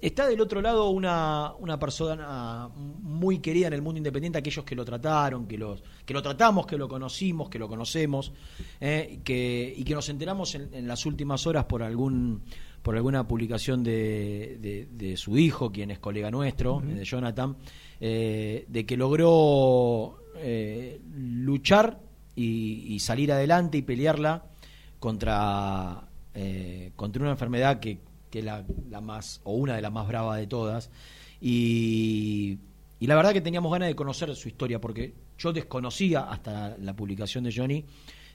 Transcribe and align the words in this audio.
está 0.00 0.26
del 0.26 0.40
otro 0.40 0.60
lado 0.60 0.90
una, 0.90 1.52
una 1.58 1.78
persona 1.78 2.68
muy 2.74 3.38
querida 3.38 3.66
en 3.68 3.72
el 3.72 3.82
mundo 3.82 3.98
independiente, 3.98 4.38
aquellos 4.38 4.64
que 4.64 4.74
lo 4.74 4.84
trataron, 4.84 5.46
que, 5.46 5.58
los, 5.58 5.82
que 6.04 6.14
lo 6.14 6.22
tratamos, 6.22 6.66
que 6.66 6.76
lo 6.76 6.88
conocimos, 6.88 7.48
que 7.48 7.58
lo 7.58 7.68
conocemos, 7.68 8.32
eh, 8.80 9.20
que, 9.24 9.74
y 9.76 9.84
que 9.84 9.94
nos 9.94 10.08
enteramos 10.08 10.54
en, 10.54 10.86
las 10.86 11.06
últimas 11.06 11.46
horas 11.46 11.64
por 11.64 11.82
algún 11.82 12.42
por 12.82 12.96
alguna 12.96 13.26
publicación 13.26 13.82
de, 13.82 14.86
de, 14.90 15.16
su 15.16 15.36
hijo, 15.36 15.70
quien 15.70 15.90
es 15.90 15.98
colega 15.98 16.30
nuestro, 16.30 16.80
de 16.80 17.04
Jonathan, 17.04 17.56
eh, 18.00 18.64
de 18.68 18.86
que 18.86 18.96
logró 18.96 20.18
eh, 20.36 21.00
luchar 21.14 22.00
y, 22.36 22.98
salir 23.00 23.32
adelante 23.32 23.78
y 23.78 23.82
pelearla 23.82 24.44
contra, 25.00 26.08
eh, 26.34 26.92
contra 26.94 27.22
una 27.22 27.32
enfermedad 27.32 27.80
que, 27.80 27.98
que 28.30 28.40
es 28.40 28.44
la, 28.44 28.64
más, 29.00 29.40
o 29.44 29.52
una 29.52 29.76
de 29.76 29.82
las 29.82 29.92
más 29.92 30.06
bravas 30.06 30.38
de 30.38 30.46
todas. 30.46 30.90
Y, 31.40 32.58
y 33.00 33.06
la 33.06 33.14
verdad 33.14 33.32
que 33.32 33.40
teníamos 33.40 33.72
ganas 33.72 33.88
de 33.88 33.94
conocer 33.94 34.34
su 34.34 34.48
historia, 34.48 34.80
porque 34.80 35.14
yo 35.38 35.52
desconocía 35.52 36.30
hasta 36.30 36.76
la 36.78 36.94
publicación 36.94 37.44
de 37.44 37.52
Johnny 37.54 37.84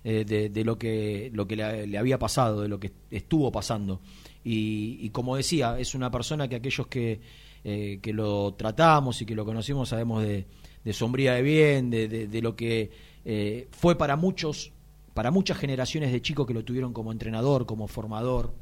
eh, 0.06 0.26
de, 0.26 0.64
lo 0.66 0.78
que, 0.78 1.32
lo 1.34 1.48
que 1.48 1.56
le, 1.56 1.98
había 1.98 2.20
pasado, 2.20 2.62
de 2.62 2.68
lo 2.68 2.78
que 2.78 2.92
estuvo 3.10 3.52
pasando. 3.52 4.02
Y, 4.44 5.10
como 5.12 5.38
decía, 5.38 5.80
es 5.80 5.96
una 5.96 6.12
persona 6.12 6.50
que 6.50 6.58
aquellos 6.58 6.88
que, 6.88 7.22
eh, 7.64 8.00
que 8.02 8.12
lo 8.12 8.54
tratamos 8.56 9.22
y 9.22 9.26
que 9.26 9.34
lo 9.34 9.46
conocimos 9.46 9.88
sabemos 9.88 10.22
de, 10.24 10.46
de 10.84 10.94
sombría 10.94 11.34
de 11.36 11.42
bien, 11.42 11.90
de, 11.90 12.08
de, 12.28 12.42
lo 12.42 12.56
que 12.58 12.92
eh, 13.24 13.70
fue 13.72 13.98
para 13.98 14.18
muchos, 14.18 14.74
para 15.14 15.32
muchas 15.32 15.58
generaciones 15.58 16.12
de 16.12 16.22
chicos 16.22 16.46
que 16.46 16.54
lo 16.54 16.66
tuvieron 16.66 16.92
como 16.92 17.14
entrenador, 17.14 17.66
como 17.66 17.88
formador, 17.88 18.54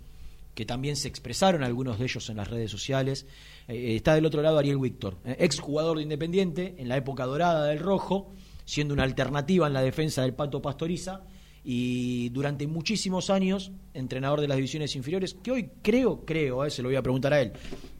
que 0.56 0.66
también 0.66 0.96
se 0.96 1.08
expresaron 1.08 1.64
algunos 1.64 2.00
de 2.00 2.06
ellos 2.06 2.30
en 2.30 2.38
las 2.38 2.50
redes 2.50 2.72
sociales. 2.72 3.26
Eh, 3.68 3.96
está 3.96 4.16
del 4.16 4.26
otro 4.26 4.42
lado 4.42 4.58
Ariel 4.58 4.78
Víctor, 4.78 5.18
eh, 5.26 5.38
ex 5.40 5.60
jugador 5.60 5.98
de 5.98 6.04
Independiente 6.04 6.76
en 6.78 6.90
la 6.90 6.98
época 6.98 7.26
dorada 7.26 7.66
del 7.66 7.80
Rojo, 7.80 8.34
siendo 8.66 8.94
una 8.94 9.04
alternativa 9.04 9.68
en 9.68 9.74
la 9.74 9.82
defensa 9.82 10.22
del 10.22 10.34
Pato 10.34 10.62
Pastoriza 10.62 11.22
y 11.64 12.30
durante 12.30 12.66
muchísimos 12.68 13.30
años 13.30 13.72
entrenador 13.94 14.42
de 14.42 14.48
las 14.48 14.58
divisiones 14.58 14.96
inferiores, 14.96 15.36
que 15.44 15.52
hoy 15.52 15.70
creo, 15.82 16.26
creo, 16.26 16.68
se 16.70 16.82
lo 16.82 16.90
voy 16.90 16.96
a 16.96 17.04
preguntar 17.04 17.34
a 17.34 17.42
él, 17.42 17.54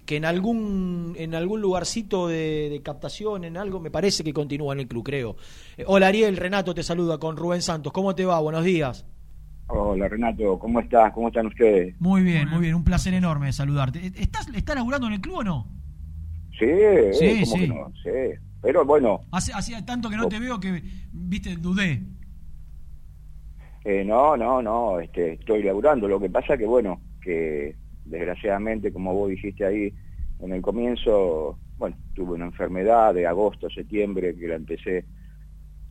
que 0.06 0.16
en 0.16 0.26
algún, 0.26 1.16
en 1.18 1.36
algún 1.36 1.62
lugarcito 1.62 2.28
de, 2.28 2.82
captación, 2.84 3.46
en 3.46 3.58
algo, 3.58 3.80
me 3.80 3.92
parece 3.92 4.24
que 4.24 4.34
continúa 4.34 4.74
en 4.74 4.80
el 4.80 4.88
club, 4.88 5.04
creo. 5.04 5.36
Eh, 5.78 5.84
hola 5.86 6.08
Ariel, 6.08 6.38
Renato 6.38 6.74
te 6.74 6.84
saluda 6.84 7.18
con 7.20 7.38
Rubén 7.38 7.62
Santos. 7.62 7.94
¿Cómo 7.94 8.16
te 8.16 8.26
va? 8.26 8.40
Buenos 8.40 8.64
días. 8.64 9.06
Hola 9.74 10.10
Renato, 10.10 10.60
¿cómo 10.60 10.82
estás? 10.82 11.14
¿Cómo 11.14 11.30
están 11.30 11.48
ustedes? 11.48 11.96
Muy 12.00 12.24
bien, 12.24 12.50
muy 12.50 12.60
bien, 12.60 12.76
un 12.76 12.84
placer 12.84 13.14
enorme 13.14 13.54
saludarte. 13.54 14.06
¿Estás, 14.18 14.50
¿Estás 14.54 14.76
laburando 14.76 15.08
en 15.08 15.14
el 15.14 15.22
club 15.22 15.38
o 15.38 15.44
no? 15.44 15.68
Sí, 16.60 16.68
sí, 17.14 17.46
sí. 17.46 17.68
No? 17.70 17.92
sí. 18.04 18.38
Pero 18.62 18.84
bueno. 18.84 19.22
Hace, 19.32 19.54
hacía 19.54 19.86
tanto 19.86 20.10
que 20.10 20.18
no 20.18 20.28
te 20.28 20.40
veo 20.40 20.60
que, 20.60 20.84
viste, 21.14 21.56
dudé. 21.56 22.04
Eh, 23.86 24.04
no, 24.04 24.36
no, 24.36 24.62
no, 24.62 25.00
este, 25.00 25.34
estoy 25.34 25.64
laburando. 25.64 26.06
Lo 26.08 26.20
que 26.20 26.30
pasa 26.30 26.58
que, 26.58 26.66
bueno, 26.66 27.00
que 27.22 27.78
desgraciadamente, 28.04 28.92
como 28.92 29.14
vos 29.14 29.30
dijiste 29.30 29.66
ahí 29.66 29.94
en 30.42 30.52
el 30.52 30.62
comienzo, 30.62 31.58
bueno, 31.78 31.96
tuve 32.14 32.34
una 32.34 32.46
enfermedad 32.46 33.14
de 33.14 33.26
agosto, 33.26 33.70
septiembre, 33.70 34.36
que 34.36 34.48
la 34.50 34.56
empecé 34.56 35.06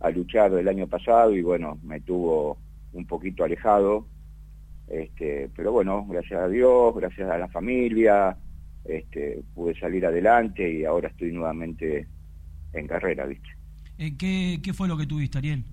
a 0.01 0.11
luchar 0.11 0.51
del 0.51 0.69
año 0.69 0.87
pasado 0.87 1.35
y 1.35 1.41
bueno, 1.41 1.79
me 1.83 2.01
tuvo 2.03 2.59
un 2.93 3.07
poquito 3.07 3.45
alejado, 3.45 4.07
este, 4.89 5.51
pero 5.55 5.73
bueno, 5.73 6.07
gracias 6.09 6.41
a 6.41 6.49
Dios, 6.49 6.95
gracias 6.97 7.31
a 7.31 7.39
la 7.39 7.49
familia, 7.49 8.37
este, 8.85 9.43
pude 9.55 9.79
salir 9.79 10.05
adelante 10.07 10.71
y 10.71 10.85
ahora 10.85 11.09
estoy 11.09 11.33
nuevamente 11.33 12.09
en 12.73 12.87
carrera, 12.87 13.27
¿viste? 13.27 13.49
Eh, 13.99 14.17
¿Qué, 14.17 14.61
¿Qué 14.63 14.73
fue 14.73 14.89
lo 14.89 14.97
que 14.97 15.07
tuviste, 15.07 15.39
Ariel? 15.39 15.65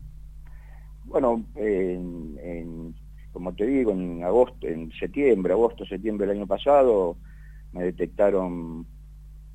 Bueno, 1.05 1.45
en, 1.55 2.37
en 2.43 2.95
como 3.37 3.53
te 3.53 3.67
digo, 3.67 3.91
en 3.91 4.23
agosto, 4.23 4.67
en 4.67 4.91
septiembre, 4.93 5.53
agosto, 5.53 5.85
septiembre 5.85 6.25
del 6.25 6.37
año 6.37 6.47
pasado, 6.47 7.17
me 7.71 7.83
detectaron 7.83 8.87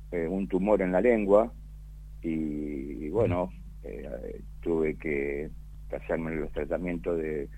eh, 0.09 0.25
un 0.25 0.47
tumor 0.47 0.81
en 0.81 0.93
la 0.93 1.01
lengua 1.01 1.51
y, 2.21 3.09
bueno, 3.09 3.51
eh, 3.83 4.41
tuve 4.61 4.95
que 4.95 5.49
hacerme 5.95 6.35
los 6.35 6.51
tratamientos 6.51 7.17
de, 7.17 7.49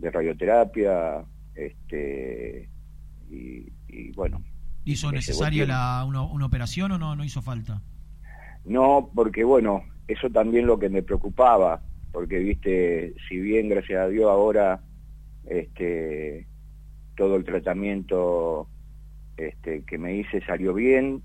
radioterapia, 0.00 1.24
este, 1.54 2.68
y, 3.30 4.12
bueno. 4.12 4.42
¿Hizo 4.84 5.10
necesaria 5.10 5.66
la, 5.66 6.04
una, 6.06 6.22
una, 6.22 6.46
operación 6.46 6.92
o 6.92 6.98
no, 6.98 7.16
no 7.16 7.24
hizo 7.24 7.42
falta? 7.42 7.82
No, 8.64 9.10
porque 9.14 9.42
bueno, 9.42 9.82
eso 10.06 10.30
también 10.30 10.66
lo 10.66 10.78
que 10.78 10.88
me 10.88 11.02
preocupaba, 11.02 11.82
porque 12.12 12.38
viste, 12.38 13.14
si 13.28 13.40
bien 13.40 13.68
gracias 13.68 14.02
a 14.02 14.08
Dios 14.08 14.30
ahora 14.30 14.80
este, 15.46 16.46
todo 17.16 17.36
el 17.36 17.44
tratamiento 17.44 18.68
este, 19.36 19.84
que 19.84 19.98
me 19.98 20.16
hice 20.16 20.40
salió 20.44 20.74
bien, 20.74 21.22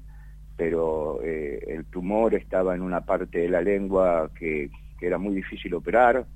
pero 0.58 1.22
eh, 1.24 1.64
el 1.68 1.86
tumor 1.86 2.36
estaba 2.36 2.76
en 2.76 2.82
una 2.82 3.02
parte 3.06 3.40
de 3.40 3.50
la 3.50 3.62
lengua 3.62 4.32
que, 4.38 4.70
era 5.02 5.18
muy 5.18 5.34
difícil 5.34 5.74
operar, 5.74 6.28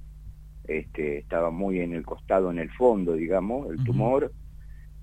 este, 0.67 1.19
estaba 1.19 1.51
muy 1.51 1.79
en 1.79 1.93
el 1.93 2.03
costado, 2.05 2.51
en 2.51 2.59
el 2.59 2.71
fondo, 2.71 3.13
digamos, 3.13 3.69
el 3.71 3.83
tumor, 3.83 4.31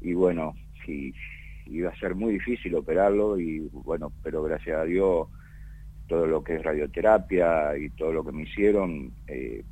y 0.00 0.14
bueno, 0.14 0.54
sí, 0.84 1.14
iba 1.66 1.90
a 1.90 1.98
ser 1.98 2.14
muy 2.14 2.34
difícil 2.34 2.74
operarlo, 2.74 3.38
y 3.38 3.68
bueno, 3.72 4.12
pero 4.22 4.42
gracias 4.42 4.78
a 4.78 4.84
Dios 4.84 5.28
todo 6.08 6.26
lo 6.26 6.44
que 6.44 6.56
es 6.56 6.62
radioterapia 6.62 7.76
y 7.78 7.88
todo 7.90 8.12
lo 8.12 8.24
que 8.24 8.32
me 8.32 8.42
hicieron 8.42 9.12
eh, 9.26 9.64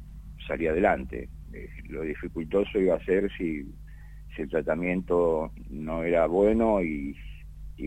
salí 0.47 0.67
adelante. 0.67 1.29
Eh, 1.53 1.69
lo 1.89 2.03
dificultoso 2.03 2.79
iba 2.79 2.95
a 2.95 3.05
ser 3.05 3.31
si, 3.37 3.65
si 4.35 4.43
el 4.43 4.49
tratamiento 4.49 5.53
no 5.69 6.03
era 6.05 6.27
bueno 6.27 6.83
y, 6.83 7.17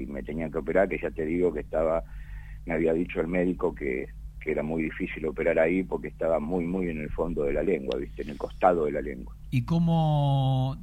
me 0.08 0.24
tenían 0.24 0.52
que 0.52 0.58
operar, 0.58 0.90
que 0.90 0.98
ya 0.98 1.12
te 1.12 1.24
digo 1.24 1.54
que 1.54 1.60
estaba, 1.60 2.04
me 2.66 2.74
había 2.74 2.94
dicho 2.94 3.22
el 3.22 3.28
médico 3.28 3.76
que, 3.76 4.08
que 4.44 4.52
era 4.52 4.64
muy 4.64 4.84
difícil 4.84 5.26
operar 5.26 5.58
ahí 5.60 5.84
porque 5.84 6.10
estaba 6.10 6.40
muy, 6.40 6.66
muy 6.66 6.90
en 6.90 7.00
el 7.00 7.10
fondo 7.10 7.44
de 7.44 7.54
la 7.54 7.64
lengua, 7.64 7.98
¿viste? 7.98 8.24
En 8.24 8.30
el 8.30 8.38
costado 8.38 8.86
de 8.86 8.92
la 8.92 9.02
lengua. 9.02 9.36
¿Y 9.52 9.64
cómo, 9.64 10.78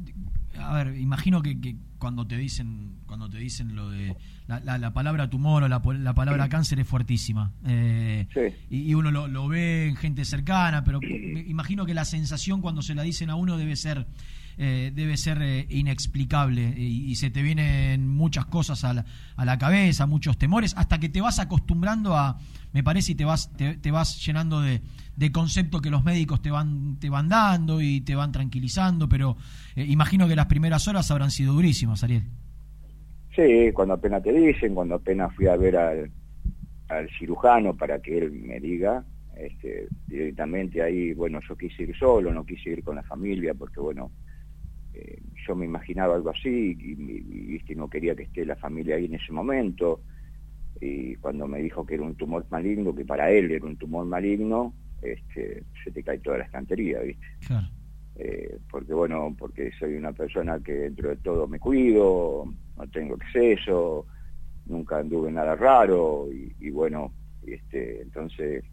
a 0.59 0.75
ver, 0.75 0.97
imagino 0.97 1.43
que, 1.43 1.77
cuando 2.01 2.27
te 2.27 2.37
dicen 2.37 2.97
cuando 3.07 3.31
te 3.31 3.39
dicen 3.39 3.77
lo 3.77 3.91
de 3.91 4.17
la, 4.49 4.93
palabra 4.93 5.31
tumor 5.31 5.63
o 5.63 5.69
la, 5.69 5.81
palabra 5.81 6.49
cáncer 6.49 6.81
es 6.81 6.89
fuertísima. 6.89 7.53
Eh, 7.65 8.27
y, 8.69 8.95
uno 8.95 9.13
lo, 9.13 9.49
ve 9.49 9.87
en 9.87 9.95
gente 9.95 10.25
cercana 10.25 10.83
pero 10.83 10.99
imagino 11.47 11.87
que 11.87 11.95
la 11.95 12.05
sensación 12.05 12.61
cuando 12.61 12.83
se 12.83 12.97
la 12.97 13.03
dicen 13.03 13.31
a 13.31 13.37
uno 13.37 13.57
debe 13.57 13.77
ser 13.77 14.09
eh, 14.59 14.91
debe 14.95 15.17
ser 15.17 15.41
eh, 15.41 15.67
inexplicable 15.71 16.75
y, 16.77 17.15
se 17.15 17.31
te 17.31 17.43
vienen 17.43 18.09
muchas 18.09 18.47
cosas 18.47 18.83
a 18.83 18.95
la, 18.95 19.05
a 19.37 19.45
la, 19.45 19.59
cabeza 19.59 20.07
muchos 20.07 20.37
temores 20.39 20.75
hasta 20.77 20.99
que 20.99 21.09
te 21.09 21.21
vas 21.21 21.39
acostumbrando 21.39 22.17
a 22.17 22.39
me 22.73 22.83
parece 22.83 23.13
y 23.13 23.15
te 23.15 23.25
vas 23.25 23.51
te 23.57 23.91
vas 23.91 24.25
llenando 24.25 24.61
de, 24.61 24.83
de 25.21 25.33
concepto 25.33 25.83
que 25.83 25.91
los 25.91 26.03
médicos 26.03 26.41
te 26.41 26.51
van, 26.51 26.97
te 26.99 27.11
van 27.11 27.29
dando 27.29 27.83
y 27.83 28.01
te 28.01 28.15
van 28.15 28.33
tranquilizando, 28.33 29.07
pero 29.07 29.37
eh, 29.77 29.85
imagino 29.87 30.27
que 30.27 30.35
las 30.35 30.47
primeras 30.47 30.89
horas 30.89 31.11
habrán 31.11 31.31
sido 31.31 31.53
durísimas, 31.53 31.90
Ariel. 32.03 32.23
Sí, 33.35 33.71
cuando 33.73 33.95
apenas 33.95 34.23
te 34.23 34.33
dicen, 34.33 34.75
cuando 34.75 34.97
apenas 34.97 35.35
fui 35.35 35.47
a 35.47 35.57
ver 35.57 35.77
al, 35.77 36.11
al 36.89 37.09
cirujano 37.19 37.77
para 37.77 38.01
que 38.01 38.19
él 38.19 38.33
me 38.33 38.59
diga, 38.59 39.05
este, 39.37 39.89
directamente 40.07 40.83
ahí, 40.83 41.15
bueno, 41.15 41.41
yo 41.49 41.57
quise 41.57 41.85
ir 41.85 41.97
solo, 41.97 42.33
no 42.33 42.45
quise 42.45 42.71
ir 42.71 42.83
con 42.83 42.97
la 42.97 43.03
familia, 43.03 43.55
porque 43.55 43.81
bueno, 43.81 44.11
eh, 44.93 45.23
yo 45.47 45.55
me 45.55 45.65
imaginaba 45.65 46.17
algo 46.17 46.31
así 46.31 46.77
y, 46.79 46.93
y, 46.93 47.75
no 47.75 47.89
quería 47.89 48.15
que 48.15 48.25
esté 48.25 48.45
la 48.45 48.57
familia 48.57 48.97
ahí 48.97 49.07
en 49.07 49.15
ese 49.15 49.33
momento. 49.33 50.01
Y 50.81 51.15
cuando 51.17 51.47
me 51.47 51.61
dijo 51.61 51.87
que 51.87 51.95
era 51.95 52.03
un 52.03 52.17
tumor 52.17 52.45
maligno, 52.51 52.95
que 52.95 53.05
para 53.05 53.31
él 53.31 53.51
era 53.51 53.65
un 53.65 53.77
tumor 53.77 54.05
maligno, 54.07 54.75
este, 55.03 55.63
se 55.83 55.91
te 55.91 56.03
cae 56.03 56.19
toda 56.19 56.39
la 56.39 56.45
estantería, 56.45 57.01
¿viste? 57.01 57.27
Eh, 58.17 58.59
porque 58.71 58.93
bueno, 58.93 59.35
porque 59.39 59.71
soy 59.79 59.95
una 59.95 60.13
persona 60.13 60.61
que 60.61 60.73
dentro 60.73 61.09
de 61.09 61.17
todo 61.17 61.47
me 61.47 61.59
cuido, 61.59 62.45
no 62.77 62.87
tengo 62.89 63.17
exceso, 63.17 64.07
nunca 64.67 64.99
anduve 64.99 65.31
nada 65.31 65.55
raro 65.57 66.29
y, 66.31 66.71
bueno, 66.71 67.13
este, 67.47 68.03
entonces, 68.03 68.65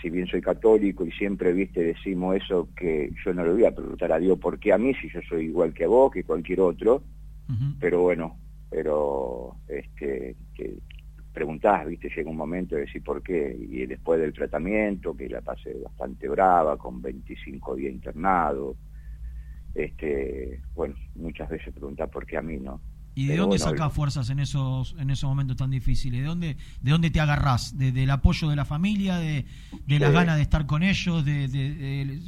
si 0.00 0.10
bien 0.10 0.26
soy 0.26 0.40
católico 0.40 1.04
y 1.04 1.12
siempre, 1.12 1.52
viste, 1.52 1.82
decimos 1.82 2.36
eso, 2.36 2.68
que 2.76 3.12
yo 3.24 3.32
no 3.34 3.44
le 3.44 3.52
voy 3.52 3.64
a 3.64 3.74
preguntar 3.74 4.12
a 4.12 4.18
Dios 4.18 4.38
por 4.38 4.58
qué 4.58 4.72
a 4.72 4.78
mí, 4.78 4.94
si 4.94 5.08
yo 5.10 5.20
soy 5.28 5.46
igual 5.46 5.72
que 5.72 5.84
a 5.84 5.88
vos, 5.88 6.12
que 6.12 6.24
cualquier 6.24 6.60
otro, 6.60 7.02
pero 7.80 8.02
bueno, 8.02 8.38
pero 8.70 9.56
este, 9.66 10.36
que, 10.54 10.78
preguntás, 11.32 11.86
viste, 11.86 12.10
llega 12.14 12.30
un 12.30 12.36
momento 12.36 12.74
de 12.74 12.82
decir 12.82 13.02
por 13.02 13.22
qué, 13.22 13.56
y 13.58 13.86
después 13.86 14.20
del 14.20 14.32
tratamiento, 14.32 15.16
que 15.16 15.28
la 15.28 15.40
pasé 15.40 15.74
bastante 15.74 16.28
brava, 16.28 16.76
con 16.76 17.00
25 17.00 17.76
días 17.76 17.92
internado, 17.92 18.76
este, 19.74 20.60
bueno, 20.74 20.94
muchas 21.14 21.48
veces 21.48 21.72
preguntás 21.72 22.08
por 22.10 22.26
qué 22.26 22.36
a 22.36 22.42
mí, 22.42 22.58
¿no? 22.58 22.80
¿Y 23.14 23.26
de 23.26 23.36
dónde 23.36 23.58
sacás 23.58 23.92
fuerzas 23.92 24.30
en 24.30 24.38
esos 24.38 24.94
en 24.98 25.10
esos 25.10 25.28
momentos 25.28 25.56
tan 25.56 25.70
difíciles? 25.70 26.20
¿De 26.20 26.26
dónde 26.26 26.56
de 26.80 26.90
dónde 26.90 27.10
te 27.10 27.20
agarrás? 27.20 27.76
¿De, 27.76 27.90
¿Del 27.92 28.08
apoyo 28.10 28.48
de 28.48 28.56
la 28.56 28.64
familia? 28.64 29.18
¿De, 29.18 29.44
de 29.86 29.98
las 29.98 30.12
ganas 30.12 30.36
de 30.36 30.42
estar 30.42 30.64
con 30.66 30.82
ellos? 30.82 31.24
De, 31.24 32.20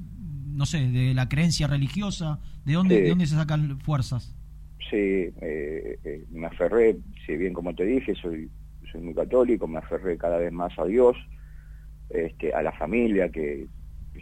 no 0.49 0.67
sé, 0.67 0.89
de 0.89 1.15
la 1.15 1.29
creencia 1.29 1.67
religiosa? 1.67 2.41
¿De 2.65 2.75
dónde, 2.75 3.01
¿de 3.01 3.09
dónde 3.09 3.27
se 3.27 3.37
sacan 3.37 3.79
fuerzas? 3.81 4.35
Sí, 4.91 4.97
eh, 4.97 5.99
eh, 6.05 6.27
me 6.31 6.49
aferré, 6.49 6.99
si 7.25 7.37
bien 7.37 7.55
como 7.55 7.75
te 7.75 7.85
dije, 7.85 8.15
soy, 8.15 8.51
soy 8.93 9.01
muy 9.01 9.15
católico, 9.15 9.67
me 9.67 9.79
aferré 9.79 10.17
cada 10.19 10.39
vez 10.39 10.53
más 10.53 10.79
a 10.79 10.85
Dios, 10.85 11.17
este, 12.11 12.53
a 12.53 12.63
la 12.63 12.73
familia, 12.73 13.31
que 13.31 13.67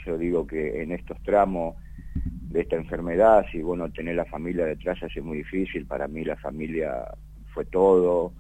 yo 0.07 0.17
digo 0.17 0.47
que 0.47 0.83
en 0.83 0.93
estos 0.93 1.21
tramos 1.23 1.77
de 2.15 2.61
esta 2.61 2.77
enfermedad, 2.77 3.45
si 3.51 3.63
bueno, 3.63 3.91
tener 3.91 4.17
la 4.17 4.25
familia 4.25 4.65
detrás 4.65 5.03
hace 5.03 5.21
muy 5.21 5.39
difícil, 5.39 5.87
para 5.87 6.09
mí 6.09 6.25
la 6.25 6.37
familia 6.37 7.05
fue 7.53 7.65
todo, 7.65 8.33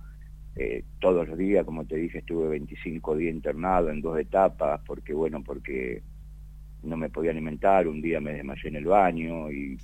eh, 0.56 0.84
todos 1.00 1.28
los 1.28 1.38
días, 1.38 1.64
como 1.64 1.84
te 1.84 1.96
dije, 1.96 2.18
estuve 2.18 2.48
25 2.48 3.16
días 3.16 3.34
internado 3.34 3.90
en 3.90 4.00
dos 4.00 4.18
etapas, 4.18 4.80
porque 4.86 5.12
bueno, 5.12 5.42
porque 5.42 6.02
no 6.82 6.96
me 6.96 7.10
podía 7.10 7.30
alimentar, 7.30 7.86
un 7.86 8.00
día 8.00 8.20
me 8.20 8.34
desmayé 8.34 8.68
en 8.68 8.76
el 8.76 8.84
baño 8.86 9.50
y, 9.50 9.78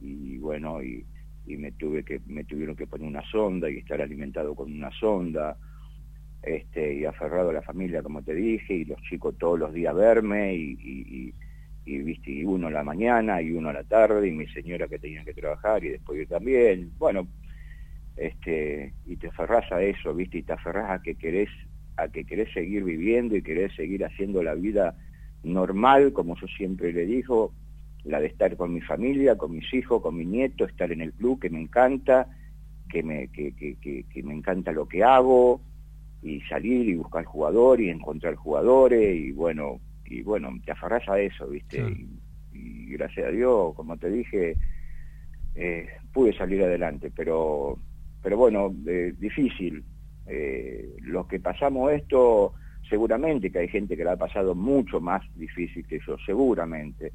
y 0.00 0.38
bueno, 0.38 0.82
y, 0.82 1.04
y, 1.46 1.56
me 1.56 1.72
tuve 1.72 2.04
que 2.04 2.20
me 2.26 2.44
tuvieron 2.44 2.74
que 2.74 2.86
poner 2.86 3.06
una 3.06 3.22
sonda 3.30 3.70
y 3.70 3.78
estar 3.78 4.00
alimentado 4.00 4.54
con 4.54 4.72
una 4.72 4.90
sonda, 4.92 5.56
este, 6.56 6.94
y 6.94 7.04
aferrado 7.04 7.50
a 7.50 7.54
la 7.54 7.62
familia, 7.62 8.02
como 8.02 8.22
te 8.22 8.34
dije, 8.34 8.74
y 8.74 8.84
los 8.84 9.00
chicos 9.02 9.36
todos 9.38 9.58
los 9.58 9.72
días 9.72 9.94
verme, 9.94 10.54
y, 10.54 11.34
y, 11.84 11.98
viste, 11.98 12.30
y 12.30 12.44
uno 12.44 12.68
a 12.68 12.70
la 12.70 12.84
mañana, 12.84 13.40
y 13.40 13.50
uno 13.52 13.70
a 13.70 13.72
la 13.72 13.84
tarde, 13.84 14.28
y 14.28 14.32
mi 14.32 14.46
señora 14.48 14.88
que 14.88 14.98
tenía 14.98 15.24
que 15.24 15.34
trabajar, 15.34 15.84
y 15.84 15.90
después 15.90 16.18
yo 16.18 16.26
también, 16.26 16.92
bueno, 16.98 17.26
este, 18.16 18.92
y 19.06 19.16
te 19.16 19.28
aferrás 19.28 19.70
a 19.72 19.82
eso, 19.82 20.14
viste, 20.14 20.38
y 20.38 20.42
te 20.42 20.52
aferrás 20.52 20.90
a 20.90 21.02
que 21.02 21.14
querés, 21.14 21.50
a 21.96 22.08
que 22.08 22.24
querés 22.24 22.52
seguir 22.52 22.84
viviendo 22.84 23.36
y 23.36 23.42
querés 23.42 23.74
seguir 23.74 24.04
haciendo 24.04 24.42
la 24.42 24.54
vida 24.54 24.96
normal, 25.42 26.12
como 26.12 26.36
yo 26.36 26.46
siempre 26.46 26.92
le 26.92 27.06
digo, 27.06 27.52
la 28.04 28.20
de 28.20 28.28
estar 28.28 28.56
con 28.56 28.72
mi 28.72 28.80
familia, 28.80 29.36
con 29.36 29.52
mis 29.52 29.72
hijos, 29.74 30.02
con 30.02 30.16
mi 30.16 30.24
nieto, 30.24 30.64
estar 30.64 30.90
en 30.92 31.00
el 31.00 31.12
club, 31.12 31.40
que 31.40 31.50
me 31.50 31.60
encanta, 31.60 32.28
que 32.88 33.02
me, 33.02 33.28
que, 33.28 33.54
que, 33.54 33.76
que, 33.76 34.22
me 34.22 34.34
encanta 34.34 34.72
lo 34.72 34.88
que 34.88 35.04
hago, 35.04 35.60
y 36.22 36.40
salir 36.42 36.88
y 36.88 36.96
buscar 36.96 37.24
jugadores 37.24 37.86
y 37.86 37.90
encontrar 37.90 38.34
jugadores, 38.34 39.16
y 39.16 39.32
bueno, 39.32 39.80
y 40.04 40.22
bueno, 40.22 40.50
te 40.64 40.72
aferras 40.72 41.08
a 41.08 41.20
eso, 41.20 41.48
¿viste? 41.48 41.78
Y, 42.52 42.86
gracias 42.92 43.28
a 43.28 43.30
Dios, 43.30 43.74
como 43.76 43.96
te 43.96 44.10
dije, 44.10 44.56
eh, 45.54 45.88
pude 46.12 46.32
salir 46.32 46.62
adelante, 46.62 47.12
pero, 47.14 47.78
pero 48.22 48.36
bueno, 48.36 48.74
eh, 48.86 49.14
difícil. 49.18 49.84
Eh, 50.26 50.96
los 51.02 51.26
que 51.26 51.38
pasamos 51.38 51.92
esto 51.92 52.54
seguramente 52.88 53.50
que 53.50 53.60
hay 53.60 53.68
gente 53.68 53.96
que 53.96 54.04
la 54.04 54.12
ha 54.12 54.16
pasado 54.16 54.54
mucho 54.54 55.00
más 55.00 55.22
difícil 55.34 55.86
que 55.86 56.00
yo, 56.06 56.16
seguramente. 56.24 57.12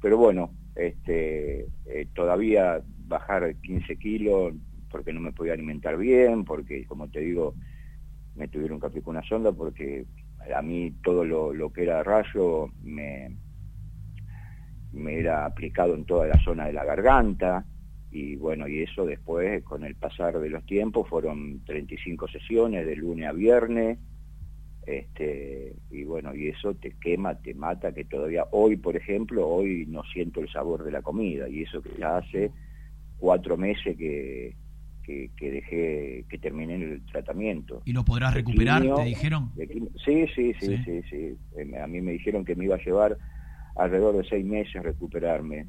Pero 0.00 0.18
bueno, 0.18 0.50
este, 0.74 1.66
eh, 1.86 2.06
todavía 2.14 2.82
bajar 3.06 3.54
15 3.56 3.96
kilos 3.96 4.54
porque 4.90 5.12
no 5.12 5.20
me 5.20 5.32
podía 5.32 5.52
alimentar 5.52 5.96
bien, 5.96 6.44
porque 6.44 6.84
como 6.86 7.08
te 7.08 7.20
digo, 7.20 7.54
me 8.34 8.48
tuvieron 8.48 8.80
que 8.80 8.86
aplicar 8.86 9.10
una 9.10 9.22
sonda 9.22 9.52
porque 9.52 10.06
a 10.54 10.62
mí 10.62 10.92
todo 11.02 11.24
lo, 11.24 11.72
que 11.72 11.82
era 11.82 12.02
rayo 12.02 12.68
me, 12.82 13.36
me 14.92 15.18
era 15.18 15.46
aplicado 15.46 15.94
en 15.94 16.04
toda 16.04 16.26
la 16.26 16.42
zona 16.42 16.66
de 16.66 16.72
la 16.72 16.84
garganta. 16.84 17.64
Y 18.10 18.36
bueno, 18.36 18.68
y 18.68 18.82
eso 18.82 19.06
después 19.06 19.62
con 19.64 19.84
el 19.84 19.94
pasar 19.94 20.38
de 20.38 20.50
los 20.50 20.66
tiempos 20.66 21.08
fueron 21.08 21.64
35 21.64 22.28
sesiones 22.28 22.86
de 22.86 22.96
lunes 22.96 23.26
a 23.28 23.32
viernes. 23.32 23.98
Este, 24.84 25.76
y 25.90 26.04
bueno, 26.04 26.34
y 26.34 26.48
eso 26.48 26.74
te 26.74 26.96
quema, 27.00 27.36
te 27.36 27.54
mata, 27.54 27.94
que 27.94 28.04
todavía 28.04 28.46
hoy, 28.50 28.76
por 28.76 28.96
ejemplo, 28.96 29.48
hoy 29.48 29.86
no 29.86 30.02
siento 30.12 30.40
el 30.40 30.50
sabor 30.50 30.82
de 30.82 30.90
la 30.90 31.02
comida, 31.02 31.48
y 31.48 31.62
eso 31.62 31.80
que 31.80 31.90
ya 31.96 32.16
hace 32.16 32.50
cuatro 33.16 33.56
meses 33.56 33.96
que, 33.96 34.56
que, 35.36 35.50
dejé, 35.50 36.24
que 36.28 36.38
terminé 36.38 36.76
el 36.76 37.04
tratamiento. 37.06 37.82
¿Y 37.84 37.92
lo 37.92 38.04
podrás 38.04 38.34
recuperar, 38.34 38.82
te 38.82 39.04
dijeron? 39.04 39.50
sí, 40.04 40.26
sí, 40.34 40.54
sí, 40.60 40.76
sí, 40.84 41.02
sí, 41.10 41.36
eh, 41.56 41.80
A 41.82 41.86
mí 41.86 42.00
me 42.00 42.12
dijeron 42.12 42.44
que 42.44 42.54
me 42.54 42.64
iba 42.64 42.76
a 42.76 42.84
llevar 42.84 43.16
alrededor 43.76 44.16
de 44.16 44.28
seis 44.28 44.44
meses 44.44 44.82
recuperarme, 44.82 45.66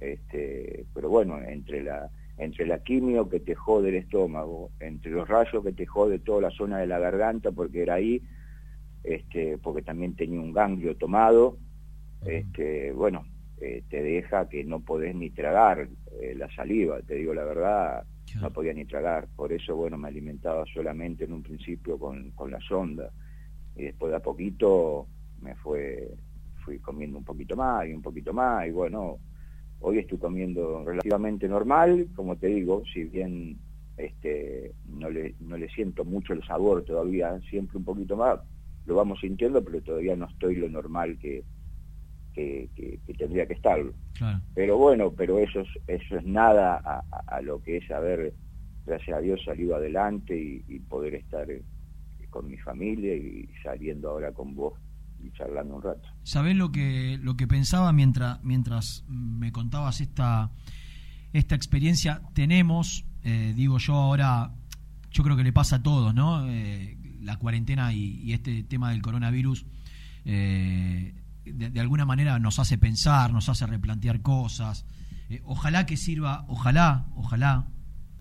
este, 0.00 0.84
pero 0.94 1.08
bueno, 1.08 1.40
entre 1.40 1.82
la 1.82 2.10
entre 2.38 2.66
la 2.66 2.82
quimio 2.82 3.30
que 3.30 3.40
te 3.40 3.54
jode 3.54 3.88
el 3.88 3.94
estómago, 3.94 4.70
entre 4.80 5.10
los 5.10 5.26
rayos 5.26 5.64
que 5.64 5.72
te 5.72 5.86
jode 5.86 6.18
toda 6.18 6.42
la 6.42 6.50
zona 6.50 6.78
de 6.78 6.86
la 6.86 6.98
garganta, 6.98 7.50
porque 7.50 7.82
era 7.82 7.94
ahí, 7.94 8.20
este, 9.04 9.56
porque 9.56 9.80
también 9.80 10.14
tenía 10.14 10.40
un 10.40 10.52
ganglio 10.52 10.96
tomado, 10.96 11.56
este, 12.26 12.92
bueno, 12.92 13.24
eh, 13.58 13.84
te 13.88 14.02
deja 14.02 14.48
que 14.50 14.64
no 14.64 14.80
podés 14.80 15.14
ni 15.14 15.30
tragar 15.30 15.88
eh, 16.20 16.34
la 16.36 16.50
saliva, 16.54 17.00
te 17.00 17.14
digo 17.14 17.32
la 17.32 17.44
verdad, 17.44 18.04
no 18.40 18.52
podía 18.52 18.74
ni 18.74 18.84
tragar, 18.84 19.28
por 19.34 19.52
eso, 19.52 19.76
bueno, 19.76 19.96
me 19.96 20.08
alimentaba 20.08 20.64
solamente 20.72 21.24
en 21.24 21.32
un 21.32 21.42
principio 21.42 21.98
con, 21.98 22.32
con 22.32 22.50
la 22.50 22.60
sonda, 22.60 23.10
y 23.76 23.84
después 23.84 24.10
de 24.10 24.16
a 24.16 24.20
poquito 24.20 25.06
me 25.40 25.54
fue, 25.56 26.10
fui 26.64 26.78
comiendo 26.78 27.18
un 27.18 27.24
poquito 27.24 27.56
más 27.56 27.86
y 27.86 27.92
un 27.92 28.02
poquito 28.02 28.32
más, 28.32 28.66
y 28.66 28.70
bueno, 28.70 29.18
hoy 29.80 29.98
estoy 29.98 30.18
comiendo 30.18 30.84
relativamente 30.84 31.48
normal, 31.48 32.08
como 32.14 32.36
te 32.36 32.48
digo, 32.48 32.82
si 32.92 33.04
bien 33.04 33.58
este, 33.96 34.74
no, 34.88 35.08
le, 35.08 35.34
no 35.40 35.56
le 35.56 35.68
siento 35.68 36.04
mucho 36.04 36.32
el 36.32 36.44
sabor 36.44 36.84
todavía, 36.84 37.40
siempre 37.48 37.78
un 37.78 37.84
poquito 37.84 38.16
más, 38.16 38.40
lo 38.86 38.94
vamos 38.94 39.20
sintiendo, 39.20 39.64
pero 39.64 39.80
todavía 39.82 40.16
no 40.16 40.26
estoy 40.26 40.56
lo 40.56 40.68
normal 40.68 41.18
que, 41.18 41.44
que, 42.36 43.00
tendría 43.18 43.46
que 43.46 43.54
estar. 43.54 43.78
Pero 44.54 44.76
bueno, 44.76 45.12
pero 45.12 45.38
eso 45.38 45.60
es, 45.60 45.68
eso 45.86 46.18
es 46.18 46.24
nada 46.24 47.02
a, 47.26 47.40
lo 47.40 47.62
que 47.62 47.78
es 47.78 47.90
haber, 47.90 48.34
gracias 48.84 49.16
a 49.16 49.20
Dios, 49.20 49.40
salido 49.44 49.76
adelante 49.76 50.62
y, 50.68 50.78
poder 50.80 51.14
estar 51.14 51.50
eh, 51.50 51.62
con 52.30 52.48
mi 52.48 52.58
familia 52.58 53.14
y 53.14 53.48
saliendo 53.62 54.10
ahora 54.10 54.32
con 54.32 54.54
vos 54.54 54.74
y 55.22 55.30
charlando 55.32 55.76
un 55.76 55.82
rato. 55.82 56.08
¿Sabés 56.22 56.56
lo 56.56 56.70
que, 56.70 57.18
lo 57.22 57.36
que 57.36 57.46
pensaba 57.46 57.92
mientras, 57.92 58.42
mientras 58.44 59.04
me 59.08 59.52
contabas 59.52 60.00
esta, 60.00 60.50
esta 61.32 61.54
experiencia? 61.54 62.22
Tenemos, 62.34 63.06
eh, 63.24 63.52
digo 63.56 63.78
yo 63.78 63.94
ahora, 63.94 64.52
yo 65.10 65.22
creo 65.24 65.36
que 65.36 65.44
le 65.44 65.52
pasa 65.52 65.76
a 65.76 65.82
todos, 65.82 66.14
¿no? 66.14 66.48
Eh, 66.48 66.96
la 67.22 67.38
cuarentena 67.38 67.92
y, 67.92 68.32
este 68.32 68.62
tema 68.62 68.90
del 68.90 69.02
coronavirus 69.02 69.66
eh, 70.24 71.14
de, 71.52 71.80
alguna 71.80 72.04
manera 72.04 72.38
nos 72.38 72.58
hace 72.58 72.78
pensar, 72.78 73.32
nos 73.32 73.48
hace 73.48 73.66
replantear 73.66 74.20
cosas. 74.22 74.84
Eh, 75.28 75.42
ojalá 75.44 75.86
que 75.86 75.96
sirva, 75.96 76.44
ojalá, 76.48 77.06
ojalá, 77.16 77.66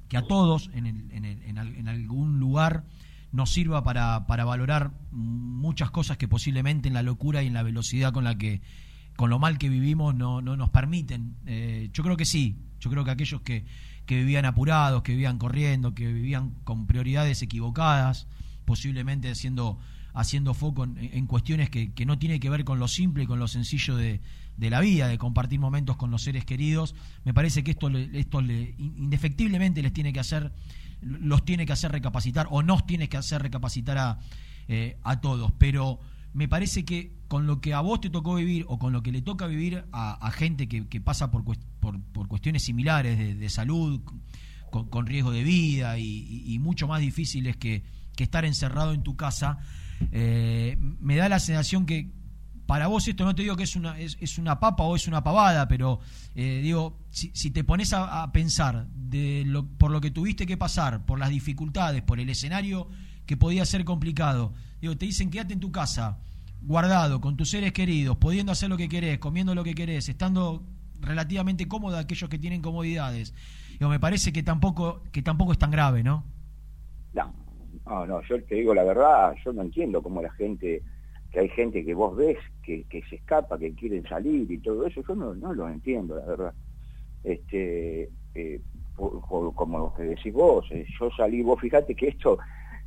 que 0.08 0.18
a 0.18 0.28
todos 0.28 0.70
en, 0.74 0.86
en, 1.12 1.88
algún 1.88 2.40
lugar 2.40 2.86
nos 3.32 3.52
sirva 3.52 3.84
para, 3.84 4.20
valorar 4.20 4.92
muchas 5.12 5.92
cosas 5.92 6.18
que 6.18 6.28
posiblemente 6.28 6.88
en 6.88 6.94
la 6.94 7.02
locura 7.02 7.44
y 7.44 7.48
en 7.48 7.54
la 7.54 7.64
velocidad 7.64 8.14
con 8.14 8.24
la 8.24 8.38
que, 8.38 8.62
con 9.16 9.30
lo 9.30 9.40
mal 9.40 9.58
que 9.58 9.70
vivimos, 9.70 10.16
no, 10.16 10.42
no 10.42 10.56
nos 10.56 10.70
permiten. 10.70 11.36
Eh, 11.46 11.90
yo 11.92 12.04
creo 12.04 12.18
que 12.18 12.26
sí, 12.26 12.58
yo 12.80 12.90
creo 12.90 13.04
que 13.04 13.12
aquellos 13.12 13.42
que, 13.42 13.66
que 14.06 14.18
vivían 14.18 14.46
apurados, 14.46 15.02
que 15.02 15.14
vivían 15.14 15.38
corriendo, 15.38 15.94
que 15.94 16.12
vivían 16.12 16.52
con 16.64 16.88
prioridades 16.88 17.42
equivocadas, 17.42 18.28
posiblemente 18.64 19.30
haciendo, 19.30 19.80
haciendo 20.16 20.54
foco 20.54 20.86
en, 20.86 21.28
cuestiones 21.28 21.70
que, 21.70 21.94
que, 21.94 22.06
no 22.06 22.18
tiene 22.18 22.40
que 22.40 22.50
ver 22.50 22.64
con 22.64 22.80
lo 22.80 22.88
simple 22.88 23.24
y 23.24 23.28
con 23.28 23.38
lo 23.38 23.48
sencillo 23.48 23.98
de, 23.98 24.22
de, 24.56 24.70
la 24.70 24.80
vida, 24.80 25.08
de 25.08 25.18
compartir 25.18 25.60
momentos 25.60 25.98
con 25.98 26.10
los 26.10 26.24
seres 26.24 26.46
queridos. 26.46 26.96
Me 27.26 27.34
parece 27.34 27.64
que 27.64 27.72
esto, 27.72 27.90
esto 27.90 28.42
le, 28.42 28.76
indefectiblemente 28.78 29.82
les 29.82 29.92
tiene 29.92 30.14
que 30.14 30.22
hacer, 30.22 30.54
los 31.02 31.44
tiene 31.44 31.66
que 31.66 31.74
hacer 31.74 31.92
recapacitar 31.92 32.48
o 32.50 32.64
nos 32.64 32.86
tiene 32.86 33.10
que 33.10 33.18
hacer 33.18 33.42
recapacitar 33.42 33.98
a, 33.98 34.20
eh, 34.70 34.98
a 35.04 35.20
todos. 35.20 35.52
Pero 35.58 36.00
me 36.34 36.48
parece 36.48 36.86
que 36.86 37.12
con 37.28 37.46
lo 37.46 37.60
que 37.60 37.74
a 37.74 37.82
vos 37.82 38.00
te 38.00 38.10
tocó 38.10 38.36
vivir 38.36 38.66
o 38.70 38.80
con 38.80 38.94
lo 38.94 39.04
que 39.04 39.12
le 39.12 39.22
toca 39.22 39.48
vivir 39.48 39.84
a, 39.92 40.32
gente 40.32 40.70
que, 40.70 40.88
que 40.88 41.02
pasa 41.02 41.30
por, 41.30 41.44
por, 41.44 42.02
por, 42.02 42.28
cuestiones 42.30 42.64
similares 42.64 43.38
de, 43.38 43.50
salud, 43.50 44.02
con, 44.70 45.06
riesgo 45.06 45.32
de 45.32 45.44
vida 45.44 45.98
y, 45.98 46.44
y 46.46 46.60
mucho 46.60 46.88
más 46.88 47.02
difíciles 47.02 47.58
que, 47.58 47.84
que 48.16 48.24
estar 48.24 48.46
encerrado 48.46 48.94
en 48.94 49.04
tu 49.04 49.16
casa, 49.16 49.60
eh, 50.12 50.78
me 50.80 51.16
da 51.16 51.30
la 51.30 51.40
sensación 51.40 51.86
que 51.86 52.12
para 52.66 52.88
vos 52.88 53.08
esto 53.08 53.26
no 53.26 53.36
te 53.36 53.44
digo 53.44 53.56
que 53.56 53.64
es 53.64 53.76
una, 53.76 54.00
es, 54.00 54.38
una 54.38 54.60
papa 54.60 54.84
o 54.84 54.96
es 54.96 55.08
una 55.08 55.24
pavada, 55.24 55.68
pero 55.68 56.00
eh, 56.34 56.62
digo, 56.64 57.00
si, 57.12 57.52
te 57.52 57.64
pones 57.64 57.94
a, 57.94 58.32
pensar 58.32 58.88
de 58.88 59.44
lo, 59.46 59.68
por 59.68 59.92
lo 59.92 60.02
que 60.02 60.12
tuviste 60.12 60.46
que 60.46 60.58
pasar, 60.58 61.06
por 61.06 61.20
las 61.20 61.30
dificultades, 61.30 62.02
por 62.02 62.20
el 62.20 62.30
escenario 62.30 62.90
que 63.26 63.38
podía 63.38 63.66
ser 63.66 63.86
complicado, 63.86 64.54
digo, 64.82 64.98
te 64.98 65.06
dicen 65.06 65.30
quédate 65.30 65.54
en 65.54 65.60
tu 65.60 65.72
casa, 65.72 66.18
guardado, 66.62 67.22
con 67.22 67.38
tus 67.38 67.52
seres 67.52 67.72
queridos, 67.72 68.18
pudiendo 68.18 68.52
hacer 68.52 68.70
lo 68.70 68.78
que 68.78 68.90
querés, 68.90 69.20
comiendo 69.20 69.54
lo 69.54 69.64
que 69.64 69.76
querés, 69.76 70.10
estando 70.10 70.66
relativamente 71.00 71.68
cómoda 71.68 72.00
aquellos 72.00 72.30
que 72.30 72.40
tienen 72.40 72.62
comodidades. 72.62 73.34
Digo, 73.74 73.90
me 73.90 74.00
parece 74.00 74.34
que 74.34 74.42
tampoco, 74.42 75.04
que 75.12 75.22
tampoco 75.22 75.52
es 75.52 75.60
tan 75.60 75.70
grave, 75.70 76.02
¿no? 76.02 76.24
No, 77.14 77.34
no, 77.86 78.06
no, 78.06 78.22
yo 78.24 78.44
te 78.44 78.56
digo 78.56 78.74
la 78.74 78.84
verdad, 78.84 79.36
yo 79.44 79.54
no 79.54 79.62
entiendo 79.62 80.02
cómo 80.02 80.22
la 80.22 80.32
gente, 80.32 80.82
que 81.32 81.40
hay 81.40 81.50
gente 81.50 81.86
que 81.86 81.94
vos 81.94 82.16
ves 82.16 82.38
que, 82.64 82.86
se 83.10 83.16
escapa, 83.16 83.60
que 83.60 83.74
quieren 83.74 84.04
salir 84.08 84.50
y 84.52 84.58
todo 84.58 84.86
eso, 84.88 85.04
yo 85.08 85.16
no, 85.16 85.36
no 85.36 85.54
lo 85.54 85.70
entiendo, 85.70 86.16
la 86.16 86.26
verdad. 86.26 86.54
Este, 87.24 88.10
eh, 88.34 88.62
como 88.96 89.80
lo 89.80 89.94
que 89.94 90.04
decís 90.04 90.34
vos, 90.34 90.66
eh, 90.72 90.86
yo 91.00 91.10
salí, 91.16 91.42
vos 91.42 91.60
fíjate 91.60 91.96
que 91.96 92.10
esto, 92.10 92.40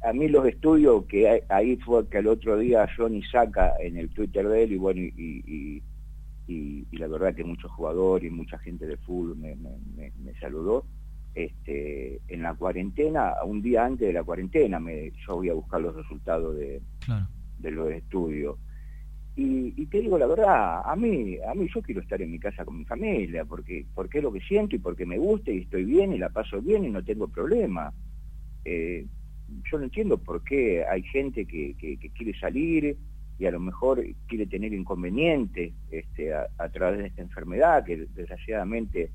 a 0.03 0.13
mí 0.13 0.29
los 0.29 0.47
estudios 0.47 1.05
que 1.07 1.43
ahí 1.49 1.77
fue 1.77 2.09
que 2.09 2.19
el 2.19 2.29
otro 2.29 2.57
día 2.57 2.89
Johnny 2.97 3.23
saca 3.23 3.75
en 3.81 3.97
el 3.97 4.11
Twitter 4.11 4.49
de 4.49 4.63
él 4.63 4.73
y 4.73 4.77
bueno, 4.77 5.01
y, 5.01 5.83
y, 6.47 6.97
la 6.97 7.07
verdad 7.07 7.35
que 7.35 7.45
muchos 7.45 7.71
jugadores 7.73 8.31
y 8.31 8.35
mucha 8.35 8.59
gente 8.59 8.87
de 8.87 8.97
fútbol 8.97 9.37
me, 9.37 10.35
saludó. 10.41 10.85
Este, 11.39 12.21
en 12.27 12.43
la 12.43 12.55
cuarentena, 12.55 13.35
un 13.47 13.63
día 13.63 13.85
antes 13.85 14.09
de 14.09 14.13
la 14.13 14.25
cuarentena, 14.25 14.81
me, 14.81 15.13
yo 15.25 15.37
voy 15.37 15.49
a 15.49 15.55
buscar 15.55 15.81
los 15.81 15.95
resultados 15.95 16.57
de, 16.57 16.83
de 17.61 17.71
los 17.71 17.93
estudios. 17.93 18.57
Y, 19.37 19.87
te 19.87 20.01
digo 20.01 20.19
la 20.19 20.27
verdad, 20.27 20.83
a 20.85 20.97
mí, 20.97 21.37
a 21.49 21.55
mí 21.55 21.69
yo 21.73 21.81
quiero 21.81 22.01
estar 22.01 22.21
en 22.21 22.33
mi 22.33 22.41
casa 22.41 22.65
con 22.65 22.77
mi 22.77 22.85
familia, 22.85 23.45
porque, 23.45 23.87
porque 23.95 24.19
es 24.19 24.25
lo 24.25 24.33
que 24.33 24.41
siento 24.41 24.75
y 24.75 24.81
porque 24.81 25.07
me 25.07 25.17
gusta 25.17 25.53
y 25.53 25.59
estoy 25.59 25.85
bien 25.85 26.13
y 26.13 26.19
la 26.19 26.29
paso 26.31 26.61
bien 26.61 26.85
y 26.85 26.91
no 26.91 27.05
tengo 27.05 27.29
problema. 27.29 27.95
Eh, 28.65 29.07
yo 29.71 29.79
no 29.79 29.85
entiendo 29.85 30.19
por 30.19 30.43
qué 30.43 30.85
hay 30.87 31.05
gente 31.05 31.47
que, 31.47 31.77
que, 31.79 32.11
quiere 32.17 32.37
salir 32.41 32.97
y 33.39 33.47
a 33.47 33.53
lo 33.53 33.61
mejor 33.61 34.05
quiere 34.27 34.47
tener 34.47 34.73
inconvenientes 34.73 35.73
este, 35.93 36.35
a, 36.35 36.69
través 36.73 36.99
de 36.99 37.07
esta 37.07 37.23
enfermedad 37.23 37.85
que 37.85 37.97
desgraciadamente 37.97 39.13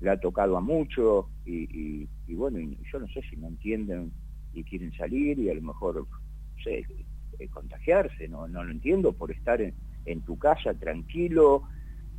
le 0.00 0.10
ha 0.10 0.18
tocado 0.18 0.56
a 0.56 0.60
muchos 0.60 1.26
y, 1.44 2.08
bueno, 2.28 2.58
yo 2.92 2.98
no 2.98 3.08
sé 3.08 3.22
si 3.30 3.36
no 3.36 3.48
entienden 3.48 4.12
y 4.52 4.64
quieren 4.64 4.92
salir 4.92 5.38
y 5.38 5.50
a 5.50 5.54
lo 5.54 5.62
mejor, 5.62 5.96
no 5.96 6.62
sé, 6.62 6.84
eh, 7.38 7.48
contagiarse, 7.48 8.28
no, 8.28 8.48
no 8.48 8.64
lo 8.64 8.70
entiendo, 8.70 9.12
por 9.12 9.30
estar 9.30 9.60
en, 9.60 9.74
tu 10.22 10.38
casa 10.38 10.74
tranquilo, 10.74 11.64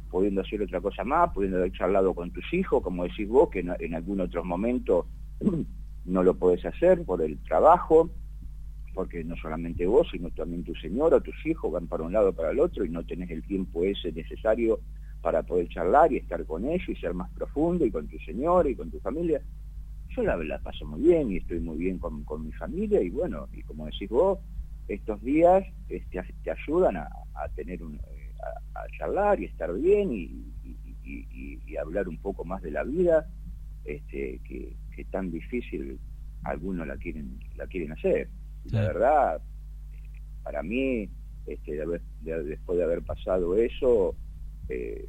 pudiendo 0.09 0.41
hacer 0.41 0.61
otra 0.61 0.81
cosa 0.81 1.03
más, 1.03 1.31
pudiendo 1.33 1.57
haber 1.57 1.71
charlado 1.71 2.13
con 2.13 2.31
tus 2.31 2.53
hijos, 2.53 2.83
como 2.83 3.03
decís 3.03 3.27
vos, 3.27 3.49
que 3.49 3.59
en, 3.59 3.95
algún 3.95 4.21
otro 4.21 4.43
momento 4.43 5.07
no 6.05 6.23
lo 6.23 6.35
podés 6.35 6.65
hacer 6.65 7.03
por 7.05 7.21
el 7.21 7.37
trabajo, 7.43 8.09
porque 8.93 9.23
no 9.23 9.35
solamente 9.35 9.85
vos, 9.85 10.07
sino 10.11 10.31
también 10.31 10.63
tu 10.63 10.73
señora, 10.75 11.19
tus 11.19 11.45
hijos 11.45 11.71
van 11.71 11.87
para 11.87 12.03
un 12.03 12.13
lado 12.13 12.33
para 12.33 12.51
el 12.51 12.59
otro 12.59 12.83
y 12.83 12.89
no 12.89 13.05
tenés 13.05 13.29
el 13.29 13.43
tiempo 13.43 13.83
ese 13.83 14.11
necesario 14.11 14.79
para 15.21 15.43
poder 15.43 15.67
charlar 15.69 16.11
y 16.11 16.17
estar 16.17 16.45
con 16.45 16.65
ellos 16.65 16.87
y 16.87 16.95
ser 16.95 17.13
más 17.13 17.31
profundo 17.31 17.85
y 17.85 17.91
con 17.91 18.07
tu 18.07 18.17
señora 18.19 18.69
y 18.69 18.75
con 18.75 18.89
tu 18.91 18.99
familia. 18.99 19.41
Yo 20.09 20.23
la, 20.23 20.37
la 20.37 20.59
paso 20.59 20.85
muy 20.85 21.01
bien 21.01 21.31
y 21.31 21.37
estoy 21.37 21.59
muy 21.59 21.77
bien 21.77 21.97
con, 21.97 22.23
con 22.23 22.45
mi 22.45 22.51
familia 22.53 23.01
y 23.01 23.09
bueno, 23.09 23.47
y 23.53 23.61
como 23.63 23.85
decís 23.85 24.09
vos, 24.09 24.39
estos 24.87 25.21
días 25.21 25.63
este, 25.89 26.23
te 26.43 26.51
ayudan 26.51 26.97
a, 26.97 27.09
tener 27.55 27.83
un, 27.83 27.95
eh, 27.95 28.33
a, 28.75 28.87
charlar 28.97 29.39
y 29.39 29.45
estar 29.45 29.73
bien 29.73 30.11
y, 30.11 30.43
hablar 31.79 32.07
un 32.07 32.17
poco 32.17 32.43
más 32.43 32.61
de 32.63 32.71
la 32.71 32.83
vida 32.83 33.27
este, 33.85 34.41
que, 34.43 34.75
tan 35.11 35.29
difícil 35.29 35.99
algunos 36.43 36.87
la 36.87 36.97
quieren 36.97 37.39
la 37.55 37.67
quieren 37.67 37.91
hacer 37.91 38.29
la 38.71 38.81
verdad 38.81 39.41
para 40.43 40.63
mí 40.63 41.07
este, 41.45 41.79
después 42.23 42.77
de 42.77 42.83
haber 42.83 43.03
pasado 43.03 43.55
eso 43.55 44.15
eh, 44.69 45.07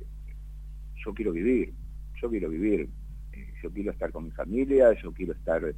yo 1.04 1.14
quiero 1.14 1.32
vivir 1.32 1.72
yo 2.20 2.30
quiero 2.30 2.48
vivir 2.48 2.88
eh, 3.32 3.52
yo 3.62 3.70
quiero 3.70 3.92
estar 3.92 4.10
con 4.12 4.24
mi 4.24 4.30
familia 4.30 4.92
yo 5.00 5.12
quiero 5.12 5.32
estar 5.32 5.74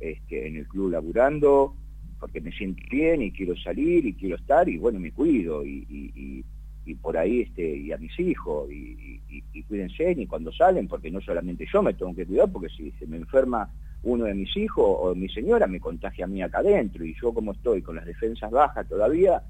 este, 0.00 0.46
en 0.48 0.56
el 0.56 0.66
club 0.68 0.90
laburando 0.90 1.76
porque 2.22 2.40
me 2.40 2.52
siento 2.52 2.80
bien 2.88 3.20
y 3.20 3.32
quiero 3.32 3.56
salir 3.56 4.06
y 4.06 4.14
quiero 4.14 4.36
estar 4.36 4.68
y 4.68 4.78
bueno, 4.78 5.00
me 5.00 5.10
cuido 5.10 5.66
y, 5.66 5.84
y, 5.90 6.44
y, 6.86 6.94
por 6.94 7.16
ahí 7.16 7.40
este 7.40 7.76
y 7.76 7.90
a 7.90 7.98
mis 7.98 8.16
hijos 8.20 8.70
y, 8.70 9.20
y, 9.52 9.62
cuídense 9.64 10.12
y 10.12 10.26
cuando 10.28 10.52
salen, 10.52 10.86
porque 10.86 11.10
no 11.10 11.20
solamente 11.20 11.66
yo 11.72 11.82
me 11.82 11.94
tengo 11.94 12.14
que 12.14 12.24
cuidar, 12.24 12.52
porque 12.52 12.68
si 12.68 12.92
se 12.92 13.08
me 13.08 13.16
enferma 13.16 13.68
uno 14.04 14.26
de 14.26 14.34
mis 14.34 14.56
hijos 14.56 14.84
o 14.86 15.16
mi 15.16 15.28
señora 15.30 15.66
me 15.66 15.80
contagia 15.80 16.26
a 16.26 16.28
mí 16.28 16.40
acá 16.40 16.58
adentro 16.58 17.04
y 17.04 17.12
yo 17.20 17.34
como 17.34 17.52
estoy 17.52 17.82
con 17.82 17.96
las 17.96 18.06
defensas 18.06 18.52
bajas 18.52 18.88
todavía, 18.88 19.42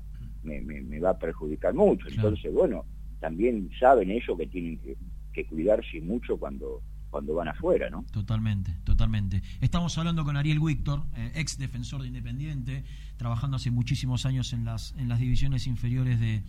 me, 0.43 0.63
me, 0.63 0.99
va 0.99 1.11
a 1.11 1.19
perjudicar 1.19 1.75
mucho. 1.75 2.09
Entonces, 2.09 2.51
bueno, 2.55 2.87
también 3.23 3.71
saben 3.81 4.11
ellos 4.11 4.37
que 4.37 4.47
tienen 4.47 4.79
que, 4.79 4.97
que 5.33 5.47
cuidarse 5.47 6.01
mucho 6.03 6.37
cuando 6.37 6.83
cuando 7.09 7.35
van 7.35 7.49
afuera, 7.49 7.91
¿no? 7.91 8.07
Totalmente, 8.11 8.73
totalmente. 8.85 9.43
Estamos 9.61 9.97
hablando 9.99 10.25
con 10.25 10.39
Ariel 10.39 10.61
Víctor, 10.61 11.03
eh, 11.15 11.33
ex 11.35 11.59
defensor 11.59 12.01
de 12.01 12.09
Independiente, 12.09 12.85
trabajando 13.19 13.59
hace 13.59 13.71
muchísimos 13.71 14.25
años 14.25 14.55
en 14.55 14.65
las, 14.65 14.95
en 14.97 15.11
las 15.11 15.21
divisiones 15.21 15.67
inferiores 15.67 16.19
de, 16.19 16.43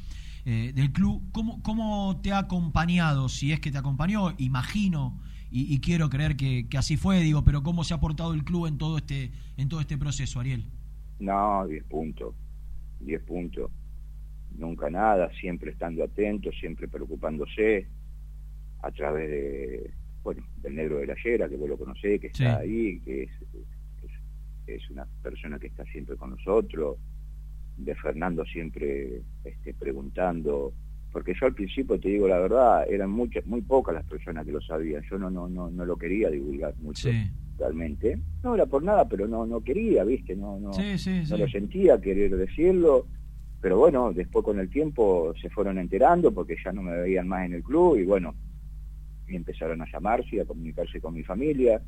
eh, 0.45 0.71
del 0.73 0.93
club. 0.93 1.21
¿Cómo, 1.33 1.61
¿Cómo 1.63 2.21
te 2.23 2.31
ha 2.31 2.37
acompañado, 2.37 3.27
si 3.27 3.51
es 3.51 3.59
que 3.59 3.71
te 3.71 3.77
acompañó? 3.77 4.33
Imagino 4.37 5.19
y, 5.55 5.79
quiero 5.81 6.09
creer 6.09 6.35
que, 6.35 6.65
así 6.75 6.97
fue, 6.97 7.19
digo, 7.19 7.43
pero 7.43 7.61
¿cómo 7.61 7.83
se 7.83 7.93
ha 7.93 7.99
portado 7.99 8.33
el 8.33 8.43
club 8.43 8.65
en 8.65 8.79
todo 8.79 8.97
este, 8.97 9.31
en 9.57 9.69
todo 9.69 9.81
este 9.81 9.99
proceso, 9.99 10.39
Ariel? 10.39 10.63
No, 11.19 11.67
10 11.67 11.83
puntos, 11.83 12.33
10 13.01 13.21
puntos. 13.21 13.69
Nunca 14.57 14.89
nada, 14.89 15.31
siempre 15.39 15.71
estando 15.71 16.03
atento, 16.03 16.51
siempre 16.51 16.87
preocupándose 16.87 17.87
a 18.81 18.91
través 18.91 19.29
de 19.29 19.91
bueno, 20.23 20.41
del 20.61 20.75
negro 20.75 20.97
de 20.97 21.07
la 21.07 21.15
Yera, 21.15 21.49
que 21.49 21.57
vos 21.57 21.69
lo 21.69 21.77
conocés, 21.77 22.19
que 22.19 22.27
está 22.27 22.59
ahí, 22.59 22.99
que 23.01 23.23
es, 23.23 23.31
es, 24.67 24.89
una 24.89 25.05
persona 25.21 25.59
que 25.59 25.67
está 25.67 25.83
siempre 25.85 26.15
con 26.15 26.31
nosotros, 26.31 26.97
de 27.77 27.93
Fernando 27.95 28.45
siempre 28.45 29.21
este, 29.43 29.73
preguntando, 29.73 30.73
porque 31.11 31.33
yo 31.39 31.47
al 31.47 31.53
principio, 31.53 31.99
te 31.99 32.09
digo 32.09 32.27
la 32.27 32.39
verdad, 32.39 32.85
eran 32.89 33.09
muchas, 33.09 33.45
muy 33.45 33.61
pocas 33.61 33.95
las 33.95 34.05
personas 34.05 34.45
que 34.45 34.53
lo 34.53 34.61
sabían, 34.61 35.03
yo 35.09 35.17
no, 35.17 35.29
no, 35.29 35.49
no, 35.49 35.69
no 35.69 35.85
lo 35.85 35.97
quería 35.97 36.29
divulgar 36.29 36.73
mucho. 36.77 37.09
Realmente, 37.59 38.17
no 38.43 38.55
era 38.55 38.65
por 38.65 38.81
nada, 38.81 39.07
pero 39.07 39.27
no, 39.27 39.45
no 39.45 39.61
quería, 39.61 40.03
viste, 40.03 40.35
no, 40.35 40.57
no, 40.59 40.71
no 40.71 41.37
lo 41.37 41.47
sentía 41.49 41.99
querer 42.01 42.35
decirlo, 42.35 43.07
pero 43.63 43.77
bueno, 43.77 44.11
después 44.11 44.43
con 44.43 44.59
el 44.59 44.69
tiempo 44.69 45.33
se 45.41 45.49
fueron 45.49 45.77
enterando 45.77 46.33
porque 46.33 46.57
ya 46.61 46.73
no 46.73 46.81
me 46.81 46.97
veían 46.97 47.29
más 47.29 47.45
en 47.45 47.53
el 47.53 47.63
club 47.63 47.97
y 47.97 48.03
bueno, 48.03 48.35
y 49.25 49.37
empezaron 49.37 49.81
a 49.81 49.89
llamarse 49.89 50.35
y 50.35 50.39
a 50.41 50.45
comunicarse 50.45 50.99
con 50.99 51.13
mi 51.13 51.23
familia. 51.23 51.81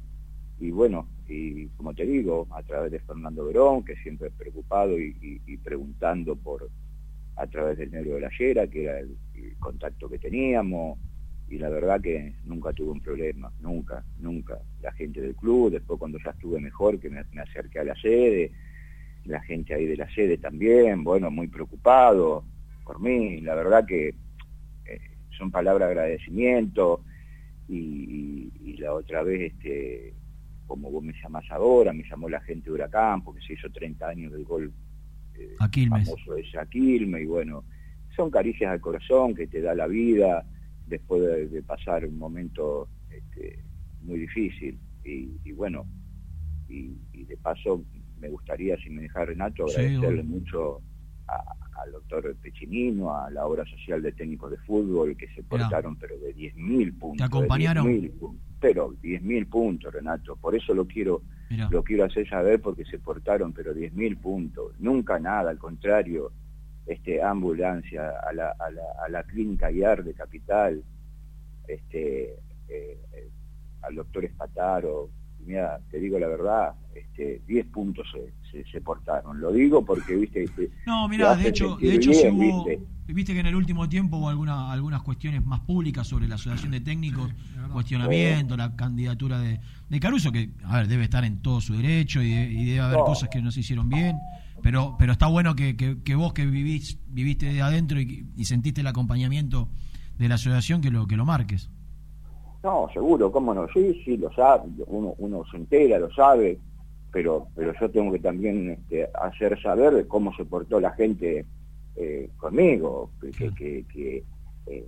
Y 0.58 0.72
bueno, 0.72 1.10
y 1.28 1.68
como 1.76 1.94
te 1.94 2.06
digo, 2.06 2.48
a 2.52 2.64
través 2.64 2.94
de 2.94 3.02
Fernando 3.02 3.44
Verón, 3.44 3.84
que 3.84 3.98
siempre 3.98 4.32
preocupado 4.32 4.98
y, 4.98 5.60
preguntando 5.66 6.38
por 6.38 6.70
a 7.36 7.46
través 7.48 7.78
del 7.78 7.92
negro 7.92 8.16
de 8.16 8.22
la 8.22 8.30
Yera, 8.30 8.68
que 8.68 8.86
era 8.86 9.00
el, 9.02 9.18
contacto 9.60 10.08
que 10.08 10.18
teníamos, 10.18 10.98
y 11.50 11.58
la 11.58 11.68
verdad 11.68 12.00
que 12.00 12.36
nunca 12.46 12.72
tuve 12.72 12.92
un 12.92 13.02
problema, 13.02 13.52
nunca, 13.60 14.02
nunca. 14.20 14.62
La 14.82 14.94
gente 14.94 15.20
del 15.20 15.36
club, 15.36 15.72
después 15.72 16.00
cuando 16.00 16.20
ya 16.24 16.32
estuve 16.32 16.62
mejor, 16.62 17.02
que 17.02 17.10
me, 17.10 17.20
acerqué 17.42 17.80
a 17.80 17.84
la 17.84 17.96
sede, 17.96 18.54
la 19.26 19.42
gente 19.42 19.74
ahí 19.74 19.86
de 19.86 19.98
la 19.98 20.10
sede 20.14 20.38
también, 20.38 21.04
bueno, 21.04 21.32
muy 21.32 21.48
preocupado 21.48 22.46
por 22.84 23.00
mí, 23.00 23.42
la 23.42 23.56
verdad 23.56 23.86
que 23.86 24.10
eh, 24.86 25.02
son 25.38 25.52
palabras 25.52 25.90
de 25.90 25.94
agradecimiento, 25.94 27.04
y, 27.68 28.76
la 28.78 28.94
otra 28.94 29.24
vez, 29.24 29.54
este, 29.54 30.14
como 30.68 30.92
vos 30.92 31.04
me 31.04 31.14
llamás 31.22 31.46
ahora, 31.50 31.94
me 31.94 32.04
llamó 32.08 32.30
la 32.30 32.42
gente 32.42 32.66
de 32.66 32.72
Huracán, 32.74 33.24
porque 33.24 33.42
se 33.46 33.54
hizo 33.54 33.70
30 33.70 34.08
años 34.08 34.32
del 34.32 34.44
gol 34.44 34.72
eh, 35.34 35.56
famoso 35.90 36.36
de 36.36 36.46
Aquilme, 36.60 37.22
y 37.22 37.26
bueno, 37.26 37.64
son 38.16 38.30
caricias 38.30 38.72
al 38.72 38.82
corazón 38.82 39.34
que 39.34 39.48
te 39.48 39.62
da 39.62 39.74
la 39.74 39.88
vida 39.88 40.46
después 40.88 41.52
de, 41.52 41.64
pasar 41.64 42.06
un 42.06 42.18
momento 42.18 42.88
este, 43.10 43.60
muy 44.02 44.20
difícil. 44.20 44.80
Y, 45.04 45.52
bueno, 45.52 45.86
y, 46.68 46.96
de 47.14 47.38
paso 47.38 47.84
me 48.26 48.32
gustaría, 48.32 48.76
si 48.78 48.90
me 48.90 49.04
deja 49.04 49.24
Renato, 49.24 49.66
agradecerle 49.66 50.24
mucho 50.24 50.82
a, 51.28 51.44
al 51.82 51.92
doctor 51.92 52.36
Pechinino, 52.42 53.16
a 53.16 53.30
la 53.30 53.46
obra 53.46 53.64
social 53.66 54.02
de 54.02 54.14
técnicos 54.14 54.50
de 54.50 54.58
fútbol, 54.58 55.16
que 55.16 55.28
se 55.36 55.44
portaron 55.44 55.96
pero 55.96 56.18
de 56.18 56.36
10.000 56.36 56.98
puntos. 56.98 57.18
¿Te 57.18 57.24
acompañaron? 57.24 58.12
pero 58.60 58.94
10.000 58.94 59.48
puntos, 59.48 59.94
Renato. 59.94 60.36
Por 60.38 60.56
eso 60.56 60.74
lo 60.74 60.88
quiero 60.88 61.22
lo 61.70 61.84
quiero 61.84 62.06
hacer 62.06 62.28
saber 62.28 62.60
porque 62.60 62.84
se 62.86 62.98
portaron 62.98 63.54
pero 63.54 63.76
10.000 63.76 64.18
puntos. 64.18 64.74
Nunca 64.80 65.20
nada, 65.20 65.52
al 65.52 65.60
contrario, 65.60 66.32
este 66.88 67.22
ambulancia 67.22 68.10
a 68.28 68.34
la, 68.34 68.56
a 68.58 68.72
la, 68.72 68.82
a 69.06 69.10
la 69.10 69.24
clínica 69.24 69.72
IAR 69.72 70.04
de 70.04 70.16
Capital, 70.16 70.84
este 71.68 72.34
eh, 72.70 72.98
eh, 73.14 73.30
al 73.84 73.94
doctor 73.94 74.26
Espataro 74.26 75.12
mira, 75.46 75.80
te 75.92 76.00
digo 76.00 76.20
la 76.20 76.28
verdad, 76.28 76.74
este, 76.94 77.42
10 77.48 77.66
puntos 77.68 78.08
se, 78.52 78.64
se, 78.64 78.82
portaron. 78.82 79.40
Lo 79.40 79.52
digo 79.52 79.84
porque, 79.84 80.16
viste... 80.16 80.46
no, 80.86 81.08
mira, 81.08 81.36
de 81.36 81.50
hecho, 81.50 81.78
de 81.78 81.96
hecho 81.96 82.12
hubo, 82.12 82.66
¿viste? 83.08 83.34
que 83.34 83.40
en 83.40 83.46
el 83.46 83.56
último 83.56 83.88
tiempo 83.90 84.18
hubo 84.18 84.30
alguna, 84.30 84.72
algunas 84.72 85.02
cuestiones 85.02 85.46
más 85.46 85.60
públicas 85.62 86.08
sobre 86.08 86.28
la 86.28 86.36
asociación 86.36 86.72
de 86.72 86.82
técnicos, 86.82 87.32
cuestionamiento, 87.72 88.56
la 88.56 88.76
candidatura 88.76 89.40
de, 89.40 89.60
de, 89.90 90.00
Caruso, 90.00 90.32
que, 90.32 90.52
a 90.64 90.78
ver, 90.78 90.88
debe 90.88 91.04
estar 91.04 91.26
en 91.26 91.42
todo 91.42 91.62
su 91.62 91.74
derecho 91.74 92.22
y, 92.22 92.66
debe 92.66 92.80
haber 92.80 93.00
cosas 93.00 93.30
que 93.30 93.42
no 93.42 93.52
se 93.52 93.60
hicieron 93.60 93.90
bien. 93.90 94.18
Pero, 94.62 94.96
pero 94.98 95.12
está 95.12 95.28
bueno 95.28 95.56
que, 95.56 95.76
que, 95.76 96.16
vos 96.16 96.34
que 96.34 96.46
vivís, 96.46 96.98
viviste 97.08 97.54
de 97.54 97.62
adentro 97.62 98.00
y, 98.00 98.26
y 98.36 98.46
sentiste 98.46 98.82
el 98.82 98.88
acompañamiento 98.88 99.70
de 100.18 100.30
la 100.30 100.36
asociación 100.36 100.82
que 100.82 100.92
lo, 100.92 101.08
que 101.08 101.18
lo 101.18 101.26
marques. 101.26 101.70
No, 102.66 102.90
seguro, 102.92 103.32
cómo 103.32 103.54
no, 103.54 103.68
sí, 103.68 104.02
sí, 104.04 104.18
lo 104.18 104.34
sabe, 104.34 104.64
uno, 104.88 105.14
uno 105.20 105.44
se 105.52 105.58
entera, 105.58 106.00
lo 106.00 106.12
sabe, 106.12 106.58
pero, 107.12 107.50
pero 107.54 107.72
yo 107.80 107.92
tengo 107.92 108.12
que 108.12 108.18
también 108.18 108.72
este, 108.72 109.08
hacer 109.14 109.62
saber 109.62 110.08
cómo 110.08 110.36
se 110.36 110.46
portó 110.46 110.80
la 110.80 110.90
gente 110.94 111.46
eh, 111.96 112.32
conmigo, 112.38 113.12
que, 113.22 113.52
que, 113.52 113.86
que, 113.86 114.24
eh, 114.66 114.88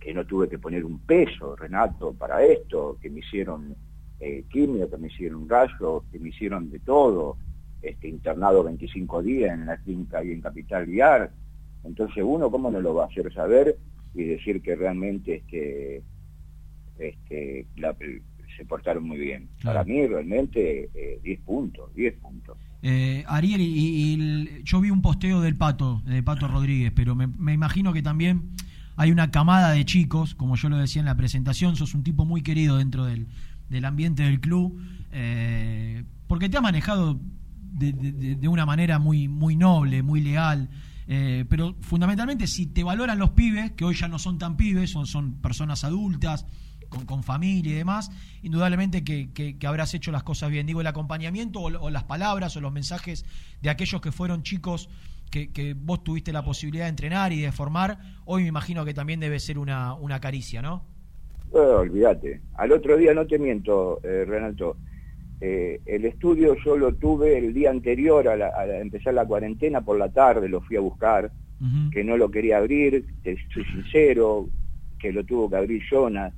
que, 0.00 0.12
no 0.12 0.26
tuve 0.26 0.48
que 0.48 0.58
poner 0.58 0.84
un 0.84 0.98
peso, 1.06 1.54
Renato, 1.54 2.14
para 2.14 2.42
esto, 2.42 2.98
que 3.00 3.08
me 3.10 3.20
hicieron 3.20 3.76
eh, 4.18 4.42
quimio, 4.50 4.90
que 4.90 4.96
me 4.96 5.06
hicieron 5.06 5.48
rayos, 5.48 6.02
que 6.10 6.18
me 6.18 6.30
hicieron 6.30 6.68
de 6.68 6.80
todo, 6.80 7.36
este, 7.80 8.08
internado 8.08 8.64
25 8.64 9.22
días 9.22 9.54
en 9.54 9.66
la 9.66 9.76
clínica 9.76 10.18
ahí 10.18 10.32
en 10.32 10.40
Capital 10.40 10.86
Viar, 10.86 11.30
entonces 11.84 12.24
uno 12.26 12.50
cómo 12.50 12.72
no 12.72 12.80
lo 12.80 12.92
va 12.92 13.04
a 13.04 13.06
hacer 13.06 13.32
saber 13.32 13.78
y 14.14 14.24
decir 14.24 14.60
que 14.62 14.74
realmente 14.74 15.36
este, 15.36 16.02
este, 16.98 17.66
se 18.56 18.64
portaron 18.64 19.04
muy 19.04 19.18
bien. 19.18 19.48
Para 19.62 19.84
mí 19.84 20.06
realmente 20.06 20.90
10 21.22 21.38
eh, 21.38 21.42
puntos, 21.44 21.94
10 21.94 22.14
puntos. 22.14 22.56
Eh, 22.82 23.24
Ariel, 23.26 23.60
y, 23.62 24.62
yo 24.62 24.80
vi 24.80 24.90
un 24.90 25.00
posteo 25.00 25.40
del 25.40 25.56
Pato, 25.56 26.02
de 26.04 26.22
Pato 26.22 26.48
Rodríguez, 26.48 26.92
pero 26.94 27.14
me, 27.14 27.52
imagino 27.52 27.92
que 27.92 28.02
también 28.02 28.50
hay 28.96 29.10
una 29.10 29.30
camada 29.30 29.72
de 29.72 29.84
chicos, 29.84 30.34
como 30.34 30.56
yo 30.56 30.68
lo 30.68 30.76
decía 30.76 31.00
en 31.00 31.06
la 31.06 31.16
presentación, 31.16 31.76
sos 31.76 31.94
un 31.94 32.02
tipo 32.02 32.24
muy 32.24 32.42
querido 32.42 32.76
dentro 32.76 33.06
del, 33.06 33.26
del 33.70 33.84
ambiente 33.86 34.22
del 34.22 34.40
club, 34.40 34.78
eh, 35.12 36.04
porque 36.26 36.48
te 36.48 36.58
ha 36.58 36.60
manejado 36.60 37.18
de, 37.72 37.92
de, 37.92 38.48
una 38.48 38.66
manera 38.66 38.98
muy, 38.98 39.28
muy 39.28 39.56
noble, 39.56 40.02
muy 40.02 40.20
leal. 40.20 40.68
Eh, 41.06 41.44
pero 41.48 41.76
fundamentalmente 41.80 42.46
si 42.46 42.66
te 42.66 42.82
valoran 42.82 43.18
los 43.18 43.30
pibes, 43.30 43.72
que 43.72 43.84
hoy 43.84 43.94
ya 43.94 44.08
no 44.08 44.18
son 44.18 44.38
tan 44.38 44.56
pibes, 44.56 44.90
son, 44.90 45.06
son 45.06 45.34
personas 45.40 45.84
adultas, 45.84 46.46
con, 47.06 47.22
familia 47.22 47.72
y 47.72 47.76
demás, 47.76 48.10
indudablemente 48.42 49.04
que, 49.04 49.32
que, 49.32 49.66
habrás 49.66 49.94
hecho 49.94 50.12
las 50.12 50.22
cosas 50.22 50.50
bien. 50.50 50.66
Digo, 50.66 50.80
el 50.80 50.86
acompañamiento 50.86 51.60
o, 51.60 51.90
las 51.90 52.04
palabras 52.04 52.56
o 52.56 52.60
los 52.60 52.72
mensajes 52.72 53.24
de 53.62 53.70
aquellos 53.70 54.00
que 54.00 54.12
fueron 54.12 54.42
chicos 54.42 54.88
que, 55.30 55.52
que, 55.52 55.74
vos 55.74 56.04
tuviste 56.04 56.32
la 56.32 56.44
posibilidad 56.44 56.84
de 56.84 56.90
entrenar 56.90 57.32
y 57.32 57.40
de 57.40 57.52
formar, 57.52 57.98
hoy 58.24 58.42
me 58.42 58.48
imagino 58.48 58.84
que 58.84 58.94
también 58.94 59.20
debe 59.20 59.40
ser 59.40 59.58
una, 59.58 59.94
una 59.94 60.20
caricia, 60.20 60.62
¿no? 60.62 60.82
olvídate. 61.52 62.40
Al 62.54 62.72
otro 62.72 62.96
día, 62.96 63.14
no 63.14 63.26
te 63.26 63.38
miento, 63.38 64.00
eh, 64.02 64.24
Renato, 64.26 64.76
eh, 65.40 65.80
el 65.86 66.04
estudio 66.04 66.56
yo 66.64 66.76
lo 66.76 66.94
tuve 66.94 67.38
el 67.38 67.52
día 67.52 67.70
anterior 67.70 68.26
a, 68.28 68.80
empezar 68.80 69.14
la 69.14 69.26
cuarentena 69.26 69.80
por 69.82 69.98
la 69.98 70.10
tarde, 70.10 70.48
lo 70.48 70.60
fui 70.60 70.76
a 70.76 70.80
buscar, 70.80 71.30
que 71.92 72.04
no 72.04 72.18
lo 72.18 72.30
quería 72.30 72.58
abrir, 72.58 73.06
te 73.22 73.36
soy 73.54 73.64
sincero, 73.64 74.50
que 74.98 75.12
lo 75.12 75.24
tuvo 75.24 75.48
que 75.48 75.56
abrir 75.56 75.82
Jonas, 75.90 76.34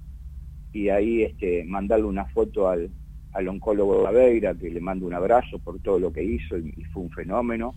y 0.76 0.90
ahí 0.90 1.22
este, 1.22 1.64
mandarle 1.64 2.04
una 2.04 2.26
foto 2.26 2.68
al, 2.68 2.90
al 3.32 3.48
oncólogo 3.48 4.02
Gabeira, 4.02 4.54
que 4.54 4.68
le 4.68 4.78
mando 4.78 5.06
un 5.06 5.14
abrazo 5.14 5.58
por 5.58 5.78
todo 5.80 5.98
lo 5.98 6.12
que 6.12 6.22
hizo 6.22 6.58
y, 6.58 6.84
fue 6.92 7.04
un 7.04 7.10
fenómeno, 7.10 7.74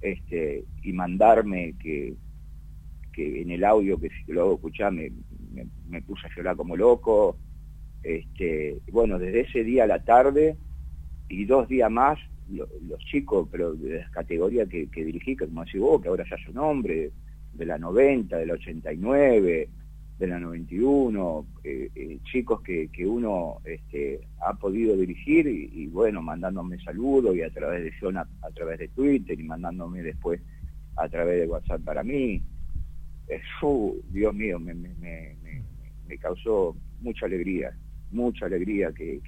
este, 0.00 0.64
y 0.82 0.92
mandarme 0.92 1.74
que, 1.80 2.14
que 3.12 3.42
en 3.42 3.52
el 3.52 3.64
audio 3.64 3.96
que 3.96 4.08
si 4.08 4.32
lo 4.32 4.42
hago 4.42 4.54
escuchar 4.54 4.90
me, 4.90 5.12
me, 5.88 6.02
puse 6.02 6.26
a 6.26 6.34
llorar 6.34 6.56
como 6.56 6.76
loco, 6.76 7.36
este, 8.02 8.80
bueno, 8.90 9.20
desde 9.20 9.42
ese 9.42 9.62
día 9.62 9.84
a 9.84 9.86
la 9.86 10.02
tarde 10.02 10.56
y 11.28 11.44
dos 11.44 11.68
días 11.68 11.92
más, 11.92 12.18
los 12.48 12.98
chicos, 13.08 13.46
pero 13.52 13.72
de 13.74 14.00
las 14.00 14.10
categorías 14.10 14.68
que, 14.68 14.88
dirigí, 14.92 15.36
que 15.36 15.46
como 15.46 15.64
decís 15.64 15.80
vos, 15.80 16.02
que 16.02 16.08
ahora 16.08 16.24
ya 16.28 16.36
un 16.50 16.58
hombre, 16.58 17.12
de 17.52 17.66
la 17.66 17.78
90, 17.78 18.36
de 18.36 18.46
la 18.46 18.54
89, 18.54 19.68
de 20.18 20.26
la 20.26 20.38
91, 20.38 21.46
eh, 21.64 21.90
eh, 21.94 22.18
chicos 22.24 22.60
que, 22.62 22.88
que 22.88 23.06
uno 23.06 23.58
este, 23.64 24.20
ha 24.40 24.54
podido 24.54 24.96
dirigir 24.96 25.46
y, 25.48 25.86
bueno, 25.88 26.22
mandándome 26.22 26.78
saludos 26.84 27.34
y 27.34 27.42
a 27.42 27.50
través 27.50 27.82
de 27.82 27.98
zona, 27.98 28.26
a 28.42 28.50
través 28.50 28.78
de 28.78 28.88
Twitter 28.88 29.38
y 29.38 29.42
mandándome 29.42 30.02
después 30.02 30.40
a 30.96 31.08
través 31.08 31.40
de 31.40 31.46
WhatsApp 31.48 31.82
para 31.82 32.02
mí. 32.02 32.40
Eso, 33.26 33.94
Dios 34.10 34.34
mío, 34.34 34.60
me, 34.60 34.74
me, 34.74 34.90
me, 35.00 35.36
me 36.06 36.18
causó 36.18 36.76
mucha 37.00 37.26
alegría 37.26 37.74
mucha 38.12 38.46
alegría 38.46 38.92
que, 38.92 39.20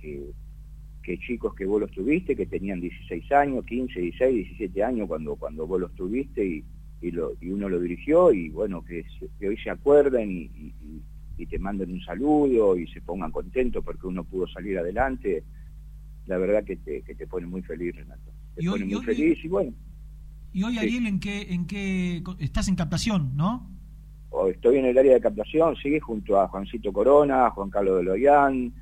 que, 1.02 1.18
chicos 1.18 1.54
que 1.54 1.66
vos 1.66 1.80
los 1.80 1.90
tuviste, 1.90 2.34
que 2.34 2.46
tenían 2.46 2.80
16 2.80 3.30
años, 3.32 3.64
15, 3.66 4.00
16, 4.00 4.34
17 4.34 4.82
años 4.82 5.08
cuando, 5.08 5.36
cuando 5.36 5.66
vos 5.66 5.80
los 5.80 5.94
tuviste 5.94 6.44
y, 6.44 6.64
y, 7.04 7.10
lo, 7.10 7.32
y 7.38 7.50
uno 7.50 7.68
lo 7.68 7.78
dirigió 7.78 8.32
y 8.32 8.48
bueno, 8.48 8.82
que, 8.82 9.04
hoy 9.46 9.58
se 9.58 9.68
acuerden 9.68 10.30
y, 10.30 10.72
y, 11.36 11.46
te 11.46 11.58
manden 11.58 11.92
un 11.92 12.00
saludo 12.00 12.78
y 12.78 12.86
se 12.86 13.02
pongan 13.02 13.30
contentos 13.30 13.84
porque 13.84 14.06
uno 14.06 14.24
pudo 14.24 14.46
salir 14.48 14.78
adelante, 14.78 15.44
la 16.26 16.38
verdad 16.38 16.64
que 16.64 16.76
te, 16.76 17.02
que 17.02 17.14
te 17.14 17.26
pone 17.26 17.46
muy 17.46 17.60
feliz, 17.60 17.94
Renato. 17.94 18.32
Te 18.54 18.64
pone 18.64 18.86
muy 18.86 19.04
feliz 19.04 19.44
y 19.44 19.48
bueno. 19.48 19.74
Y 20.54 20.62
hoy, 20.62 20.78
Ariel, 20.78 21.06
¿en 21.06 21.20
qué, 21.20 21.42
¿en 21.52 21.66
qué 21.66 22.22
estás 22.38 22.68
en 22.68 22.76
captación, 22.76 23.36
no? 23.36 23.70
estoy 24.50 24.78
en 24.78 24.86
el 24.86 24.98
área 24.98 25.14
de 25.14 25.20
captación, 25.20 25.76
sí, 25.76 26.00
junto 26.00 26.40
a 26.40 26.48
Juancito 26.48 26.92
Corona, 26.92 27.50
Juan 27.50 27.70
Carlos 27.70 27.98
de 27.98 28.02
Loyán, 28.02 28.72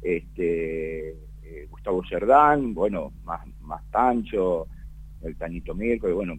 este, 0.00 1.10
eh, 1.10 1.66
Gustavo 1.68 2.02
Cerdán, 2.08 2.72
bueno, 2.72 3.12
más, 3.24 3.46
más 3.60 3.82
Pancho, 3.90 4.68
el 5.22 5.36
Tanito 5.36 5.74
Mirko, 5.74 6.12
bueno, 6.14 6.38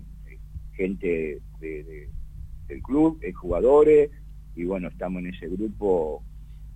gente 0.76 1.42
del 1.62 2.82
club, 2.82 3.20
jugadores, 3.36 4.10
y 4.56 4.66
bueno, 4.66 4.88
estamos 4.88 5.20
en 5.24 5.34
ese 5.34 5.48
grupo 5.48 6.24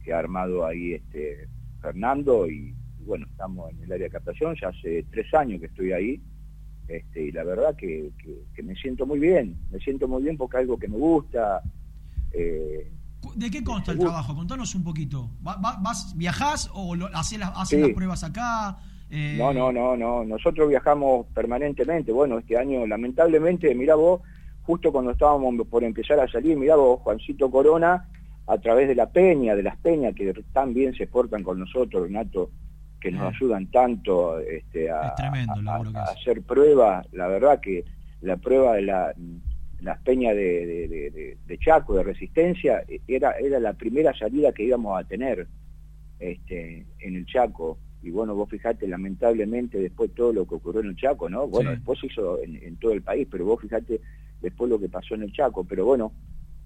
que 0.03 0.13
ha 0.13 0.19
armado 0.19 0.65
ahí 0.65 0.93
este 0.93 1.47
Fernando, 1.81 2.49
y, 2.49 2.73
bueno, 3.05 3.25
estamos 3.29 3.71
en 3.71 3.83
el 3.83 3.91
área 3.91 4.05
de 4.05 4.11
captación, 4.11 4.55
ya 4.59 4.69
hace 4.69 5.05
tres 5.11 5.33
años 5.33 5.59
que 5.59 5.67
estoy 5.67 5.91
ahí, 5.91 6.21
este, 6.87 7.25
y 7.25 7.31
la 7.31 7.43
verdad 7.43 7.75
que, 7.75 8.11
que, 8.53 8.63
me 8.63 8.75
siento 8.75 9.05
muy 9.05 9.19
bien, 9.19 9.57
me 9.71 9.79
siento 9.79 10.07
muy 10.07 10.23
bien 10.23 10.37
porque 10.37 10.57
algo 10.57 10.77
que 10.77 10.87
me 10.87 10.97
gusta, 10.97 11.61
eh, 12.31 12.91
¿De 13.35 13.51
qué 13.51 13.63
consta 13.63 13.91
el 13.91 13.99
trabajo? 13.99 14.35
Contanos 14.35 14.73
un 14.75 14.83
poquito. 14.83 15.31
¿Vas, 15.41 16.15
¿Viajás 16.15 16.69
o 16.73 16.95
haces, 17.13 17.39
las, 17.39 17.89
pruebas 17.93 18.23
acá? 18.23 18.77
Eh, 19.09 19.35
no, 19.37 19.53
no, 19.53 19.71
no, 19.71 19.95
no. 19.95 20.23
Nosotros 20.23 20.69
viajamos 20.69 21.27
permanentemente. 21.33 22.11
Bueno, 22.11 22.39
este 22.39 22.57
año, 22.57 22.85
lamentablemente, 22.85 23.73
mira 23.73 23.95
vos, 23.95 24.21
justo 24.63 24.91
cuando 24.91 25.11
estábamos 25.11 25.55
por 25.67 25.83
empezar 25.83 26.19
a 26.19 26.27
salir, 26.27 26.57
mira 26.57 26.75
vos, 26.75 27.01
Juancito 27.01 27.49
Corona, 27.49 28.09
a 28.47 28.57
través 28.57 28.87
de 28.87 28.95
la 28.95 29.09
peña, 29.09 29.55
de 29.55 29.63
las 29.63 29.77
peñas 29.77 30.13
que 30.15 30.33
tan 30.53 30.73
bien 30.73 30.93
se 30.93 31.07
portan 31.07 31.43
con 31.43 31.59
nosotros, 31.59 32.03
Renato, 32.03 32.51
que 32.99 33.11
nos 33.11 33.33
ayudan 33.33 33.67
tanto 33.67 34.39
este, 34.39 34.89
a, 34.89 35.15
hacer 36.09 36.41
pruebas. 36.43 37.05
La 37.13 37.27
verdad 37.27 37.59
que 37.59 37.85
la 38.21 38.37
prueba 38.37 38.73
de 38.73 38.81
la 38.81 39.13
las 39.81 39.99
peñas 40.01 40.35
de, 40.35 41.37
Chaco, 41.59 41.95
de 41.95 42.03
Resistencia, 42.03 42.83
e, 42.87 43.01
era, 43.07 43.31
era 43.33 43.59
la 43.59 43.73
primera 43.73 44.13
salida 44.17 44.51
que 44.51 44.63
íbamos 44.63 44.99
a 44.99 45.03
tener 45.03 45.47
este, 46.19 46.85
en 46.99 47.15
el 47.15 47.25
Chaco. 47.25 47.77
Y 48.07 48.11
bueno, 48.11 48.35
vos 48.35 48.49
fijate, 48.49 48.87
lamentablemente, 48.87 49.79
después 49.79 50.13
todo 50.13 50.31
lo 50.31 50.47
que 50.47 50.55
ocurrió 50.55 50.79
en 50.79 50.87
el 50.87 50.95
Chaco, 50.95 51.29
¿no? 51.29 51.45
Bueno, 51.47 51.71
después 51.71 51.99
se 51.99 52.07
hizo 52.07 52.41
en, 52.41 52.77
todo 52.77 52.93
el 52.93 53.01
país, 53.01 53.27
pero 53.29 53.43
vos 53.43 53.61
fijate 53.61 53.99
después 54.41 54.69
lo 54.69 54.79
que 54.79 54.87
pasó 54.87 55.15
en 55.15 55.23
el 55.23 55.33
Chaco. 55.33 55.65
Pero 55.65 55.83
bueno, 55.83 56.13